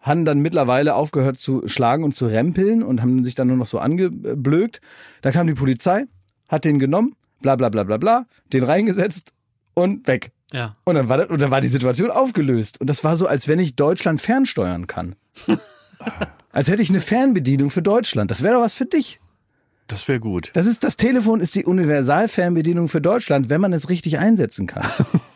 [0.00, 3.66] haben dann mittlerweile aufgehört zu schlagen und zu rempeln und haben sich dann nur noch
[3.66, 4.80] so angeblökt.
[5.22, 6.04] Da kam die Polizei,
[6.48, 9.32] hat den genommen, bla bla bla bla bla, den reingesetzt
[9.74, 10.32] und weg.
[10.52, 10.76] Ja.
[10.84, 12.80] Und dann war das, und dann war die Situation aufgelöst.
[12.80, 15.16] Und das war so, als wenn ich Deutschland fernsteuern kann.
[16.52, 18.30] als hätte ich eine Fernbedienung für Deutschland.
[18.30, 19.20] Das wäre doch was für dich.
[19.88, 20.50] Das wäre gut.
[20.54, 24.88] Das ist, das Telefon ist die Universalfernbedienung für Deutschland, wenn man es richtig einsetzen kann.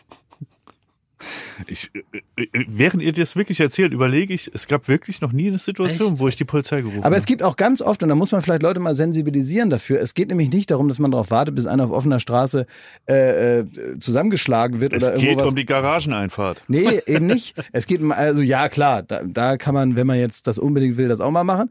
[1.67, 1.91] Ich,
[2.37, 5.59] äh, äh, während ihr das wirklich erzählt, überlege ich, es gab wirklich noch nie eine
[5.59, 6.19] Situation, Echt?
[6.21, 7.17] wo ich die Polizei gerufen Aber habe.
[7.17, 10.15] es gibt auch ganz oft, und da muss man vielleicht Leute mal sensibilisieren dafür, es
[10.15, 12.67] geht nämlich nicht darum, dass man darauf wartet, bis einer auf offener Straße
[13.09, 13.65] äh, äh,
[13.99, 15.49] zusammengeschlagen wird Es oder geht was.
[15.51, 16.65] um die Garageneinfahrt.
[16.69, 17.55] Nee, eben nicht.
[17.73, 20.97] Es geht, um- also ja klar, da, da kann man, wenn man jetzt das unbedingt
[20.97, 21.71] will, das auch mal machen.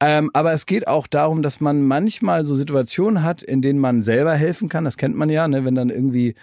[0.00, 4.04] Ähm, aber es geht auch darum, dass man manchmal so Situationen hat, in denen man
[4.04, 4.84] selber helfen kann.
[4.84, 5.64] Das kennt man ja, ne?
[5.64, 6.36] wenn dann irgendwie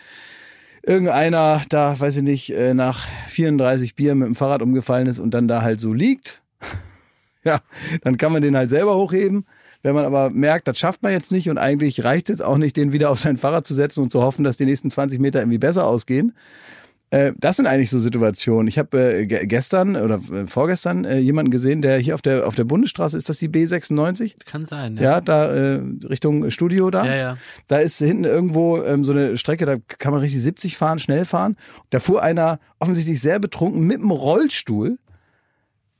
[0.86, 5.32] irgendeiner da, weiß ich nicht, äh, nach 34 Bier mit dem Fahrrad umgefallen ist und
[5.32, 6.42] dann da halt so liegt.
[7.44, 7.62] ja,
[8.04, 9.46] dann kann man den halt selber hochheben.
[9.84, 12.58] Wenn man aber merkt, das schafft man jetzt nicht und eigentlich reicht es jetzt auch
[12.58, 15.20] nicht, den wieder auf sein Fahrrad zu setzen und zu hoffen, dass die nächsten 20
[15.20, 16.34] Meter irgendwie besser ausgehen.
[17.12, 18.68] Äh, das sind eigentlich so Situationen.
[18.68, 22.48] Ich habe äh, ge- gestern oder äh, vorgestern äh, jemanden gesehen, der hier auf der
[22.48, 24.34] auf der Bundesstraße ist das die B96?
[24.46, 27.06] Kann sein, Ja, da äh, Richtung Studio da.
[27.06, 27.38] Ja, ja.
[27.68, 31.26] Da ist hinten irgendwo ähm, so eine Strecke, da kann man richtig 70 fahren, schnell
[31.26, 31.58] fahren.
[31.92, 34.98] Da fuhr einer offensichtlich sehr betrunken mit dem Rollstuhl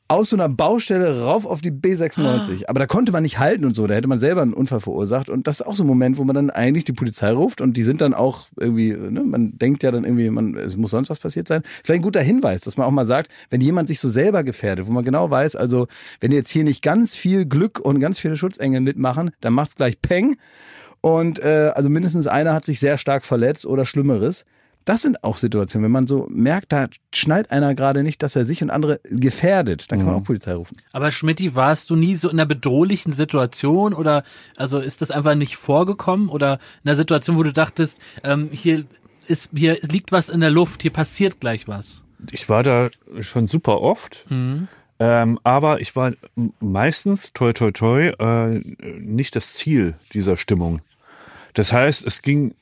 [0.08, 2.68] aus so einer Baustelle rauf auf die B96.
[2.68, 3.88] Aber da konnte man nicht halten und so.
[3.88, 5.30] Da hätte man selber einen Unfall verursacht.
[5.30, 7.76] Und das ist auch so ein Moment, wo man dann eigentlich die Polizei ruft und
[7.76, 11.10] die sind dann auch irgendwie, ne, man denkt ja dann irgendwie, man, es muss sonst
[11.10, 11.64] was passiert sein.
[11.84, 14.86] Vielleicht ein guter Hinweis, dass man auch mal sagt, wenn jemand sich so selber gefährdet,
[14.86, 15.88] wo man genau weiß, also
[16.20, 20.00] wenn jetzt hier nicht ganz viel Glück und ganz viele Schutzengel mitmachen, dann macht's gleich
[20.02, 20.38] Peng.
[21.02, 24.46] Und äh, also mindestens einer hat sich sehr stark verletzt oder Schlimmeres.
[24.86, 28.46] Das sind auch Situationen, wenn man so merkt, da schnallt einer gerade nicht, dass er
[28.46, 30.78] sich und andere gefährdet, dann kann man auch Polizei rufen.
[30.94, 34.24] Aber Schmidti, warst du nie so in einer bedrohlichen Situation oder
[34.56, 38.86] also ist das einfach nicht vorgekommen oder in einer Situation, wo du dachtest, ähm, hier
[39.28, 42.04] ist hier liegt was in der Luft, hier passiert gleich was.
[42.32, 42.90] Ich war da
[43.22, 44.24] schon super oft.
[44.98, 46.14] Ähm, aber ich war
[46.60, 48.62] meistens, toi toi toi, äh,
[49.00, 50.82] nicht das Ziel dieser Stimmung.
[51.54, 52.54] Das heißt, es ging,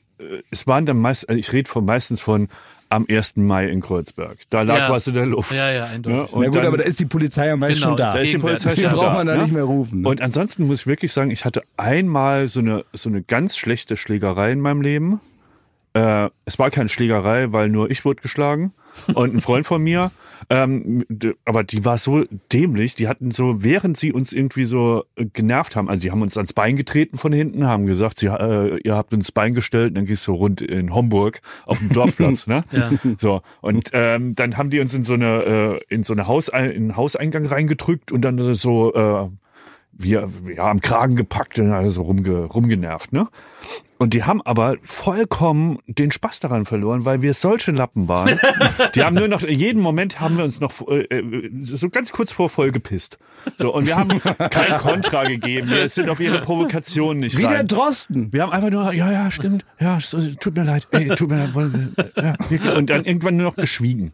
[0.50, 2.48] es waren dann meist, also ich rede von meistens von
[2.90, 3.36] am 1.
[3.36, 4.38] Mai in Kreuzberg.
[4.50, 4.90] Da lag Ja.
[4.90, 5.52] was in der Luft.
[5.52, 5.90] Ja, ja, Ne?
[5.90, 6.30] eindeutig.
[6.36, 8.12] Na gut, dann- aber da ist die Polizei ja meist Genau, schon da.
[8.14, 8.38] da ist die.
[8.38, 9.42] Polizei schon braucht da, man da ne?
[9.42, 10.02] nicht mehr rufen.
[10.02, 10.08] ne?
[10.08, 13.96] Und ansonsten muss ich wirklich sagen, ich hatte einmal so eine, so eine ganz schlechte
[13.96, 15.20] Schlägerei in meinem Leben.
[15.94, 18.72] Äh, es war keine Schlägerei, weil nur ich wurde geschlagen
[19.14, 20.10] und ein Freund von mir.
[20.50, 21.04] Ähm,
[21.44, 25.76] aber die war so dämlich, die hatten so, während sie uns irgendwie so äh, genervt
[25.76, 28.94] haben, also die haben uns ans Bein getreten von hinten, haben gesagt, sie, äh, ihr
[28.94, 32.64] habt uns Bein gestellt und dann gehst du rund in Homburg auf dem Dorfplatz, ne?
[32.70, 32.90] Ja.
[33.18, 36.48] So, und ähm, dann haben die uns in so eine, äh, in so eine Haus,
[36.48, 39.28] in einen Hauseingang reingedrückt und dann so, äh,
[39.96, 43.28] wir, ja, am Kragen gepackt und also rumge, rumgenervt, ne?
[43.96, 48.38] Und die haben aber vollkommen den Spaß daran verloren, weil wir solche Lappen waren.
[48.94, 52.32] Die haben nur noch, jeden Moment haben wir uns noch äh, äh, so ganz kurz
[52.32, 53.18] vor voll gepisst.
[53.56, 54.20] So, und wir haben
[54.50, 55.70] kein Kontra gegeben.
[55.70, 57.68] Wir sind auf ihre Provokation nicht Wie der rein.
[57.68, 58.32] Drosten.
[58.32, 61.46] Wir haben einfach nur, ja, ja, stimmt, ja, so, tut mir leid, ey, tut mir
[61.46, 64.12] leid, wir, ja, und dann irgendwann nur noch geschwiegen.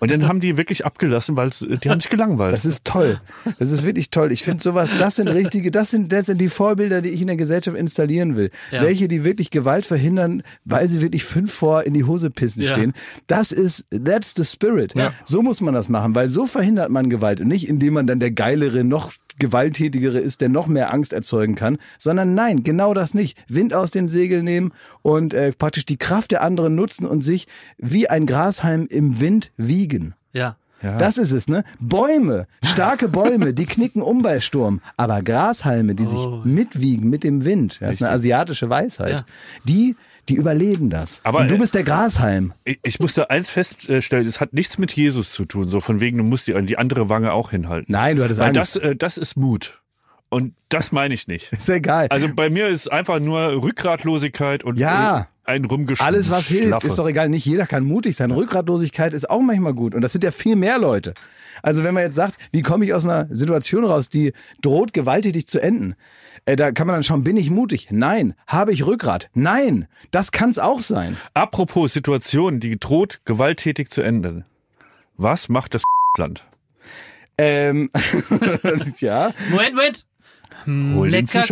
[0.00, 2.52] Und dann haben die wirklich abgelassen, weil es- die haben sich gelangweilt.
[2.54, 3.20] Das ist toll.
[3.58, 4.32] Das ist wirklich toll.
[4.32, 7.26] Ich finde sowas, das sind richtige, das sind, das sind die Vorbilder, die ich in
[7.28, 8.50] der Gesellschaft installieren will.
[8.70, 8.82] Ja.
[8.82, 12.70] Welche, die wirklich Gewalt verhindern, weil sie wirklich fünf vor in die Hose pissen Ja.
[12.70, 12.92] stehen.
[13.26, 14.94] Das ist, that's the spirit.
[14.94, 15.12] Ja.
[15.24, 18.20] So muss man das machen, weil so verhindert man Gewalt und nicht, indem man dann
[18.20, 23.14] der geilere, noch gewalttätigere ist, der noch mehr Angst erzeugen kann, sondern nein, genau das
[23.14, 23.36] nicht.
[23.48, 24.72] Wind aus den Segeln nehmen
[25.02, 29.50] und äh, praktisch die Kraft der anderen nutzen und sich wie ein Grashalm im Wind
[29.56, 30.14] wiegen.
[30.32, 30.56] Ja.
[30.82, 31.62] Das ist es, ne?
[31.78, 34.80] Bäume, starke Bäume, die knicken um bei Sturm.
[34.96, 36.40] Aber Grashalme, die sich Oh.
[36.44, 39.24] mitwiegen mit dem Wind, das ist eine asiatische Weisheit, Ja.
[39.68, 39.96] die,
[40.30, 41.20] die überleben das.
[41.24, 42.52] Aber, Und du äh, bist der Grashalm.
[42.64, 46.18] Ich, ich musste eins feststellen, es hat nichts mit Jesus zu tun, so von wegen,
[46.18, 47.92] du musst die, die andere Wange auch hinhalten.
[47.92, 48.76] Nein, du hattest Weil Angst.
[48.76, 49.80] das, äh, das ist Mut.
[50.28, 51.52] Und das meine ich nicht.
[51.52, 52.06] ist egal.
[52.10, 55.20] Also bei mir ist einfach nur Rückgratlosigkeit und Ja.
[55.20, 56.06] äh, ein Rumgeschlafe.
[56.06, 57.28] Alles, was hilft, ist doch egal.
[57.28, 58.30] Nicht jeder kann mutig sein.
[58.30, 59.94] Rückgratlosigkeit ist auch manchmal gut.
[59.96, 61.14] Und das sind ja viel mehr Leute.
[61.62, 65.48] Also wenn man jetzt sagt, wie komme ich aus einer Situation raus, die droht gewalttätig
[65.48, 65.96] zu enden?
[66.46, 67.88] Äh, da kann man dann schauen, bin ich mutig?
[67.90, 68.34] Nein.
[68.46, 69.30] Habe ich Rückgrat?
[69.34, 69.86] Nein.
[70.10, 71.16] Das kann es auch sein.
[71.34, 74.44] Apropos Situation, die droht gewalttätig zu enden.
[75.16, 75.82] Was macht das
[76.18, 76.44] Land?
[77.38, 77.90] Ähm,
[79.00, 79.32] ja.
[79.50, 80.06] Moment, Moment.
[80.96, 81.44] Hol den Lecker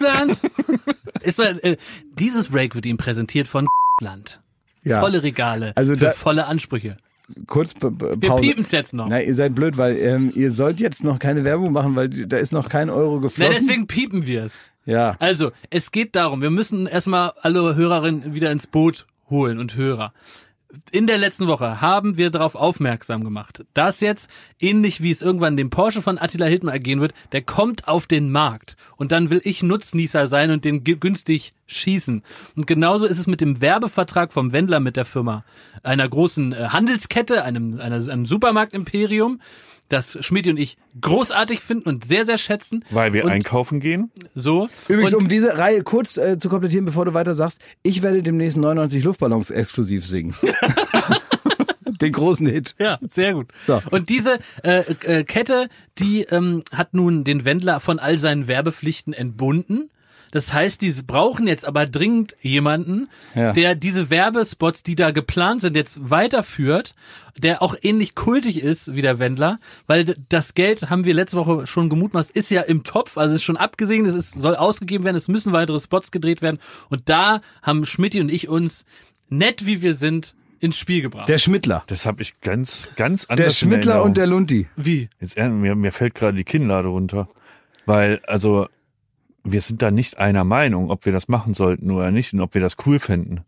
[0.00, 0.40] Land.
[1.22, 1.76] ist, äh,
[2.18, 3.66] dieses Break wird ihm präsentiert von
[4.00, 4.40] Land.
[4.82, 5.00] Ja.
[5.00, 6.96] Volle Regale Also für da- volle Ansprüche.
[7.46, 8.42] Kurz p- p- Wir Pause.
[8.42, 9.08] piepen's jetzt noch.
[9.08, 12.36] Nein, ihr seid blöd, weil ähm, ihr sollt jetzt noch keine Werbung machen, weil da
[12.36, 13.54] ist noch kein Euro geflossen.
[13.56, 14.70] deswegen piepen wir es.
[14.84, 15.16] ja.
[15.18, 20.12] Also, es geht darum, wir müssen erstmal alle Hörerinnen wieder ins Boot holen und Hörer.
[20.90, 25.56] In der letzten Woche haben wir darauf aufmerksam gemacht, dass jetzt, ähnlich wie es irgendwann
[25.56, 28.76] dem Porsche von Attila Hildmann ergehen wird, der kommt auf den Markt.
[28.96, 32.22] Und dann will ich Nutznießer sein und den günstig schießen.
[32.56, 35.44] Und genauso ist es mit dem Werbevertrag vom Wendler mit der Firma,
[35.82, 39.40] einer großen äh, Handelskette, einem, einem Supermarktimperium,
[39.88, 42.84] das Schmidt und ich großartig finden und sehr, sehr schätzen.
[42.90, 44.10] Weil wir und einkaufen gehen.
[44.34, 44.68] So.
[44.88, 48.22] Übrigens, und, um diese Reihe kurz äh, zu komplettieren, bevor du weiter sagst, ich werde
[48.22, 50.34] demnächst 99 Luftballons exklusiv singen.
[52.00, 52.74] Den großen Hit.
[52.80, 53.48] Ja, sehr gut.
[53.64, 53.80] So.
[53.90, 55.68] Und diese äh, äh, Kette,
[55.98, 59.91] die ähm, hat nun den Wendler von all seinen Werbepflichten entbunden.
[60.32, 63.52] Das heißt, die brauchen jetzt aber dringend jemanden, Ja.
[63.52, 66.94] der diese Werbespots, die da geplant sind, jetzt weiterführt,
[67.36, 71.66] der auch ähnlich kultig ist wie der Wendler, weil das Geld, haben wir letzte Woche
[71.66, 75.16] schon gemutmaßt, ist ja im Topf, also ist schon abgesehen, es ist, soll ausgegeben werden,
[75.16, 76.58] es müssen weitere Spots gedreht werden
[76.88, 78.84] und da haben Schmidti und ich uns,
[79.28, 81.28] nett wie wir sind, ins Spiel gebracht.
[81.28, 81.82] Der Schmittler.
[81.88, 84.68] Das habe ich ganz, ganz anders Der Schmittler und der Lunti.
[84.76, 85.08] wie?
[85.20, 87.28] Jetzt, äh, mir, mir fällt gerade die Kinnlade runter.
[87.84, 88.68] Weil, also,
[89.44, 92.54] wir sind da nicht einer Meinung, ob wir das machen sollten oder nicht und ob
[92.54, 93.40] wir das cool fänden.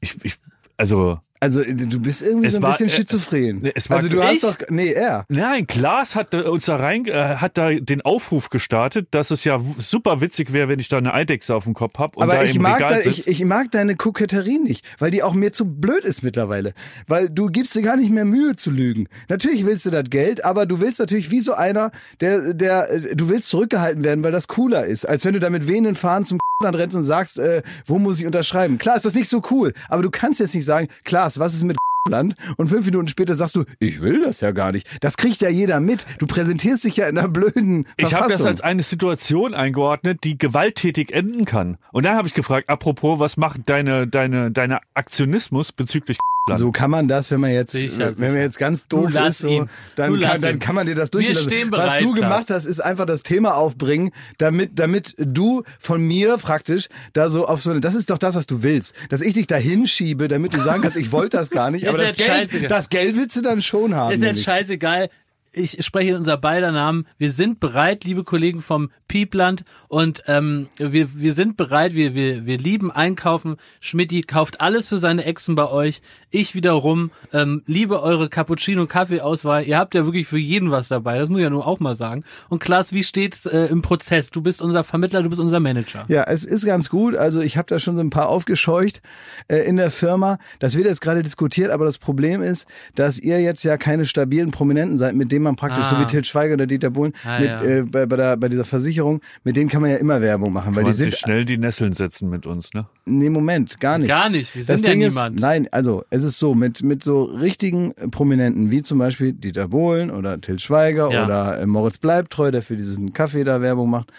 [0.00, 0.38] Ich, ich,
[0.76, 3.58] also, Also äh, du bist irgendwie Es so ein war, bisschen äh, schizophren.
[3.60, 5.26] nee, es war also du hast doch, nee, er.
[5.28, 9.44] nein, Klaas hat äh, uns da rein, äh, hat da den Aufruf gestartet, dass es
[9.44, 12.42] ja super witzig wäre, wenn ich da eine Eidechse auf dem Kopf hab und Aber
[12.44, 16.04] ich mag, da, ich, ich mag deine Koketterie nicht, weil die auch mir zu blöd
[16.04, 16.72] ist mittlerweile.
[17.08, 19.06] Weil du gibst dir gar nicht mehr Mühe zu lügen.
[19.28, 21.90] Natürlich willst du das Geld, aber du willst natürlich wie so einer,
[22.22, 25.50] der, der, äh, du willst zurückgehalten werden, weil das cooler ist, als wenn du da
[25.50, 28.78] mit wehenden Fahnen zum dann rennst und sagst, äh, wo muss ich unterschreiben?
[28.78, 31.64] Klar ist das nicht so cool, aber du kannst jetzt nicht sagen, Klaas, was ist
[31.64, 31.76] mit
[32.10, 34.86] Land und fünf Minuten später sagst du, ich will das ja gar nicht.
[35.02, 36.04] Das kriegt ja jeder mit.
[36.18, 40.36] Du präsentierst dich ja in einer blöden Ich habe das als eine Situation eingeordnet, die
[40.36, 41.78] gewalttätig enden kann.
[41.92, 46.18] Und dann habe ich gefragt, apropos, was macht deine, deine, deine Aktionismus bezüglich?
[46.46, 49.38] So kann man das, wenn man jetzt, Sicher, wenn man jetzt ganz doof Du ist,
[49.38, 49.66] so,
[49.96, 51.72] dann, kann, dann kann man dir das Wir durchlassen.
[51.72, 56.88] Was du gemacht hast, ist einfach das Thema aufbringen, damit, damit du von mir praktisch
[57.14, 59.46] da so auf so eine, das ist doch das, was du willst, dass ich dich
[59.46, 62.46] da hinschiebe, damit du sagen kannst, ich wollte das gar nicht, aber das scheißegal.
[62.46, 64.12] Geld, das Geld willst du dann schon haben.
[64.12, 65.08] Ist jetzt scheißegal.
[65.56, 67.06] Ich spreche in unser beider Namen.
[67.16, 69.64] Wir sind bereit, liebe Kollegen vom Piepland,
[69.94, 73.58] und ähm, wir, wir sind bereit, wir, wir, wir lieben Einkaufen.
[73.78, 76.02] Schmidti kauft alles für seine Exen bei euch.
[76.34, 79.64] Ich wiederum ähm, liebe eure Cappuccino-Kaffee-Auswahl.
[79.66, 81.94] Ihr habt ja wirklich für jeden was dabei, das muss ich ja nur auch mal
[81.94, 82.24] sagen.
[82.48, 84.30] Und Klaas, wie steht's äh, im Prozess?
[84.32, 86.04] Du bist unser Vermittler, du bist unser Manager.
[86.08, 87.14] Ja, es ist ganz gut.
[87.14, 89.00] Also ich habe da schon so ein paar aufgescheucht
[89.46, 90.38] äh, in der Firma.
[90.58, 92.66] Das wird jetzt gerade diskutiert, aber das Problem ist,
[92.96, 95.90] dass ihr jetzt ja keine stabilen Prominenten seid, mit denen man praktisch, Ah.
[95.90, 97.62] so wie Til Schweiger oder Dieter Bohlen, Ah, mit, ja.
[97.62, 100.74] äh, bei, bei, der, bei dieser Versicherung, mit denen kann man ja immer Werbung machen,
[100.74, 101.10] weil Kann man die sind.
[101.12, 102.86] sich schnell die Nesseln setzen mit uns, ne?
[103.06, 104.08] Nee, Moment, gar nicht.
[104.08, 105.38] Gar nicht, wir Das sind ja Ding ist, niemand.
[105.40, 109.68] nein, also es ist so, mit, mit so richtigen äh, Prominenten, wie zum Beispiel Dieter
[109.68, 111.24] Bohlen oder Til Schweiger Ja.
[111.24, 114.10] oder äh, Moritz Bleibtreu, der für diesen Kaffee da Werbung macht,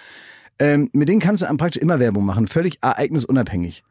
[0.59, 3.83] ähm, mit denen kannst du am praktisch immer Werbung machen, völlig ereignisunabhängig.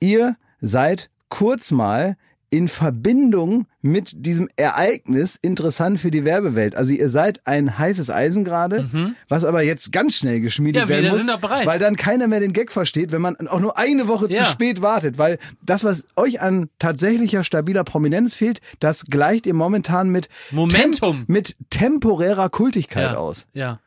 [0.00, 2.16] Ihr seid kurz mal
[2.54, 6.76] in Verbindung mit diesem Ereignis interessant für die Werbewelt.
[6.76, 8.88] Also ihr seid ein heißes Eisen gerade,
[9.28, 10.88] was aber jetzt ganz schnell geschmiedet Mhm.
[10.90, 11.66] Ja, wir werden muss, sind auch bereit.
[11.66, 14.44] weil dann keiner mehr den Gag versteht, wenn man auch nur eine Woche zu Ja.
[14.46, 20.10] spät wartet, weil das, was euch an tatsächlicher stabiler Prominenz fehlt, das gleicht ihr momentan
[20.10, 21.16] mit Momentum.
[21.16, 23.16] Tem mit temporärer Kultigkeit ja.
[23.16, 23.46] aus.
[23.52, 23.80] Ja.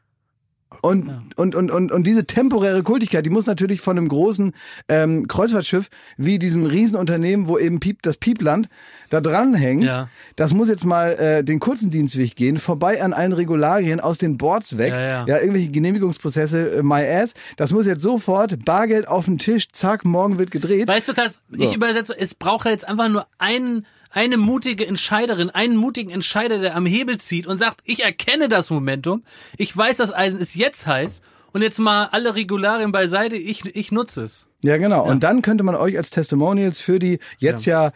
[0.81, 4.53] Und, und, und, und, und diese temporäre Kultigkeit, die muss natürlich von einem großen
[4.89, 8.69] ähm, Kreuzfahrtschiff wie diesem Riesenunternehmen, wo eben Piep, das Piepland
[9.09, 10.09] da dranhängt, Ja.
[10.35, 14.37] das muss jetzt mal äh, den kurzen Dienstweg gehen, vorbei an allen Regularien, aus den
[14.37, 15.37] Boards weg, Ja, ja.
[15.39, 20.37] irgendwelche Genehmigungsprozesse, äh, my ass, das muss jetzt sofort, Bargeld auf den Tisch, zack, morgen
[20.37, 20.87] wird gedreht.
[20.87, 21.39] Weißt du das?
[21.57, 21.75] Ich So.
[21.75, 23.85] übersetze, es braucht ja jetzt einfach nur einen,
[24.17, 28.71] eine mutige Entscheiderin, einen mutigen Entscheider, der am Hebel zieht und sagt, ich erkenne das
[28.71, 29.23] Momentum,
[29.57, 31.21] ich weiß, das Eisen ist jetzt heiß
[31.53, 34.49] und jetzt mal alle Regularien beiseite, ich, ich nutze es.
[34.63, 35.05] Ja, genau.
[35.07, 37.91] Und dann könnte man euch als Testimonials für die jetzt ja,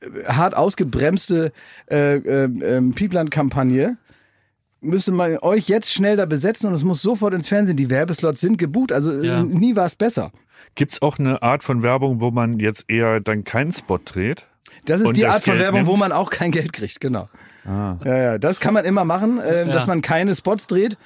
[0.00, 1.52] äh, hart ausgebremste
[1.90, 3.98] äh, äh, ähm, Piepland-Kampagne
[4.80, 7.76] müsste man euch jetzt schnell da besetzen und es muss sofort ins Fernsehen.
[7.76, 9.42] Die Werbeslots sind gebucht, also äh, Ja.
[9.42, 10.32] nie war es besser.
[10.74, 14.46] Gibt's auch eine Art von Werbung, wo man jetzt eher dann keinen Spot dreht?
[14.86, 16.00] Das ist Und die das Art von Geld Werbung, wo nimmt?
[16.00, 17.28] man auch kein Geld kriegt, genau.
[17.66, 20.96] Ja, ja, das kann man immer machen, äh, dass man keine Spots dreht.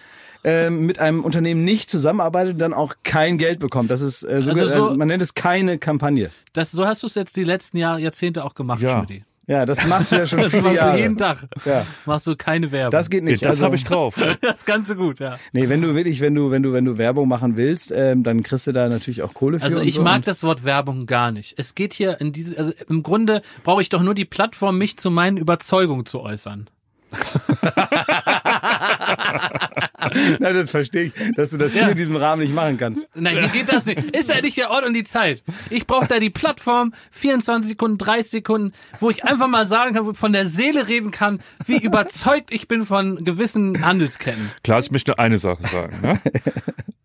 [0.43, 3.91] ähm, mit einem Unternehmen nicht zusammenarbeitet und dann auch kein Geld bekommt.
[3.91, 6.31] Das ist äh, sogar, Also so- also man nennt es keine Kampagne.
[6.55, 8.97] Das, so hast du es jetzt die letzten Jahr, Jahrzehnte auch gemacht, Ja.
[8.97, 9.22] Schmidti.
[9.51, 10.93] Ja, das machst du ja schon Das viele machst Jahre.
[10.93, 11.39] du jeden Tag.
[11.65, 11.85] Ja.
[12.07, 12.93] Machst du keine Werbung.
[12.93, 13.45] Das geht nicht.
[13.45, 14.15] das also, habe ich drauf.
[14.43, 15.39] das Ganze gut, ja.
[15.53, 18.45] Nee, wenn du wirklich, wenn du, wenn du, wenn du Werbung machen willst, ähm, dann
[18.45, 19.64] kriegst du da natürlich auch Kohle für.
[19.64, 20.03] Also ich so.
[20.03, 21.55] mag das Wort Werbung gar nicht.
[21.59, 24.99] Es geht hier in diese, also im Grunde brauche ich doch nur die Plattform, mich
[24.99, 26.71] zu meinen Überzeugungen zu äußern.
[30.39, 31.83] Na, das verstehe ich, dass du das Ja.
[31.83, 33.09] hier in diesem Rahmen nicht machen kannst.
[33.14, 34.17] Nein, hier geht das nicht.
[34.17, 35.43] Ist ja nicht der Ort und die Zeit.
[35.71, 40.14] Ich brauche da die Plattform, 24 Sekunden, 30 Sekunden, wo ich einfach mal sagen kann,
[40.14, 44.51] von der Seele reden kann, wie überzeugt ich bin von gewissen Handelsketten.
[44.64, 46.01] Klar, ich möchte eine Sache sagen.
[46.03, 46.21] Ne?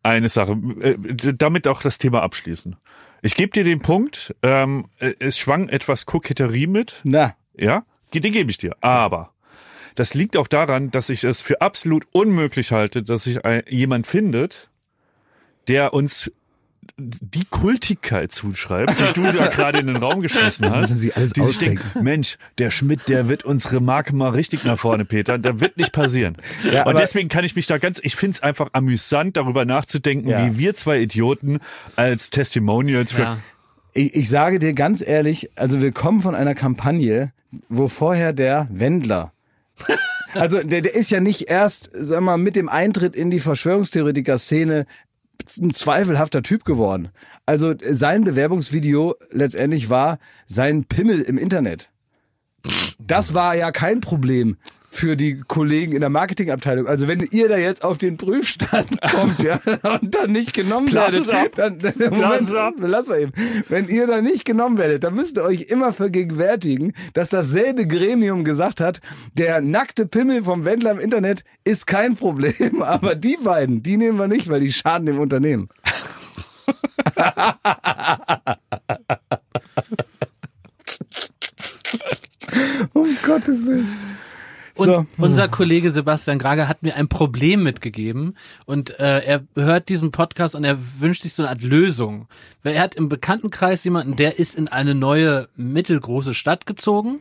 [0.03, 0.51] Eine Sache,
[0.81, 0.97] äh,
[1.33, 2.75] damit auch das Thema abschließen.
[3.21, 8.31] Ich gebe dir den Punkt, ähm, äh, es schwang etwas Koketterie mit, Na, ja, den
[8.31, 8.75] gebe ich dir.
[8.81, 9.31] Aber
[9.95, 13.39] das liegt auch daran, dass ich es für absolut unmöglich halte, dass sich
[13.69, 14.69] jemand findet,
[15.67, 16.31] der uns
[16.97, 20.81] die Kultigkeit zuschreibt, die du da gerade in den Raum geschmissen hast.
[20.81, 22.03] Müssen Sie alles die ausdenken.
[22.03, 25.37] Mensch, der Schmidt, der wird unsere Marke mal richtig nach vorne, Peter.
[25.39, 26.37] Der wird nicht passieren.
[26.71, 30.29] Ja, Und deswegen kann ich mich da ganz, ich finde es einfach amüsant, darüber nachzudenken,
[30.29, 30.45] Ja.
[30.45, 31.59] wie wir zwei Idioten
[31.95, 33.37] als Testimonials für Ja.
[33.93, 37.33] ich, ich sage dir ganz ehrlich, also wir kommen von einer Kampagne,
[37.67, 39.33] wo vorher der Wendler
[40.33, 44.85] also der, der ist ja nicht erst, sag mal, mit dem Eintritt in die Verschwörungstheoretiker-Szene
[45.61, 47.09] ein zweifelhafter Typ geworden.
[47.45, 51.91] Also sein Bewerbungsvideo letztendlich war sein Pimmel im Internet.
[52.99, 54.57] Das war ja kein Problem
[54.95, 56.87] für die Kollegen in der Marketingabteilung.
[56.87, 59.59] Also wenn ihr da jetzt auf den Prüfstand kommt, ja,
[60.01, 61.49] und dann nicht genommen Lass werdet, es ab.
[61.55, 62.73] dann, dann Lass Moment, es ab.
[62.79, 63.31] lass mal eben.
[63.67, 68.43] Wenn ihr da nicht genommen werdet, dann müsst ihr euch immer vergegenwärtigen, dass dasselbe Gremium
[68.43, 69.01] gesagt hat,
[69.33, 74.17] der nackte Pimmel vom Wendler im Internet ist kein Problem, aber die beiden, die nehmen
[74.17, 75.69] wir nicht, weil die schaden dem Unternehmen.
[82.93, 83.87] um Gottes Willen.
[84.75, 85.05] Und So.
[85.17, 88.35] unser Kollege Sebastian Grage hat mir ein Problem mitgegeben
[88.65, 92.27] und äh, er hört diesen Podcast und er wünscht sich so eine Art Lösung.
[92.61, 97.19] Weil er hat im Bekanntenkreis jemanden, der ist in eine neue mittelgroße Stadt gezogen.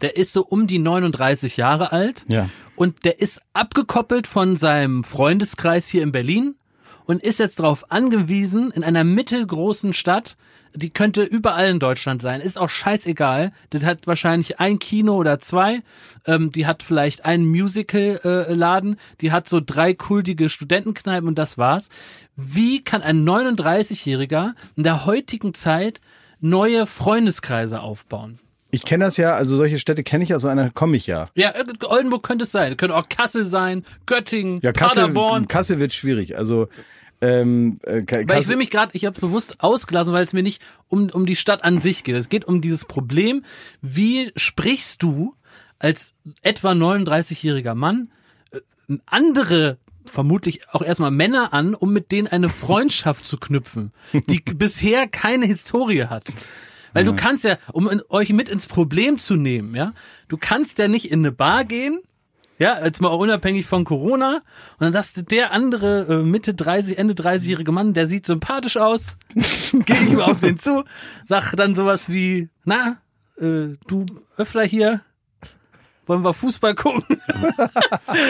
[0.00, 2.24] Der ist so um die 39 Jahre alt.
[2.28, 2.48] Ja.
[2.76, 6.54] Und der ist abgekoppelt von seinem Freundeskreis hier in Berlin
[7.04, 10.36] und ist jetzt darauf angewiesen, in einer mittelgroßen Stadt,
[10.74, 13.52] die könnte überall in Deutschland sein, ist auch scheißegal.
[13.70, 15.82] Das hat wahrscheinlich ein Kino oder zwei,
[16.26, 21.88] ähm, die hat vielleicht einen Musical-Laden, die hat so drei kultige Studentenkneipen und das war's.
[22.36, 26.00] Wie kann ein 39-Jähriger in der heutigen Zeit
[26.40, 28.38] neue Freundeskreise aufbauen?
[28.74, 31.28] Ich kenne das ja, also solche Städte kenne ich, aus so einer komme ich ja.
[31.34, 32.74] Ja, äh, Oldenburg könnte es sein.
[32.78, 35.46] Könnte auch Kassel sein, Göttingen, Ja, Kassel, Paderborn.
[35.46, 36.38] Kassel wird schwierig.
[36.38, 36.68] Also
[37.22, 40.60] ähm, äh, Weil ich will mich gerade, ich habe bewusst ausgelassen, weil es mir nicht
[40.88, 42.16] um, um die Stadt an sich geht.
[42.16, 43.44] Es geht um dieses Problem,
[43.80, 45.36] wie sprichst du
[45.78, 48.10] als etwa 39-jähriger Mann
[48.50, 48.58] äh,
[49.06, 55.06] andere vermutlich auch erstmal Männer an, um mit denen eine Freundschaft zu knüpfen, die bisher
[55.06, 56.24] keine Historie hat.
[56.92, 59.92] Weil du kannst ja, um euch mit ins Problem zu nehmen, ja,
[60.28, 62.00] du kannst ja nicht in eine Bar gehen,
[62.62, 64.36] ja, jetzt mal auch unabhängig von Corona.
[64.36, 68.76] Und dann sagst du, der andere äh, Mitte 30, Ende 30-jährige Mann, der sieht sympathisch
[68.76, 69.16] aus.
[69.72, 70.84] Geh ich mal auf den zu.
[71.26, 72.98] Sag dann sowas wie, na,
[73.36, 74.06] äh, du
[74.36, 75.00] Öffler hier,
[76.06, 77.02] wollen wir Fußball gucken?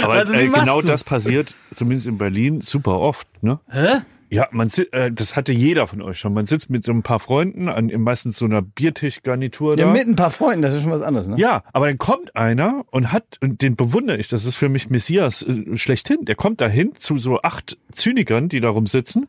[0.02, 0.86] Aber Also, äh, genau du's?
[0.86, 3.28] das passiert, zumindest in Berlin, super oft.
[3.42, 3.60] Ne?
[3.68, 4.00] Hä?
[4.32, 6.32] Ja, man si- äh, das hatte jeder von euch schon.
[6.32, 9.92] Man sitzt mit so ein paar Freunden an meistens so einer Biertischgarnitur ja, da.
[9.92, 11.36] mit ein paar Freunden, das ist schon was anderes, ne?
[11.38, 14.88] Ja, aber dann kommt einer und hat, und den bewundere ich, das ist für mich
[14.88, 16.24] Messias äh, schlechthin.
[16.24, 19.28] Der kommt dahin zu so acht Zynikern, die da rumsitzen.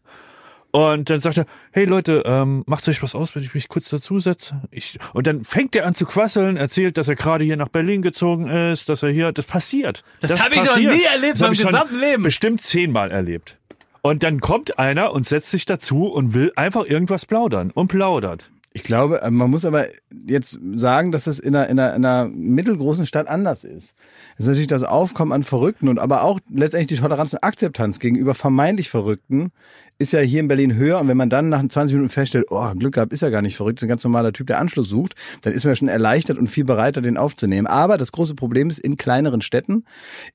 [0.75, 3.89] Und dann sagt er, hey Leute, ähm, macht euch was aus, wenn ich mich kurz
[3.89, 4.63] dazusetze?
[4.71, 8.01] Ich, und dann fängt er an zu quasseln, erzählt, dass er gerade hier nach Berlin
[8.01, 10.03] gezogen ist, dass er hier, das passiert.
[10.21, 12.23] Das hab ich noch nie erlebt Das hab in ich meinem schon gesamten Leben.
[12.23, 13.59] Bestimmt zehnmal erlebt.
[14.05, 18.51] Und dann kommt einer und setzt sich dazu und will einfach irgendwas plaudern und plaudert.
[18.73, 22.05] Ich glaube, äh, man muss aber jetzt sagen, dass es in einer, in einer, in
[22.05, 23.95] einer mittelgroßen Stadt anders ist.
[24.35, 27.99] Es ist natürlich das Aufkommen an Verrückten und aber auch letztendlich die Toleranz und Akzeptanz
[27.99, 29.51] gegenüber vermeintlich Verrückten
[29.99, 32.71] ist ja hier in Berlin höher und wenn man dann nach 20 Minuten feststellt, oh,
[32.73, 35.15] Glück gehabt, ist ja gar nicht verrückt, ist ein ganz normaler Typ, der Anschluss sucht,
[35.41, 37.67] dann ist man ja schon erleichtert und viel bereiter, den aufzunehmen.
[37.67, 39.85] Aber das große Problem ist, in kleineren Städten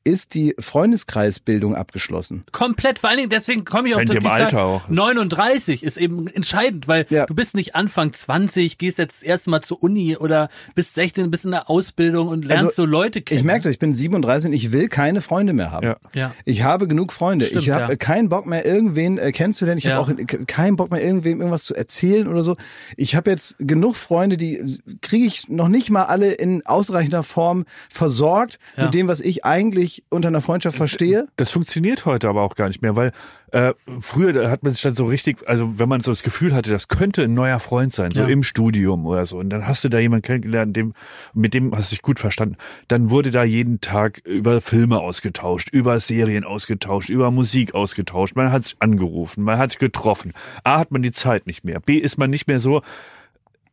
[0.05, 2.45] ist die Freundeskreisbildung abgeschlossen.
[2.53, 4.25] Komplett, vor allen Dingen, deswegen komme ich auf das.
[4.25, 4.89] Alter auch.
[4.89, 7.27] 39 ist eben entscheidend, weil Ja.
[7.27, 11.51] du bist nicht Anfang 20, gehst jetzt erstmal zur Uni oder bist 16, bist in
[11.53, 13.41] der Ausbildung und lernst Also, so Leute kennen.
[13.41, 15.87] Ich merke das, ich bin 37 und ich will keine Freunde mehr haben.
[15.87, 15.97] Ja.
[16.15, 16.35] Ja.
[16.45, 17.47] Ich habe genug Freunde.
[17.47, 17.97] Stimmt, ich habe ja.
[17.97, 19.48] keinen Bock mehr, irgendwen äh, kennenzulernen.
[19.79, 19.97] Ich Ja.
[19.97, 22.57] habe auch ke- keinen Bock mehr, irgendwem irgendwas zu erzählen oder so.
[22.97, 27.65] Ich habe jetzt genug Freunde, die kriege ich noch nicht mal alle in ausreichender Form
[27.91, 28.85] versorgt Ja.
[28.85, 31.27] mit dem, was ich eigentlich unter einer Freundschaft verstehe.
[31.37, 33.12] Das funktioniert heute aber auch gar nicht mehr, weil
[33.53, 36.70] Äh, früher hat man sich dann so richtig, also wenn man so das Gefühl hatte,
[36.70, 38.29] das könnte ein neuer Freund sein, so Ja.
[38.29, 39.39] im Studium oder so.
[39.39, 40.93] Und dann hast du da jemanden kennengelernt, dem,
[41.35, 42.57] mit dem hast du dich gut verstanden.
[42.89, 48.37] Dann wurde da jeden Tag über Filme ausgetauscht, über Serien ausgetauscht, über Musik ausgetauscht.
[48.37, 50.33] Man hat sich angerufen, man hat sich getroffen.
[50.65, 51.81] A hat man die Zeit nicht mehr.
[51.81, 52.83] B ist man nicht mehr so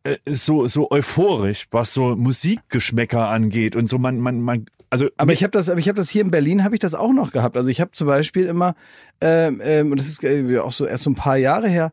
[0.04, 5.34] äh, so so euphorisch, was so Musikgeschmäcker angeht und so man man man also Aber
[5.34, 7.32] ich habe das, aber ich habe das hier in Berlin habe ich das auch noch
[7.32, 7.58] gehabt.
[7.58, 8.76] Also ich habe zum Beispiel immer
[9.22, 11.92] ähm, ähm, und das ist äh, auch so erst so ein paar Jahre her.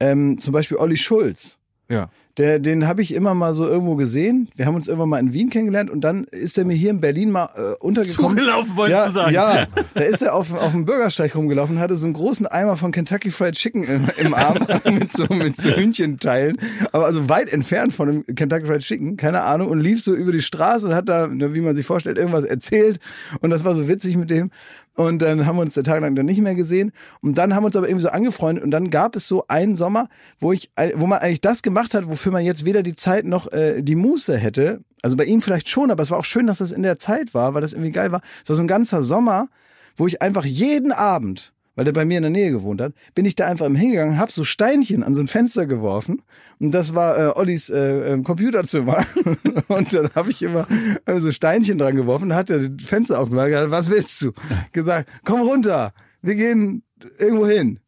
[0.00, 1.58] Ähm, zum Beispiel Olli Schulz.
[1.88, 4.48] ja Der, den habe ich immer mal so irgendwo gesehen.
[4.56, 7.00] Wir haben uns irgendwann mal in Wien kennengelernt und dann ist er mir hier in
[7.00, 8.38] Berlin mal äh, untergekommen.
[8.38, 9.34] Zugelaufen, wolltest ja, du sagen.
[9.34, 12.90] Ja, da ist er auf, auf dem Bürgersteig rumgelaufen, hatte so einen großen Eimer von
[12.90, 16.58] Kentucky Fried Chicken im, im Arm mit so, mit so Hühnchenteilen,
[16.90, 20.32] aber also weit entfernt von dem Kentucky Fried Chicken, keine Ahnung, und lief so über
[20.32, 22.98] die Straße und hat da, wie man sich vorstellt, irgendwas erzählt
[23.42, 24.50] und das war so witzig mit dem.
[24.96, 26.92] Und dann haben wir uns der Tag lang dann nicht mehr gesehen.
[27.20, 28.62] Und dann haben wir uns aber irgendwie so angefreundet.
[28.62, 30.08] Und dann gab es so einen Sommer,
[30.38, 33.50] wo ich, wo man eigentlich das gemacht hat, wofür man jetzt weder die Zeit noch
[33.52, 34.82] äh, die Muße hätte.
[35.02, 37.34] Also bei ihm vielleicht schon, aber es war auch schön, dass das in der Zeit
[37.34, 38.20] war, weil das irgendwie geil war.
[38.42, 39.48] Es war so ein ganzer Sommer,
[39.96, 43.24] wo ich einfach jeden Abend, weil der bei mir in der Nähe gewohnt hat, bin
[43.24, 46.22] ich da einfach im hingegangen, hab so Steinchen an so ein Fenster geworfen
[46.60, 49.04] und das war äh, Ollis äh, ähm, Computerzimmer
[49.68, 50.66] und dann habe ich immer
[51.06, 54.32] äh, so Steinchen dran geworfen, hat er das Fenster aufgemacht, gesagt, was willst du?
[54.72, 55.92] Gesagt, komm runter,
[56.22, 56.82] wir gehen
[57.18, 57.80] irgendwo hin.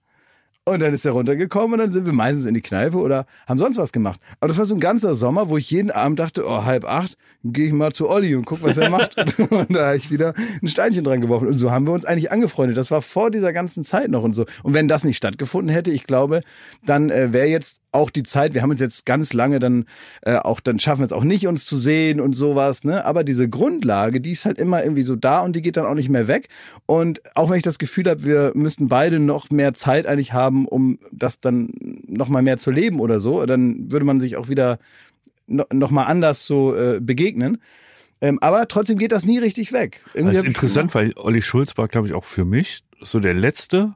[0.68, 3.56] Und dann ist er runtergekommen und dann sind wir meistens in die Kneipe oder haben
[3.56, 4.20] sonst was gemacht.
[4.40, 7.16] Aber das war so ein ganzer Sommer, wo ich jeden Abend dachte, oh, halb acht,
[7.52, 9.16] gehe ich mal zu Olli und guck, was er macht.
[9.50, 11.48] und da habe ich wieder ein Steinchen dran geworfen.
[11.48, 12.76] Und so haben wir uns eigentlich angefreundet.
[12.76, 14.46] Das war vor dieser ganzen Zeit noch und so.
[14.62, 16.42] Und wenn das nicht stattgefunden hätte, ich glaube,
[16.84, 19.86] dann äh, wäre jetzt auch die Zeit, wir haben uns jetzt ganz lange dann
[20.22, 23.04] äh, auch, dann schaffen wir es auch nicht, uns zu sehen und sowas, ne?
[23.04, 25.94] Aber diese Grundlage, die ist halt immer irgendwie so da und die geht dann auch
[25.94, 26.48] nicht mehr weg.
[26.84, 30.68] Und auch wenn ich das Gefühl habe, wir müssten beide noch mehr Zeit eigentlich haben,
[30.68, 31.72] um das dann
[32.06, 34.78] noch mal mehr zu leben oder so, dann würde man sich auch wieder
[35.46, 37.58] no, noch mal anders so äh, begegnen.
[38.20, 40.02] Ähm, aber trotzdem geht das nie richtig weg.
[40.14, 43.34] Irgendwie Das ist interessant, weil Olli Schulz war, glaube ich, auch für mich so der
[43.34, 43.92] letzte,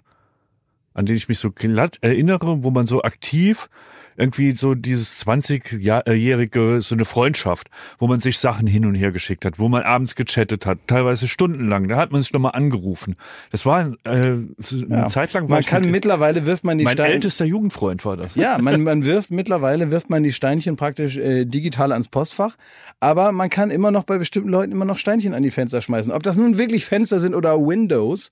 [0.93, 3.70] an den ich mich so glatt erinnere, wo man so aktiv
[4.16, 7.69] irgendwie so dieses 20-jährige, so eine Freundschaft,
[7.99, 11.28] wo man sich Sachen hin und her geschickt hat, wo man abends gechattet hat, teilweise
[11.28, 11.89] stundenlang.
[11.89, 13.16] Da hat man sich nochmal angerufen.
[13.51, 14.49] Das war äh, eine
[14.89, 15.09] Ja.
[15.09, 17.15] Zeit lang war Man kann mit, mittlerweile wirft man die mein Steine.
[17.15, 18.35] ältester Jugendfreund war das.
[18.35, 22.57] Ja, man, man wirft mittlerweile wirft man die Steinchen praktisch äh, digital ans Postfach,
[23.01, 26.12] aber man kann immer noch bei bestimmten Leuten immer noch Steinchen an die Fenster schmeißen.
[26.12, 28.31] Ob das nun wirklich Fenster sind oder Windows,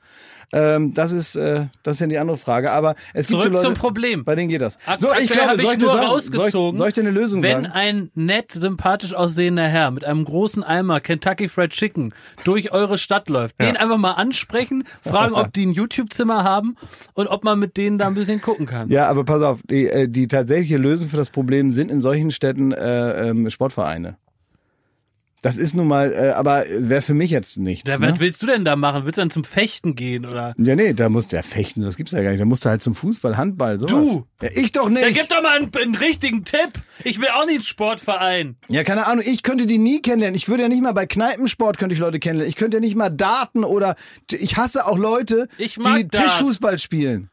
[0.53, 2.71] ähm, das ist äh, das ist ja die andere Frage.
[2.73, 4.25] Aber es gibt so Zurück Leute, zum Problem.
[4.25, 4.79] bei denen geht das.
[4.87, 7.43] Ak- So, ich glaube, ich nur sagen, rausgezogen, soll ich, soll ich dir eine Lösung
[7.43, 7.67] wenn sagen?
[7.75, 12.15] ein nett, sympathisch aussehender Herr mit einem großen Eimer Kentucky Fried Chicken
[12.45, 16.77] durch eure Stadt läuft, den einfach mal ansprechen, fragen, ob die ein YouTube-Zimmer haben
[17.15, 18.89] und ob man mit denen da ein bisschen gucken kann.
[18.89, 22.31] Ja, aber pass auf, die, äh, die tatsächliche Lösung für das Problem sind in solchen
[22.31, 24.17] Städten äh, ähm, Sportvereine.
[25.43, 27.89] Das ist nun mal, äh, aber wäre für mich jetzt nichts.
[27.89, 28.11] Ja, ne?
[28.11, 29.05] was willst du denn da machen?
[29.05, 30.55] Willst du dann zum Fechten gehen oder?
[30.59, 32.41] Ja, nee, da musst du ja fechten, das gibt's ja gar nicht.
[32.41, 33.93] Da musst du halt zum Fußball, Handball, sowas.
[33.93, 34.27] Du!
[34.43, 35.03] Ja, ich doch nicht.
[35.03, 36.73] Ja, gib doch mal einen, einen richtigen Tipp.
[37.05, 38.57] Ich will auch nicht Sportverein.
[38.69, 40.35] Ja, keine Ahnung, ich könnte die nie kennenlernen.
[40.37, 42.49] Ich würde ja nicht mal bei Kneipensport könnte ich Leute kennenlernen.
[42.49, 43.95] Ich könnte ja nicht mal Daten oder
[44.33, 46.25] ich hasse auch Leute, Ich mag die Dart.
[46.25, 47.31] Tischfußball spielen.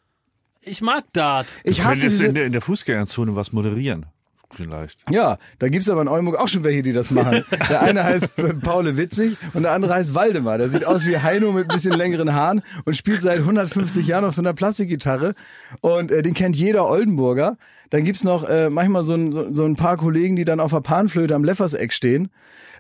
[0.62, 1.48] Ich mag Dart.
[1.64, 4.08] Ich Können hasse jetzt diese, in der, in der Fußgängerzone was moderieren.
[4.52, 5.00] Vielleicht.
[5.10, 7.44] Ja, da gibt's aber in Oldenburg auch schon welche, die das machen.
[7.70, 10.58] Der eine heißt äh, Paul Witzig und der andere heißt Waldemar.
[10.58, 14.26] Der sieht aus wie Heino mit ein bisschen längeren Haaren und spielt seit 150 Jahren
[14.26, 15.34] auf so einer Plastikgitarre.
[15.82, 17.58] Und äh, den kennt jeder Oldenburger.
[17.90, 20.72] Dann gibt's noch äh, manchmal so ein, so, so ein paar Kollegen, die dann auf
[20.72, 22.30] der Panflöte am Lefferseck stehen.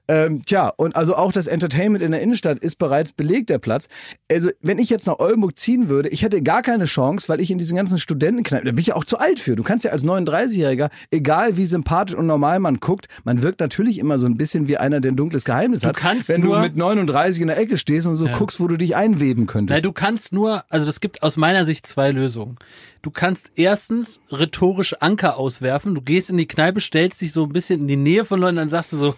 [0.07, 3.87] Ähm, tja, und also auch das Entertainment in der Innenstadt ist bereits belegt, der Platz.
[4.31, 7.49] Also, wenn ich jetzt nach Oldenburg ziehen würde, ich hätte gar keine Chance, weil ich
[7.49, 9.55] in diesen ganzen Studentenkneipen, da bin ich ja auch zu alt für.
[9.55, 13.97] Du kannst ja als 39-Jähriger, egal wie sympathisch und normal man guckt, man wirkt natürlich
[13.99, 15.95] immer so ein bisschen wie einer, der ein dunkles Geheimnis hat.
[15.97, 18.77] kannst wenn nur- du mit 39 in der Ecke stehst und so guckst, wo du
[18.77, 19.77] dich einweben könntest.
[19.77, 22.55] Na, du kannst nur, also es gibt aus meiner Sicht zwei Lösungen.
[23.01, 25.93] Du kannst erstens rhetorisch Anker auswerfen.
[25.95, 28.55] Du gehst in die Kneipe, stellst dich so ein bisschen in die Nähe von Leuten,
[28.57, 29.15] dann sagst du so,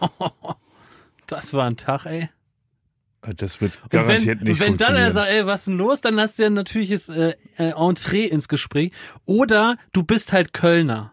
[1.26, 2.28] das war ein Tag, ey.
[3.36, 6.18] Das wird garantiert wenn, nicht wenn dann er sagt, ey, was ist denn los, dann
[6.18, 8.92] hast du ja natürliches äh, äh, Entree ins Gespräch.
[9.26, 11.12] Oder du bist halt Kölner.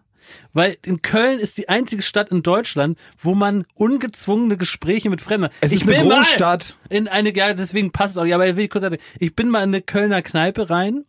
[0.53, 5.49] Weil in Köln ist die einzige Stadt in Deutschland, wo man ungezwungene Gespräche mit Fremden.
[5.61, 6.77] Es ist ich eine bin mal Großstadt.
[6.89, 8.25] In eine, ja, deswegen passt es auch.
[8.25, 11.05] Ja, aber will ich kurz sagen, ich bin mal in eine Kölner Kneipe rein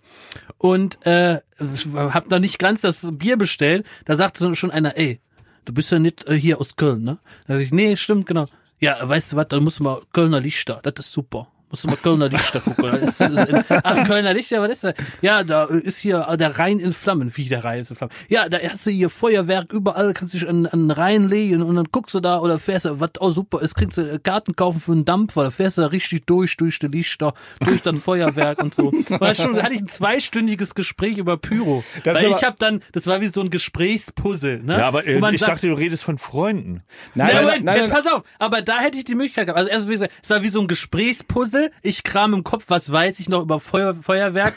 [0.57, 1.41] und äh,
[1.95, 3.87] hab noch nicht ganz das Bier bestellt.
[4.05, 5.21] Da sagte so schon einer, ey,
[5.69, 7.19] du bist ja nicht äh, hier aus Köln, ne?
[7.47, 8.47] Da sag ich, nee, stimmt, genau.
[8.81, 11.49] Ja, weißt du was, dann musst du mal Kölner Lichter, das ist super.
[11.71, 12.85] Musst du mal Kölner Lichter gucken.
[12.85, 14.93] Da ist, ist in, ach, Kölner Lichter, was ist da?
[15.21, 17.31] Ja, da ist hier der Rhein in Flammen.
[17.35, 18.13] Wie der Rhein ist in Flammen.
[18.29, 21.77] Ja, da hast du hier Feuerwerk überall, kannst dich an, an den Rhein legen und
[21.77, 24.81] dann guckst du da oder fährst du, was auch super ist, kriegst du Karten kaufen
[24.81, 28.63] für einen Dampfer, da fährst du da richtig durch, durch die Lichter, durch das Feuerwerk
[28.63, 28.93] und so.
[29.09, 31.85] War schon, da hatte ich ein zweistündiges Gespräch über Pyro.
[32.05, 34.63] Das Weil ich habe dann, das war wie so ein Gesprächspuzzle.
[34.63, 34.79] Ne?
[34.79, 36.83] Ja, aber äh, man ich sagt, dachte, du redest von Freunden.
[37.15, 38.23] Nein, ja, nein, Moment, nein, jetzt nein, pass auf.
[38.39, 39.59] Aber da hätte ich die Möglichkeit gehabt.
[39.59, 41.58] Also erst, wie gesagt, es war wie so ein Gesprächspuzzle.
[41.83, 44.55] Ich kram im Kopf, was weiß ich noch über Feuer, Feuerwerk.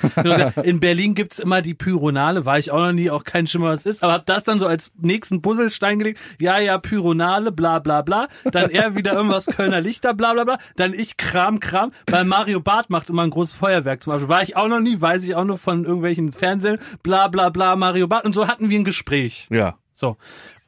[0.64, 2.45] In Berlin gibt's immer die Pyronale.
[2.45, 4.03] War ich auch noch nie, auch kein Schimmer, was es ist.
[4.03, 6.19] Aber hab das dann so als nächsten Puzzlestein gelegt.
[6.40, 8.28] Ja, ja, Pyronale, bla, bla, bla.
[8.52, 10.57] Dann er wieder irgendwas Kölner Lichter, bla, bla, bla.
[10.76, 11.91] Dann ich Kram, Kram.
[12.07, 14.30] Weil Mario Barth macht immer ein großes Feuerwerk zum Beispiel.
[14.30, 16.80] War ich auch noch nie, weiß ich auch nur von irgendwelchen Fernsehen.
[17.03, 18.26] Bla, bla, bla, Mario Barth.
[18.26, 19.48] Und so hatten wir ein Gespräch.
[19.49, 19.78] Ja.
[19.94, 20.18] So.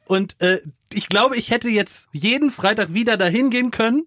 [0.06, 0.58] Und äh,
[0.92, 4.06] ich glaube, ich hätte jetzt jeden Freitag wieder dahin gehen können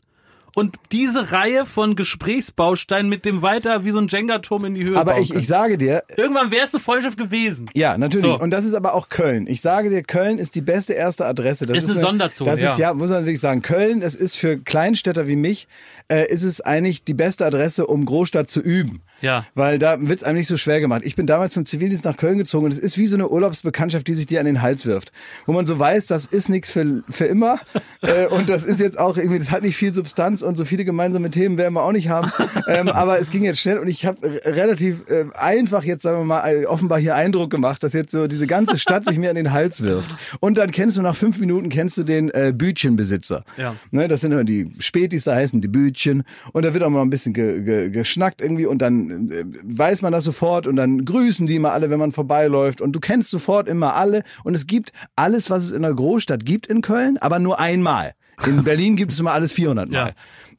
[0.58, 4.98] und diese Reihe von Gesprächsbausteinen mit dem weiter wie so ein Jenga-Turm in die Höhe
[4.98, 7.70] aber ich, ich sage dir, Irgendwann wäre es eine Freundschaft gewesen.
[7.76, 8.26] Ja, natürlich.
[8.26, 8.40] So.
[8.40, 9.46] Und das ist aber auch Köln.
[9.46, 11.68] Ich sage dir, Köln ist die beste erste Adresse.
[11.68, 12.90] Das Ist eine Sonderzone, Das ist ja.
[12.90, 13.62] ja, muss man wirklich sagen.
[13.62, 15.68] Köln, es ist für Kleinstädter wie mich,
[16.08, 19.04] äh, ist es eigentlich die beste Adresse, um Großstadt zu üben.
[19.22, 19.46] Ja.
[19.56, 21.02] Weil da wird's einem nicht so schwer gemacht.
[21.04, 24.08] Ich bin damals zum Zivildienst nach Köln gezogen und es ist wie so eine Urlaubsbekanntschaft,
[24.08, 25.12] die sich dir an den Hals wirft.
[25.46, 27.60] Wo man so weiß, das ist nichts für, für immer.
[28.02, 30.86] äh, und das ist jetzt auch irgendwie, das hat nicht viel Substanz und so viele
[30.86, 32.32] gemeinsame Themen werden wir auch nicht haben.
[32.68, 36.26] ähm, aber es ging jetzt schnell und ich habe relativ äh, einfach jetzt, sagen wir
[36.26, 39.36] mal, äh, offenbar hier Eindruck gemacht, dass jetzt so diese ganze Stadt sich mir an
[39.36, 40.16] den Hals wirft.
[40.40, 43.44] Und dann kennst du nach fünf Minuten kennst du den äh, Bütchenbesitzer.
[43.58, 43.76] Ja.
[43.92, 46.24] Ne, das sind immer die Spätis, da heißen die Bütchen.
[46.54, 50.02] Und da wird auch mal ein bisschen ge, ge, geschnackt irgendwie und dann äh, weiß
[50.02, 52.82] man das sofort und dann grüßen die immer alle, wenn man vorbeiläuft.
[52.82, 54.24] Und du kennst sofort immer alle.
[54.44, 58.14] Und es gibt alles, was es in einer Großstadt gibt in Köln, aber nur einmal.
[58.46, 59.98] In Berlin gibt es immer alles 400 Mal.
[59.98, 60.12] Ja.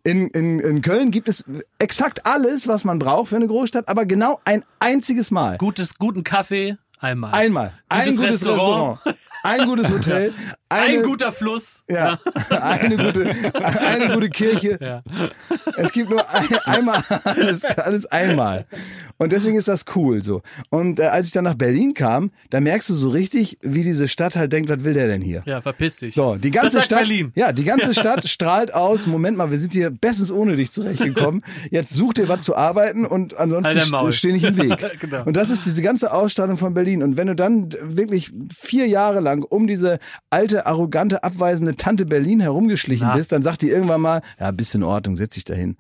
[0.05, 1.45] In, in, in Köln gibt es
[1.79, 5.59] exakt alles, was man braucht für eine Großstadt, aber genau ein einziges Mal.
[5.59, 7.33] Gutes, guten Kaffee, einmal.
[7.35, 7.73] Einmal.
[7.89, 8.95] ein Gutes gutes Restaurant.
[8.95, 9.19] Restaurant.
[9.43, 10.33] Ein gutes Hotel.
[10.71, 11.83] Eine, Ein guter Fluss.
[11.89, 12.19] ja,
[12.51, 14.79] eine gute, eine gute Kirche.
[14.81, 15.03] Ja.
[15.77, 18.67] Es gibt nur ein, einmal alles, alles einmal.
[19.17, 20.43] Und deswegen ist das cool so.
[20.71, 24.09] Und äh, als ich dann nach Berlin kam, da merkst du so richtig, wie diese
[24.09, 25.43] Stadt halt denkt, was will der denn hier?
[25.47, 26.15] Ja, verpiss dich.
[26.15, 27.33] So, die ganze Stadt, Berlin.
[27.35, 29.07] ja, die ganze Stadt strahlt aus.
[29.07, 31.43] Moment mal, wir sind hier bestens ohne dich zurechtgekommen.
[31.71, 34.69] Jetzt such dir was zu arbeiten und ansonsten Halt steh nicht im Weg.
[35.01, 35.25] Genau.
[35.25, 37.03] Und das ist diese ganze Ausstrahlung von Berlin.
[37.03, 39.99] Und wenn du dann wirklich vier Jahre lang um diese
[40.31, 43.17] alte, arrogante, abweisende Tante Berlin herumgeschlichen Na.
[43.17, 45.77] bist, dann sagt die irgendwann mal, ja, bist in Ordnung, setz dich dahin.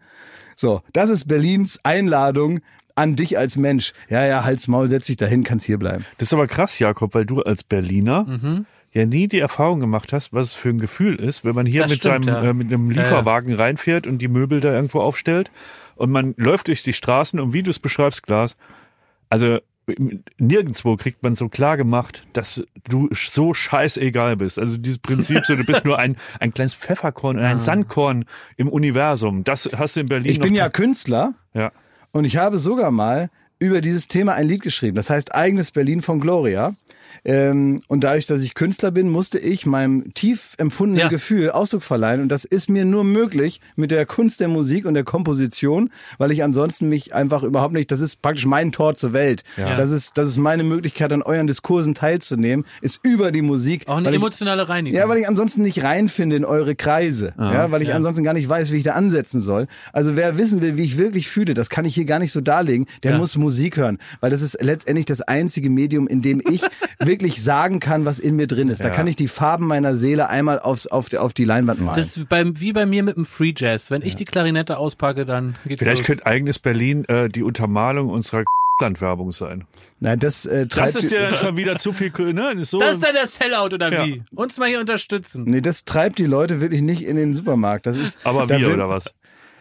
[0.57, 2.61] So, das ist Berlins Einladung
[2.95, 3.93] an dich als Mensch.
[4.09, 6.05] Ja, ja, Hals, Maul, setz dich dahin, kannst hier bleiben.
[6.19, 8.67] Das ist aber krass, Jakob, weil du als Berliner Mhm.
[8.93, 11.83] ja nie die Erfahrung gemacht hast, was es für ein Gefühl ist, wenn man hier
[11.83, 12.51] Das mit stimmt, seinem ja.
[12.51, 13.03] äh, mit einem Ja, ja.
[13.03, 15.53] Lieferwagen reinfährt und die Möbel da irgendwo aufstellt
[15.95, 18.57] und man läuft durch die Straßen und wie du es beschreibst, Glas,
[19.31, 19.59] also
[20.39, 24.59] nirgendwo kriegt man so klar gemacht, dass du so scheißegal bist.
[24.59, 27.51] Also dieses Prinzip, so du bist nur ein, ein kleines Pfefferkorn oder Ah.
[27.51, 28.25] ein Sandkorn
[28.57, 29.45] im Universum.
[29.45, 31.35] Das hast du in Berlin Ich bin ja Künstler.
[31.55, 31.73] ja.
[32.11, 33.29] Und ich habe sogar mal
[33.59, 34.97] über dieses Thema ein Lied geschrieben.
[34.97, 36.75] Das heißt Eigenes Berlin von Gloria.
[37.25, 41.09] Ähm, und dadurch, dass ich Künstler bin, musste ich meinem tief empfundenen Ja.
[41.09, 42.21] Gefühl Ausdruck verleihen.
[42.23, 46.31] Und das ist mir nur möglich mit der Kunst der Musik und der Komposition, weil
[46.31, 49.45] ich ansonsten mich einfach überhaupt nicht, das ist praktisch mein Tor zur Welt.
[49.57, 49.75] Ja.
[49.77, 53.87] Das ist, das ist meine Möglichkeit, an euren Diskursen teilzunehmen, ist über die Musik.
[53.89, 54.99] Auch eine weil ich, emotionale Reinigung.
[54.99, 57.35] ja, weil ich ansonsten nicht reinfinde in eure Kreise.
[57.39, 57.95] ja, weil ich ja.
[57.97, 59.67] ansonsten gar nicht weiß, wie ich da ansetzen soll.
[59.93, 62.41] Also wer wissen will, wie ich wirklich fühle, das kann ich hier gar nicht so
[62.41, 63.19] darlegen, der Ja.
[63.19, 63.99] muss Musik hören.
[64.21, 66.63] Weil das ist letztendlich das einzige Medium, in dem ich
[67.01, 68.83] wirklich sagen kann, was in mir drin ist.
[68.83, 68.95] Da Ja.
[68.95, 71.97] kann ich die Farben meiner Seele einmal aufs, auf, die, auf die Leinwand malen.
[71.97, 73.91] das ist beim, wie bei mir mit dem Free Jazz.
[73.91, 76.07] Wenn ich die Klarinette auspacke, dann geht's Vielleicht los.
[76.07, 78.45] könnte eigenes Berlin äh, die Untermalung unserer
[78.81, 79.65] Landwerbung sein.
[80.01, 82.51] Nein, das, äh, Das treibt, ist ja schon wieder zu viel, ne?
[82.55, 84.07] Das ist So, das ist dann der Sellout oder Ja.
[84.07, 84.23] wie?
[84.35, 85.45] Uns mal hier unterstützen.
[85.47, 87.87] nee, das treibt die Leute wirklich nicht in den Supermarkt.
[87.87, 89.13] Das ist, aber wir will- oder was?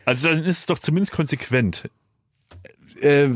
[0.06, 1.84] Also dann ist es doch zumindest konsequent.
[3.02, 3.30] Äh,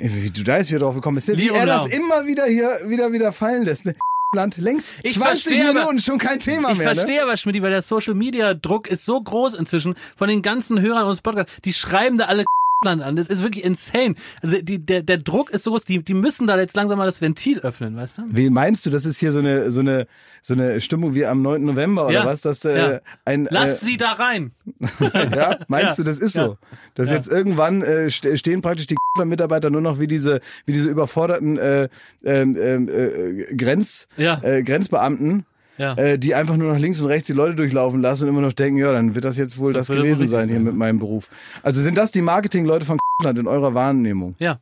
[0.00, 1.36] wie du weißt, wie du drauf gekommen bist, ne?
[1.38, 3.84] wie er das immer wieder hier wieder wieder fallen lässt.
[3.84, 3.94] Ne?
[4.34, 6.88] Land längst Ich 20 verstehe aber- Minuten schon kein Thema Ich mehr.
[6.88, 6.94] Ne?
[6.94, 10.80] verstehe aber, Schmidt, weil der Social Media Druck ist so groß inzwischen von den ganzen
[10.80, 11.52] Hörern unseres Podcasts.
[11.64, 12.44] Die schreiben da alle
[12.84, 13.16] Land an.
[13.16, 14.14] Das ist wirklich insane.
[14.40, 17.06] Also die, der, der Druck ist so groß, die, die müssen da jetzt langsam mal
[17.06, 18.22] das Ventil öffnen, weißt du?
[18.28, 20.06] Wie meinst du, das ist hier so eine so eine
[20.42, 21.64] so eine Stimmung wie am 9.
[21.64, 23.00] November oder Ja, was, dass äh, ja.
[23.24, 24.52] ein Lass äh, sie da rein.
[25.00, 26.56] ja, meinst Ja, du, das ist so,
[26.94, 30.88] dass jetzt irgendwann äh, ste- stehen praktisch die Mitarbeiter nur noch wie diese wie diese
[30.88, 31.88] überforderten äh,
[32.24, 34.40] ähm, ähm, äh, Grenz Ja.
[34.44, 35.44] äh, Grenzbeamten
[35.78, 35.94] Ja.
[35.94, 38.52] äh, die einfach nur nach links und rechts die Leute durchlaufen lassen und immer noch
[38.52, 41.30] denken, ja, dann wird das jetzt wohl das, Das gewesen sein hier mit meinem Beruf.
[41.62, 44.34] Also sind das die Marketingleute von Land in eurer Wahrnehmung?
[44.38, 44.60] Ja.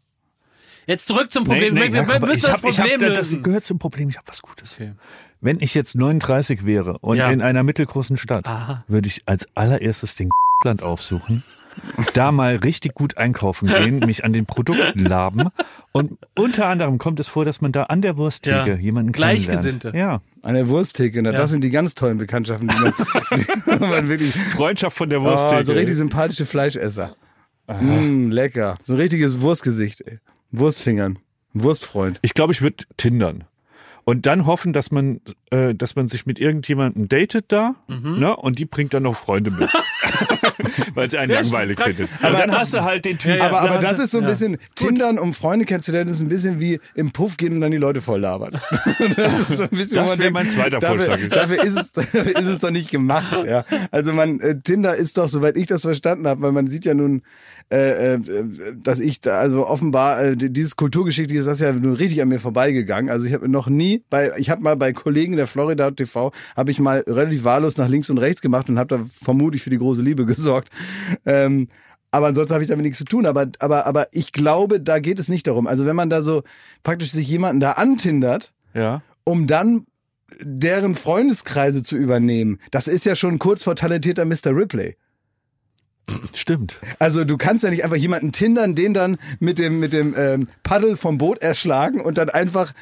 [0.86, 1.74] Jetzt zurück zum Problem.
[1.74, 3.43] Nee, nee, wir wir müssen ich das hab- ich hab- Problem Das lösen.
[3.43, 4.09] gehört zum Problem.
[4.09, 4.74] Ich habe was Gutes.
[4.74, 4.93] Okay.
[5.40, 7.30] Wenn ich jetzt 39 wäre und Ja.
[7.30, 8.84] in einer mittelgroßen Stadt, Aha.
[8.88, 10.30] würde ich als allererstes den
[10.64, 11.43] Land aufsuchen,
[12.14, 15.48] da mal richtig gut einkaufen gehen, mich an den Produkten laben
[15.92, 18.76] und unter anderem kommt es vor, dass man da an der Wursttheke Ja.
[18.76, 19.90] jemanden Gleichgesinnte.
[19.92, 20.22] kennenlernt.
[20.42, 21.38] Ja, An der Wursttheke, na, Ja.
[21.38, 22.92] das sind die ganz tollen Bekanntschaften, die man,
[23.80, 25.64] die man wirklich, Freundschaft von der oh, Wursttheke.
[25.64, 27.16] so richtig sympathische Fleischesser.
[27.68, 28.76] Mm, lecker.
[28.84, 30.18] So ein richtiges Wurstgesicht, ey.
[30.52, 31.18] Wurstfingern.
[31.52, 32.18] Wurstfreund.
[32.22, 33.44] Ich glaube, ich würde tindern.
[34.08, 35.20] Und dann hoffen, dass man,
[35.50, 38.20] äh, dass man sich mit irgendjemandem datet da, Mhm.
[38.20, 38.36] ne?
[38.36, 39.68] Und die bringt dann noch Freunde mit.
[40.94, 42.08] Weil sie einen langweilig findet.
[42.22, 43.42] Aber dann hast du halt den Typ.
[43.42, 44.30] Aber, aber das ist so ein ja.
[44.30, 47.78] bisschen, Tindern, um Freunde kennenzulernen, ist ein bisschen wie im Puff gehen und dann die
[47.78, 48.60] Leute voll labern.
[49.16, 51.28] das ist so ein bisschen, Das wäre mein zweiter dafür, Vorschlag.
[51.28, 53.36] Dafür ist es, dafür ist es doch nicht gemacht.
[53.44, 53.64] Ja.
[53.90, 56.94] Also man, äh, Tinder ist doch, soweit ich das verstanden habe, weil man sieht ja
[56.94, 57.22] nun,
[57.72, 58.20] äh, äh,
[58.80, 62.38] dass ich da, also offenbar, äh, dieses Kulturgeschichtliche ist das ja nun richtig an mir
[62.38, 63.10] vorbeigegangen.
[63.10, 66.70] Also ich habe noch nie bei, ich habe mal bei Kollegen der Florida TV, habe
[66.70, 69.78] ich mal relativ wahllos nach links und rechts gemacht und habe da vermutlich für die
[69.78, 70.70] große Liebe gesorgt.
[71.24, 71.68] Ähm,
[72.12, 73.26] aber ansonsten habe ich damit nichts zu tun.
[73.26, 75.66] Aber, aber, aber ich glaube, da geht es nicht darum.
[75.66, 76.44] Also wenn man da so
[76.84, 79.02] praktisch sich jemanden da antindert, Ja.
[79.24, 79.86] um dann
[80.40, 84.55] deren Freundeskreise zu übernehmen, das ist ja schon kurz vor talentierter Mr.
[84.55, 84.97] Ripley.
[86.34, 86.80] Stimmt.
[86.98, 90.48] Also du kannst ja nicht einfach jemanden tindern, den dann mit dem, mit dem ähm,
[90.62, 92.72] Paddel vom Boot erschlagen und dann einfach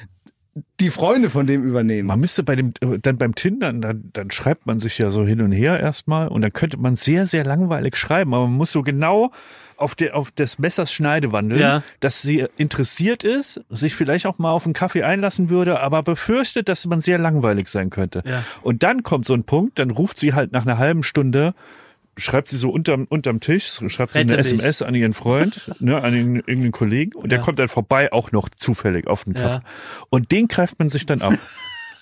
[0.78, 2.06] die Freunde von dem übernehmen.
[2.06, 5.40] Man müsste bei dem, dann beim Tindern, dann, dann schreibt man sich ja so hin
[5.40, 8.82] und her erstmal und dann könnte man sehr, sehr langweilig schreiben, aber man muss so
[8.82, 9.32] genau
[9.76, 11.82] auf, der, auf des Messers Schneide wandeln, Ja.
[11.98, 16.68] dass sie interessiert ist, sich vielleicht auch mal auf einen Kaffee einlassen würde, aber befürchtet,
[16.68, 18.22] dass man sehr langweilig sein könnte.
[18.24, 18.44] Ja.
[18.62, 21.54] Und dann kommt so ein Punkt, dann ruft sie halt nach einer halben Stunde,
[22.16, 24.52] schreibt sie so unterm, unterm Tisch, schreibt sie eine Rette dich.
[24.54, 27.44] SMS an ihren Freund, ne, an den, irgendeinen Kollegen und der Ja.
[27.44, 29.40] kommt dann vorbei, auch noch zufällig auf den Ja.
[29.42, 29.62] Kaffee.
[30.10, 31.34] Und den greift man sich dann ab.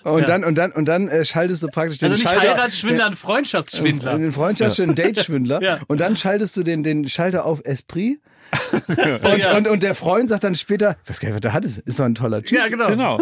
[0.03, 0.27] Und Ja.
[0.27, 3.15] dann und dann und dann äh, schaltest du praktisch den Also nicht Schalter Heiratsschwindler, ein
[3.15, 4.17] Freundschaftsschwindler.
[4.17, 5.79] den Freundschaftsschwindler, den Dateschwindler Ja.
[5.87, 8.19] und dann schaltest du den den Schalter auf Esprit
[8.85, 8.97] und,
[9.37, 9.55] Ja.
[9.55, 11.99] und und der Freund sagt dann später, was gar nicht, was der hat, ist, ist
[12.01, 12.57] doch ein toller Typ.
[12.57, 12.87] Ja, genau.
[12.89, 13.21] Genau.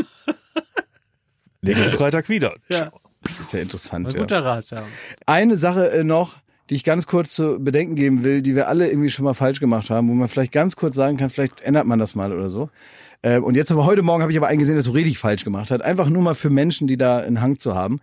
[1.61, 2.55] Nächsten Freitag wieder.
[2.69, 2.91] Ja,
[3.39, 4.07] ist ja interessant.
[4.07, 4.19] ein Ja.
[4.21, 4.71] guter Rat.
[4.71, 4.83] Ja.
[5.27, 6.37] Eine Sache äh, noch,
[6.71, 9.59] die ich ganz kurz zu bedenken geben will, die wir alle irgendwie schon mal falsch
[9.59, 12.47] gemacht haben, wo man vielleicht ganz kurz sagen kann, vielleicht ändert man das mal oder
[12.47, 12.69] so.
[13.23, 15.69] Äh, und jetzt aber heute Morgen habe ich aber eingesehen, dass du richtig falsch gemacht
[15.69, 15.81] hat.
[15.81, 17.99] Einfach nur mal für Menschen, die da einen Hang zu haben.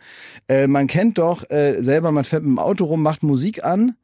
[0.48, 3.96] Äh, man kennt doch äh, selber, man fährt mit dem Auto rum, macht Musik an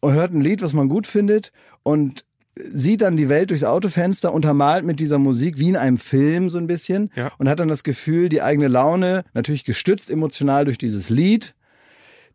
[0.00, 1.50] und hört ein Lied, was man gut findet
[1.82, 2.26] und
[2.56, 6.58] sieht dann die Welt durchs Autofenster untermalt mit dieser Musik wie in einem Film so
[6.58, 7.32] ein bisschen Ja.
[7.38, 11.54] und hat dann das Gefühl, die eigene Laune, natürlich gestützt emotional durch dieses Lied,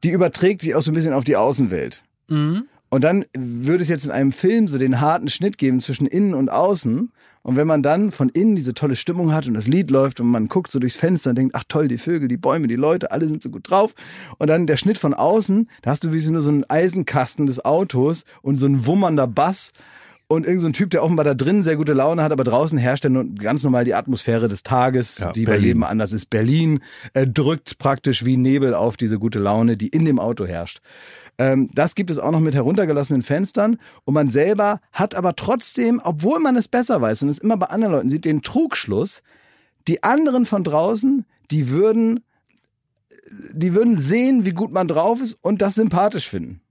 [0.03, 2.03] die überträgt sich auch so ein bisschen auf die Außenwelt.
[2.27, 2.65] Mhm.
[2.89, 6.33] Und dann würde es jetzt in einem Film so den harten Schnitt geben zwischen innen
[6.33, 7.11] und außen.
[7.41, 10.27] Und wenn man dann von innen diese tolle Stimmung hat und das Lied läuft und
[10.27, 13.11] man guckt so durchs Fenster und denkt, ach toll, die Vögel, die Bäume, die Leute,
[13.11, 13.93] alle sind so gut drauf.
[14.37, 17.45] Und dann der Schnitt von außen, da hast du wie so nur so einen Eisenkasten
[17.45, 19.71] des Autos und so ein wummernder Bass
[20.31, 22.77] und irgend so ein Typ, der offenbar da drin sehr gute Laune hat, aber draußen
[22.77, 25.65] herrscht dann ganz normal die Atmosphäre des Tages, Ja, die bei Berlin.
[25.67, 26.29] jedem anders ist.
[26.29, 26.81] Berlin
[27.13, 30.81] äh, drückt praktisch wie Nebel auf diese gute Laune, die in dem Auto herrscht.
[31.39, 35.99] Ähm, das gibt es auch noch mit heruntergelassenen Fenstern und man selber hat aber trotzdem,
[36.03, 39.23] obwohl man es besser weiß und es immer bei anderen Leuten sieht, den Trugschluss,
[39.87, 42.19] die anderen von draußen, die würden,
[43.53, 46.61] die würden sehen, wie gut man drauf ist und das sympathisch finden.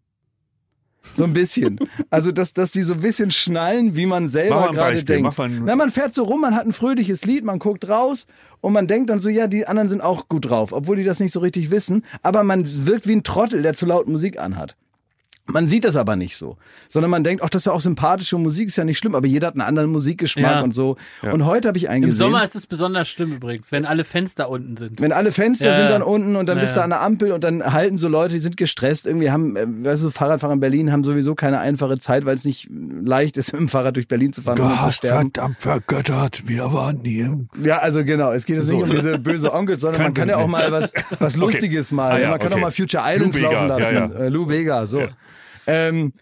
[1.14, 1.78] So ein bisschen.
[2.10, 5.36] Also, dass, dass die so ein bisschen schnallen, wie man selber gerade denkt.
[5.66, 8.26] Na, man fährt so rum, man hat ein fröhliches Lied, man guckt raus
[8.60, 11.20] und man denkt dann so, ja, die anderen sind auch gut drauf, obwohl die das
[11.20, 12.04] nicht so richtig wissen.
[12.22, 14.76] Aber man wirkt wie ein Trottel, der zu laut Musik anhat.
[15.50, 16.58] Man sieht das aber nicht so,
[16.88, 19.26] sondern man denkt, ach, das ist ja auch sympathische Musik, ist ja nicht schlimm, aber
[19.26, 20.60] jeder hat einen anderen Musikgeschmack Ja.
[20.60, 20.96] und so.
[21.22, 24.50] Und heute habe ich Im eingesehen, Sommer ist es besonders schlimm übrigens, wenn alle Fenster
[24.50, 25.00] unten sind.
[25.00, 25.90] wenn alle Fenster Ja, sind ja.
[25.90, 26.84] dann unten und dann Ja, bist du ja.
[26.84, 30.04] an der Ampel und dann halten so Leute, die sind gestresst, irgendwie haben, äh, weißt
[30.04, 33.60] du, Fahrradfahrer in Berlin haben sowieso keine einfache Zeit, weil es nicht leicht ist, mit
[33.62, 35.30] dem Fahrrad durch Berlin zu fahren, ohne zu sterben.
[35.32, 37.26] verdammt vergöttert, wir waren nie.
[37.64, 40.36] Ja, also genau, es geht jetzt nicht um diese böse Onkels, sondern man kann ja
[40.36, 42.12] auch mal was, was Lustiges mal.
[42.12, 42.56] Ah, ja, man kann okay.
[42.56, 43.94] auch mal Future Islands Lou Bega, laufen lassen.
[43.94, 44.24] ja, ja.
[44.26, 45.08] Äh, Lou Bega, so.
[45.69, 46.12] Ähm,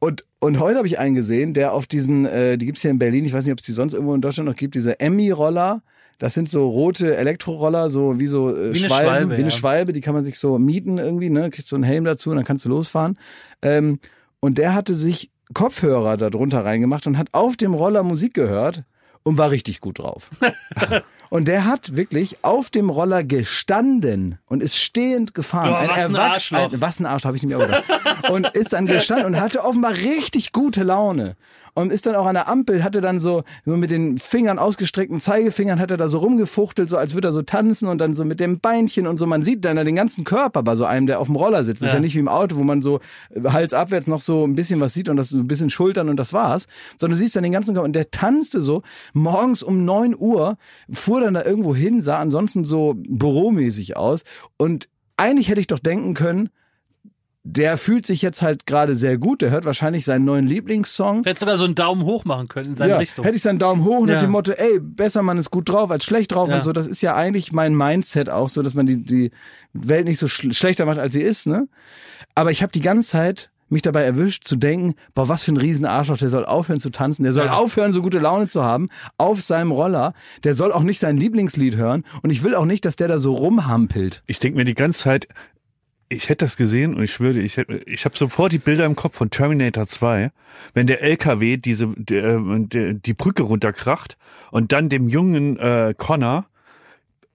[0.00, 2.98] und, und heute habe ich einen gesehen, der auf diesen, äh, die gibt's hier in
[2.98, 5.82] Berlin, ich weiß nicht, ob es die sonst irgendwo in Deutschland noch gibt, diese Emmy-Roller.
[6.18, 9.44] Das sind so rote Elektroroller, so wie so äh, Wie eine Schwalben, Schwalbe, wie eine
[9.44, 9.50] ja.
[9.50, 11.48] Schwalbe, die kann man sich so mieten irgendwie, ne?
[11.50, 13.16] Kriegst so einen Helm dazu und dann kannst du losfahren.
[13.62, 14.00] Ähm,
[14.40, 18.82] und der hatte sich Kopfhörer da drunter reingemacht und hat auf dem Roller Musik gehört
[19.22, 20.30] und war richtig gut drauf.
[21.30, 25.70] Und der hat wirklich auf dem Roller gestanden und ist stehend gefahren.
[25.84, 26.72] Oh, was ein Erwachs- Arschloch.
[26.72, 27.84] Ein, was ein Arsch, habe ich nicht mehr gedacht.
[28.30, 31.36] Und ist dann gestanden und hatte offenbar richtig gute Laune.
[31.78, 35.78] Und ist dann auch an der Ampel, hatte dann so, mit den Fingern, ausgestreckten Zeigefingern,
[35.78, 38.40] hat er da so rumgefuchtelt, so als würde er so tanzen und dann so mit
[38.40, 39.26] dem Beinchen und so.
[39.26, 41.82] Man sieht dann den ganzen Körper bei so einem, der auf dem Roller sitzt.
[41.82, 42.00] Das ist Ja.
[42.00, 42.98] nicht wie im Auto, wo man so
[43.30, 46.08] äh, Hals abwärts noch so ein bisschen was sieht und das so ein bisschen Schultern
[46.08, 46.66] und das war's.
[47.00, 48.82] Sondern du siehst dann den ganzen Körper und der tanzte so
[49.12, 50.56] morgens um 9 Uhr,
[50.90, 54.24] fuhr dann da irgendwo hin, sah ansonsten so büromäßig aus
[54.56, 56.48] und eigentlich hätte ich doch denken können,
[57.44, 61.22] der fühlt sich jetzt halt gerade sehr gut, der hört wahrscheinlich seinen neuen Lieblingssong.
[61.22, 63.24] Du hättest sogar so einen Daumen hoch machen können in seine Ja, Richtung.
[63.24, 64.14] hätte ich seinen Daumen hoch und Ja.
[64.16, 66.56] nach dem Motto, ey, besser man ist gut drauf als schlecht drauf Ja.
[66.56, 66.72] und so.
[66.72, 69.30] Das ist ja eigentlich mein Mindset auch so, dass man die, die
[69.72, 71.68] Welt nicht so schl schlechter macht, als sie ist, ne?
[72.34, 75.58] Aber ich habe die ganze Zeit mich dabei erwischt zu denken, boah, was für ein
[75.58, 77.52] riesen Arschloch, der soll aufhören zu tanzen, der soll Ja.
[77.54, 78.88] aufhören, so gute Laune zu haben,
[79.18, 82.84] auf seinem Roller, der soll auch nicht sein Lieblingslied hören und ich will auch nicht,
[82.86, 84.22] dass der da so rumhampelt.
[84.26, 85.28] Ich denke mir die ganze Zeit,
[86.08, 88.96] ich hätte das gesehen und ich schwöre, ich, hätte- ich habe sofort die Bilder im
[88.96, 90.30] Kopf von Terminator 2,
[90.74, 94.16] wenn der LKW diese der, der, die Brücke runterkracht
[94.50, 96.46] und dann dem jungen äh, Connor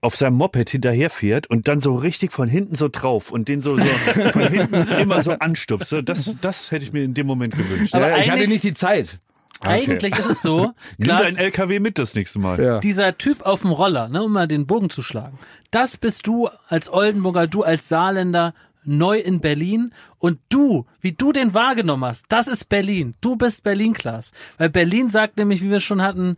[0.00, 3.78] auf seinem Moped hinterherfährt und dann so richtig von hinten so drauf und den so,
[3.78, 3.84] so
[4.32, 5.88] von hinten immer so anstupst.
[5.88, 7.94] So, Das, das hätte ich mir in dem Moment gewünscht.
[7.94, 9.18] Aber ja, ich hatte nicht die Zeit.
[9.64, 12.60] Eigentlich ist es so, Nimm dein LKW mit das nächste Mal.
[12.62, 12.80] Ja.
[12.80, 15.38] dieser Typ auf dem Roller, ne, um mal den Bogen zu schlagen,
[15.70, 18.54] das bist du als Oldenburger, du als Saarländer
[18.84, 23.14] neu in Berlin und du, wie du den wahrgenommen hast, das ist Berlin.
[23.20, 24.32] Du bist Berlin, Klaas.
[24.58, 26.36] Weil Berlin sagt nämlich, wie wir schon hatten,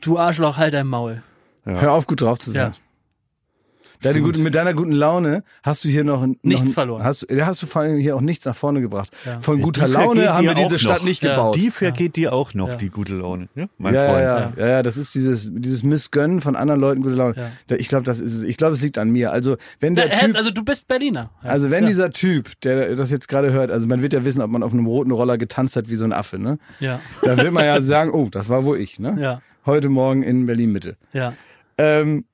[0.00, 1.22] du Arschloch, halt dein Maul.
[1.64, 2.72] Hör auf, gut drauf zu sein.
[2.72, 2.78] Ja.
[4.02, 7.04] Deine gute, mit deiner guten Laune hast du hier noch, noch Nichts verloren.
[7.04, 9.10] Hast, hast du vor allem hier auch nichts nach vorne gebracht.
[9.26, 9.40] Ja.
[9.40, 11.04] Von guter die Laune haben wir diese Stadt noch.
[11.04, 11.34] nicht Ja.
[11.34, 11.56] gebaut.
[11.56, 12.76] Die vergeht dir auch noch, Ja.
[12.76, 13.48] die gute Laune.
[13.54, 14.58] Ja, mein ja, Freund.
[14.58, 17.52] ja, ja, das ist dieses, dieses Missgönnen von anderen Leuten gute Laune.
[17.76, 18.42] Ich glaube, das ist es.
[18.42, 19.32] Ich glaube, es liegt an mir.
[19.32, 21.30] Also, wenn der Typ, also du bist Berliner.
[21.42, 21.88] also wenn ja.
[21.90, 24.72] dieser Typ, der das jetzt gerade hört, also man wird ja wissen, ob man auf
[24.72, 26.58] einem roten Roller getanzt hat wie so ein Affe, ne?
[26.80, 29.16] Ja, Da wird man ja sagen, oh, das war wohl ich, ne?
[29.20, 30.96] ja, Heute Morgen in Berlin Mitte.
[31.12, 31.34] ja.
[31.78, 32.24] Ähm,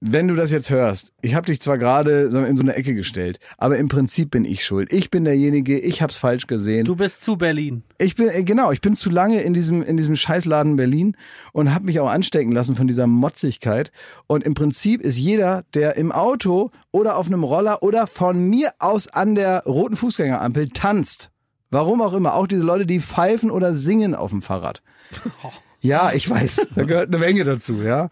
[0.00, 3.40] wenn du das jetzt hörst, ich habe dich zwar gerade in so eine Ecke gestellt,
[3.56, 4.92] aber im Prinzip bin ich schuld.
[4.92, 6.84] Ich bin derjenige, ich hab's falsch gesehen.
[6.84, 7.82] Du bist zu Berlin.
[7.98, 11.16] Ich bin äh, genau, ich bin zu lange in diesem in diesem Scheißladen Berlin
[11.52, 13.90] und habe mich auch anstecken lassen von dieser Motzigkeit
[14.26, 18.70] und im Prinzip ist jeder, der im Auto oder auf einem Roller oder von mir
[18.78, 21.30] aus an der roten Fußgängerampel tanzt.
[21.70, 24.82] Warum auch immer, auch diese Leute, die pfeifen oder singen auf dem Fahrrad.
[25.80, 28.10] Ja, ich weiß, da gehört eine Menge dazu, ja.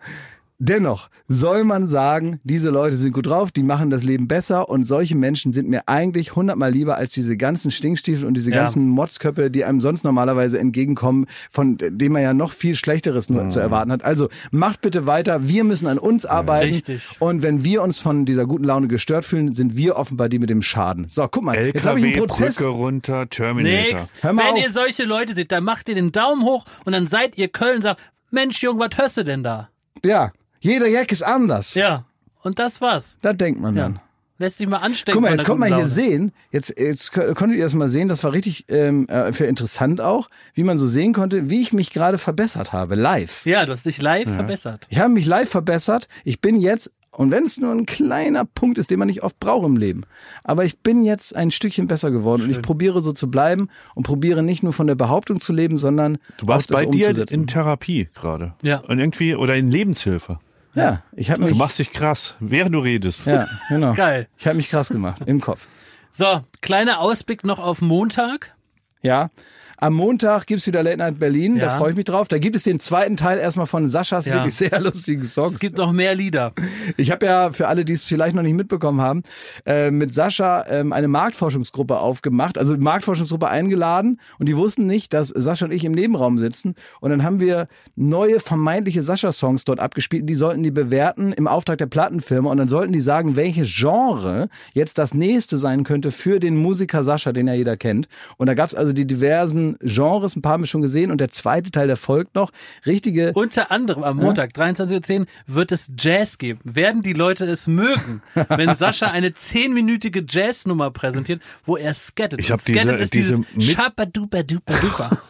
[0.59, 4.85] Dennoch soll man sagen, diese Leute sind gut drauf, die machen das Leben besser und
[4.87, 8.57] solche Menschen sind mir eigentlich hundertmal lieber als diese ganzen Stinkstiefel und diese Ja.
[8.61, 13.51] ganzen Motzköppe, die einem sonst normalerweise entgegenkommen, von denen man ja noch viel Schlechteres nur
[13.51, 14.03] zu erwarten hat.
[14.03, 17.17] Also macht bitte weiter, wir müssen an uns arbeiten Richtig.
[17.19, 20.49] und wenn wir uns von dieser guten Laune gestört fühlen, sind wir offenbar die mit
[20.49, 21.07] dem Schaden.
[21.11, 22.57] So, guck mal, jetzt habe ich LKW, einen Prozess.
[22.57, 23.99] Brücke runter, Terminator.
[23.99, 24.15] Nix.
[24.23, 24.63] Hör mal Wenn auf.
[24.65, 27.77] ihr solche Leute seht, dann macht ihr den Daumen hoch und dann seid ihr Köln
[27.77, 28.01] und sagt,
[28.31, 29.69] Mensch, Junge, was hörst du denn da?
[30.05, 30.31] Ja,
[30.67, 31.75] jeder Jack ist anders.
[31.75, 32.05] Ja.
[32.43, 33.17] Und das war's.
[33.23, 33.95] Da denkt man dann.
[33.95, 34.01] Ja.
[34.39, 35.15] Lässt sich mal anstecken.
[35.15, 36.33] Guck mal, jetzt kommt mal guten hier sehen.
[36.51, 38.09] Jetzt, jetzt konntet ihr das mal sehen.
[38.09, 41.73] Das war richtig ähm, äh, für interessant auch, wie man so sehen konnte, wie ich
[41.73, 43.47] mich gerade verbessert habe, live.
[43.47, 44.87] Ja, du hast dich live verbessert.
[44.91, 46.07] Ich habe mich live verbessert.
[46.25, 49.41] Ich bin jetzt, und wenn es nur ein kleiner Punkt ist, den man nicht oft
[49.41, 50.03] braucht im Leben,
[50.45, 54.03] aber ich bin jetzt ein Stückchen besser geworden und ich probiere so zu bleiben und
[54.03, 57.07] probiere nicht nur von der Behauptung zu leben, sondern Du warst auch das bei dir
[57.09, 57.35] umzusetzen.
[57.41, 58.53] in Therapie gerade.
[58.61, 58.81] Ja.
[58.81, 60.41] Und irgendwie, oder in Lebenshilfe.
[60.77, 63.27] Ja, ich habe Du mich, machst dich krass, während du redest.
[63.27, 63.93] ja, genau.
[63.95, 64.29] Geil.
[64.39, 65.67] Ich habe mich krass gemacht im Kopf.
[66.13, 68.55] So, kleiner Ausblick noch auf Montag.
[69.03, 69.31] Ja.
[69.79, 71.77] Am Montag gibt's wieder Late Night Berlin, da Ja.
[71.79, 72.29] freue ich mich drauf.
[72.29, 74.35] Da gibt es den zweiten Teil erstmal von Saschas Ja.
[74.37, 75.53] wirklich sehr lustigen Songs.
[75.53, 76.53] Es gibt noch mehr Lieder.
[76.97, 79.23] Ich habe ja für alle, die es vielleicht noch nicht mitbekommen haben,
[79.67, 85.29] äh, mit Sascha ähm, eine Marktforschungsgruppe aufgemacht, also Marktforschungsgruppe eingeladen und die wussten nicht, dass
[85.29, 90.29] Sascha und ich im Nebenraum sitzen und dann haben wir neue vermeintliche Sascha-Songs dort abgespielt
[90.29, 94.49] die sollten die bewerten im Auftrag der Plattenfirma und dann sollten die sagen, welches Genre
[94.75, 98.09] jetzt das nächste sein könnte für den Musiker Sascha, den ja jeder kennt.
[98.39, 101.31] Und da gab's also die diversen Genres, ein paar haben wir schon gesehen und der
[101.31, 102.51] zweite Teil, der folgt noch.
[102.87, 106.61] Richtige Unter anderem am Montag, 23.10 Uhr, wird es Jazz geben.
[106.65, 112.39] Werden die Leute es mögen, wenn Sascha eine zehnminütige Jazznummer präsentiert, wo er skattet.
[112.41, 115.19] Ich Und hab diese- diese dieses mit- Schabadupa-dupa-dupa.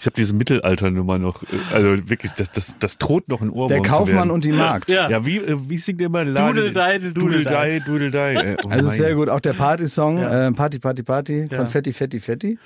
[0.00, 3.68] Ich habe diese Mittelalternummer noch, äh, also wirklich, das, das, das droht noch ein Ohrwurm
[3.68, 4.88] Der Kaufmann und die Magd.
[4.90, 5.08] Ja.
[5.10, 6.24] Ja, wie, äh, wie singt ihr immer?
[6.24, 7.80] Dudeldei, Dudeldei, Dudeldei.
[7.84, 8.56] Dudeldei.
[8.64, 9.28] Oh Also sehr gut.
[9.28, 10.48] Auch der Party-Song, Ja.
[10.48, 11.58] äh, Party, Party, Party, Ja.
[11.58, 12.58] Konfetti, Fetti, Fetti.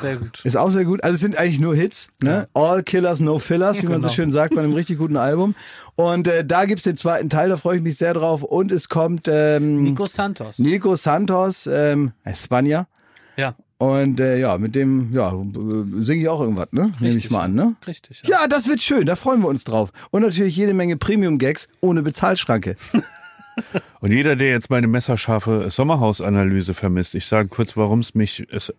[0.00, 0.40] Sehr gut.
[0.44, 1.02] Ist auch sehr gut.
[1.04, 2.48] Also es sind eigentlich nur Hits, ne?
[2.54, 4.12] All Killers, No Fillers, wie man so Genau.
[4.14, 5.54] schön sagt bei einem richtig guten Album.
[5.94, 8.42] Und äh, da gibt's den zweiten Teil, da freue ich mich sehr drauf.
[8.42, 10.58] Und es kommt ähm, Nico Santos.
[10.58, 12.86] Nico Santos, ähm, Spanier.
[13.36, 15.32] Ja, Und äh, ja, mit dem ja,
[16.04, 16.92] singe ich auch irgendwas, ne?
[17.00, 17.74] Nehme ich mal an, ne?
[17.84, 18.22] richtig.
[18.24, 18.42] Ja.
[18.42, 19.90] Ja, das wird schön, da freuen wir uns drauf.
[20.12, 22.76] Und natürlich jede Menge Premium-Gags ohne Bezahlschranke.
[24.00, 28.72] Und jeder, der jetzt meine messerscharfe Sommerhausanalyse vermisst, ich sage kurz, warum es mich, es,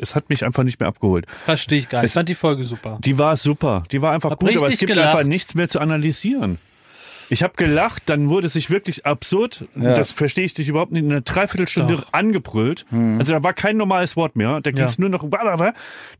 [0.00, 1.26] es hat mich einfach nicht mehr abgeholt.
[1.44, 2.06] Verstehe ich gar nicht.
[2.06, 2.98] Ich Es- fand die Folge super.
[3.04, 5.14] Die war super, die war einfach Hab gut, aber es gibt gelacht.
[5.14, 6.58] einfach nichts mehr zu analysieren.
[7.32, 9.64] Ich habe gelacht, dann wurde es sich wirklich absurd.
[9.74, 9.94] Ja.
[9.96, 11.02] Das verstehe ich dich überhaupt nicht.
[11.02, 12.12] In einer Dreiviertelstunde Doch.
[12.12, 12.84] angebrüllt.
[13.18, 14.60] Also da war kein normales Wort mehr.
[14.60, 15.00] Da ging es Ja.
[15.00, 15.24] nur noch.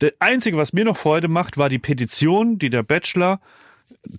[0.00, 3.40] Der einzige, was mir noch Freude macht, war die Petition, die der Bachelor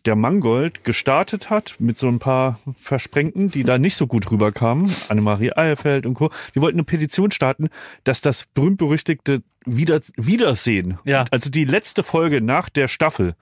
[0.06, 4.94] der Mangold gestartet hat mit so ein paar Versprengten, die da nicht so gut rüberkamen,
[5.10, 6.30] Annemarie Eilfeld und Co.
[6.54, 7.70] Die wollten eine Petition starten,
[8.04, 11.26] dass das berühmt-berüchtigte Wieder Wiedersehen, Ja.
[11.32, 13.34] also die letzte Folge nach der Staffel,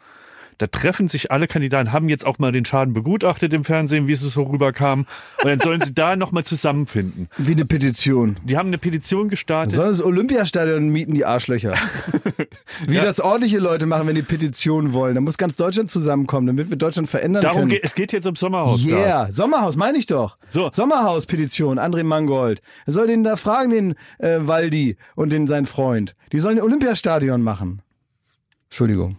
[0.61, 4.13] da treffen sich alle Kandidaten, haben jetzt auch mal den Schaden begutachtet im Fernsehen, wie
[4.13, 5.07] es so rüberkam.
[5.41, 7.29] Und dann sollen sie da nochmal zusammenfinden.
[7.37, 8.37] Wie eine Petition.
[8.43, 9.73] Die haben eine Petition gestartet.
[9.75, 11.73] Sollen das Olympiastadion mieten, die Arschlöcher.
[12.87, 15.15] Wie das ordentliche Leute machen, wenn die Petitionen wollen.
[15.15, 17.69] Da muss ganz Deutschland zusammenkommen, damit wir Deutschland verändern Darum können.
[17.69, 18.83] geht, es geht jetzt um Sommerhaus.
[18.83, 20.37] Yeah, Sommerhaus, meine ich doch.
[20.49, 20.69] So.
[20.71, 22.61] Sommerhaus-Petition, André Mangold.
[22.85, 26.15] Er soll den da fragen, den äh, Waldi und den sein Freund.
[26.31, 27.81] Die sollen ein Olympiastadion machen.
[28.69, 29.17] Entschuldigung.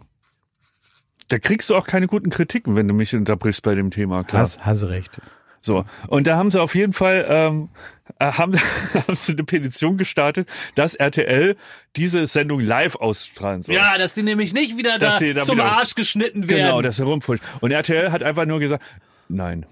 [1.32, 4.22] Da kriegst du auch keine guten Kritiken, wenn du mich unterbrichst bei dem Thema.
[4.22, 4.42] Klar.
[4.42, 5.18] Hast, hast recht.
[5.62, 7.70] So, und da haben sie auf jeden Fall ähm,
[8.18, 8.52] äh, haben,
[8.94, 11.56] haben sie eine Petition gestartet, dass RTL
[11.96, 13.74] diese Sendung live ausstrahlen soll.
[13.74, 16.66] Ja, dass die nämlich nicht wieder Dass da zum wieder- Arsch geschnitten werden.
[16.66, 17.42] Genau, das herumfuscht.
[17.60, 18.84] Und RTL hat einfach nur gesagt,
[19.30, 19.64] nein.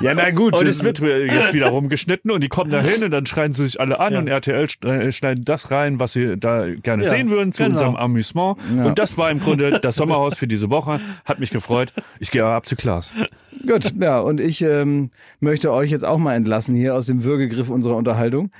[0.00, 0.54] Ja, na gut.
[0.54, 3.52] Und das- es wird jetzt wieder rumgeschnitten und die kommen da hin und dann schreien
[3.52, 7.10] sie sich alle an und RTL schne- schneidet das rein, was sie da gerne Ja,
[7.10, 7.74] sehen würden zu genau.
[7.76, 8.56] unserem Amüsement.
[8.70, 11.00] Und das war im Grunde das Sommerhaus für diese Woche.
[11.24, 11.92] Hat mich gefreut.
[12.18, 13.12] Ich gehe ab zu Klaas.
[13.66, 15.10] Gut, ja, und ich ähm,
[15.40, 18.50] möchte euch jetzt auch mal entlassen hier aus dem Würgegriff unserer Unterhaltung.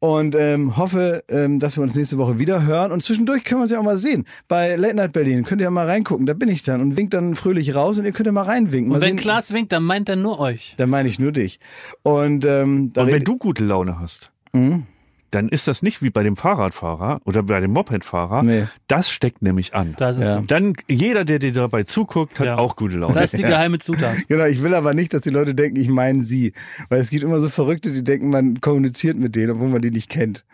[0.00, 2.92] Und ähm, hoffe, ähm, dass wir uns nächste Woche wieder hören.
[2.92, 4.26] Und zwischendurch können wir uns ja auch mal sehen.
[4.46, 6.24] Bei Late Night Berlin könnt ihr ja mal reingucken.
[6.24, 8.90] Da bin ich dann und wink dann fröhlich raus und ihr könnt ja mal reinwinken.
[8.90, 10.74] Mal Und wenn sehen, Klaas winkt, dann meint er nur euch.
[10.76, 11.58] dann meine ich nur dich.
[12.04, 14.84] Und, ähm, da Und wenn du gute Laune hast, Mhm.
[15.30, 18.42] Dann ist das nicht wie bei dem Fahrradfahrer oder bei dem Mopedfahrer.
[18.42, 18.66] Nee.
[18.86, 19.94] Das steckt nämlich an.
[19.98, 20.36] Das ist Ja.
[20.36, 20.40] so.
[20.42, 22.58] Dann jeder, der dir dabei zuguckt, hat Ja.
[22.58, 23.14] auch gute Laune.
[23.14, 24.16] Das ist die geheime Zutat.
[24.28, 26.52] Genau, ich will aber nicht, dass die Leute denken, ich meine sie.
[26.88, 29.90] Weil es gibt immer so Verrückte, die denken, man kommuniziert mit denen, obwohl man die
[29.90, 30.44] nicht kennt.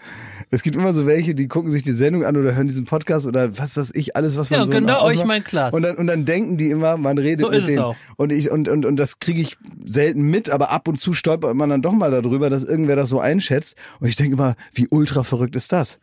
[0.55, 3.27] Es gibt immer so welche, die gucken sich die Sendung an oder hören diesen Podcast
[3.27, 5.19] oder was weiß ich, alles, was man Ja, so genau ausmacht.
[5.21, 5.75] euch mein Klaas.
[5.75, 7.81] Und dann, und dann denken die immer, man redet So mit ist es denen.
[7.83, 7.97] auch.
[8.17, 11.55] Und ich, und, und, und das kriege ich selten mit, aber ab und zu stolpert
[11.55, 13.77] man dann doch mal darüber, dass irgendwer das so einschätzt.
[14.01, 15.99] Und ich denke immer, wie ultra verrückt ist das?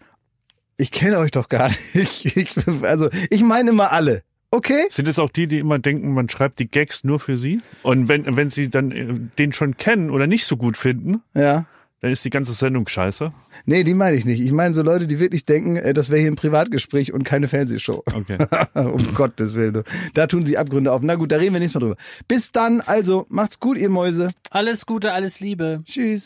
[0.77, 2.35] Ich kenne euch doch gar nicht.
[2.37, 4.23] Ich, also, ich meine immer alle.
[4.53, 4.83] Okay?
[4.89, 7.61] Sind es auch die, die immer denken, man schreibt die Gags nur für sie?
[7.83, 11.65] Und wenn, wenn sie dann äh, den schon kennen oder nicht so gut finden, Ja.
[12.01, 13.31] Dann ist die ganze Sendung scheiße.
[13.65, 14.41] Nee, die meine ich nicht.
[14.41, 17.47] Ich meine so Leute, die wirklich denken, äh, das wäre hier ein Privatgespräch und keine
[17.47, 18.03] Fernsehshow.
[18.13, 18.37] Okay.
[18.73, 19.83] um Gottes Willen.
[20.15, 21.01] Da tun sie Abgründe auf.
[21.03, 22.01] Na gut, da reden wir nächstes Mal drüber.
[22.27, 24.27] Bis dann, also macht's gut, ihr Mäuse.
[24.49, 25.83] Alles Gute, alles Liebe.
[25.85, 26.25] Tschüss.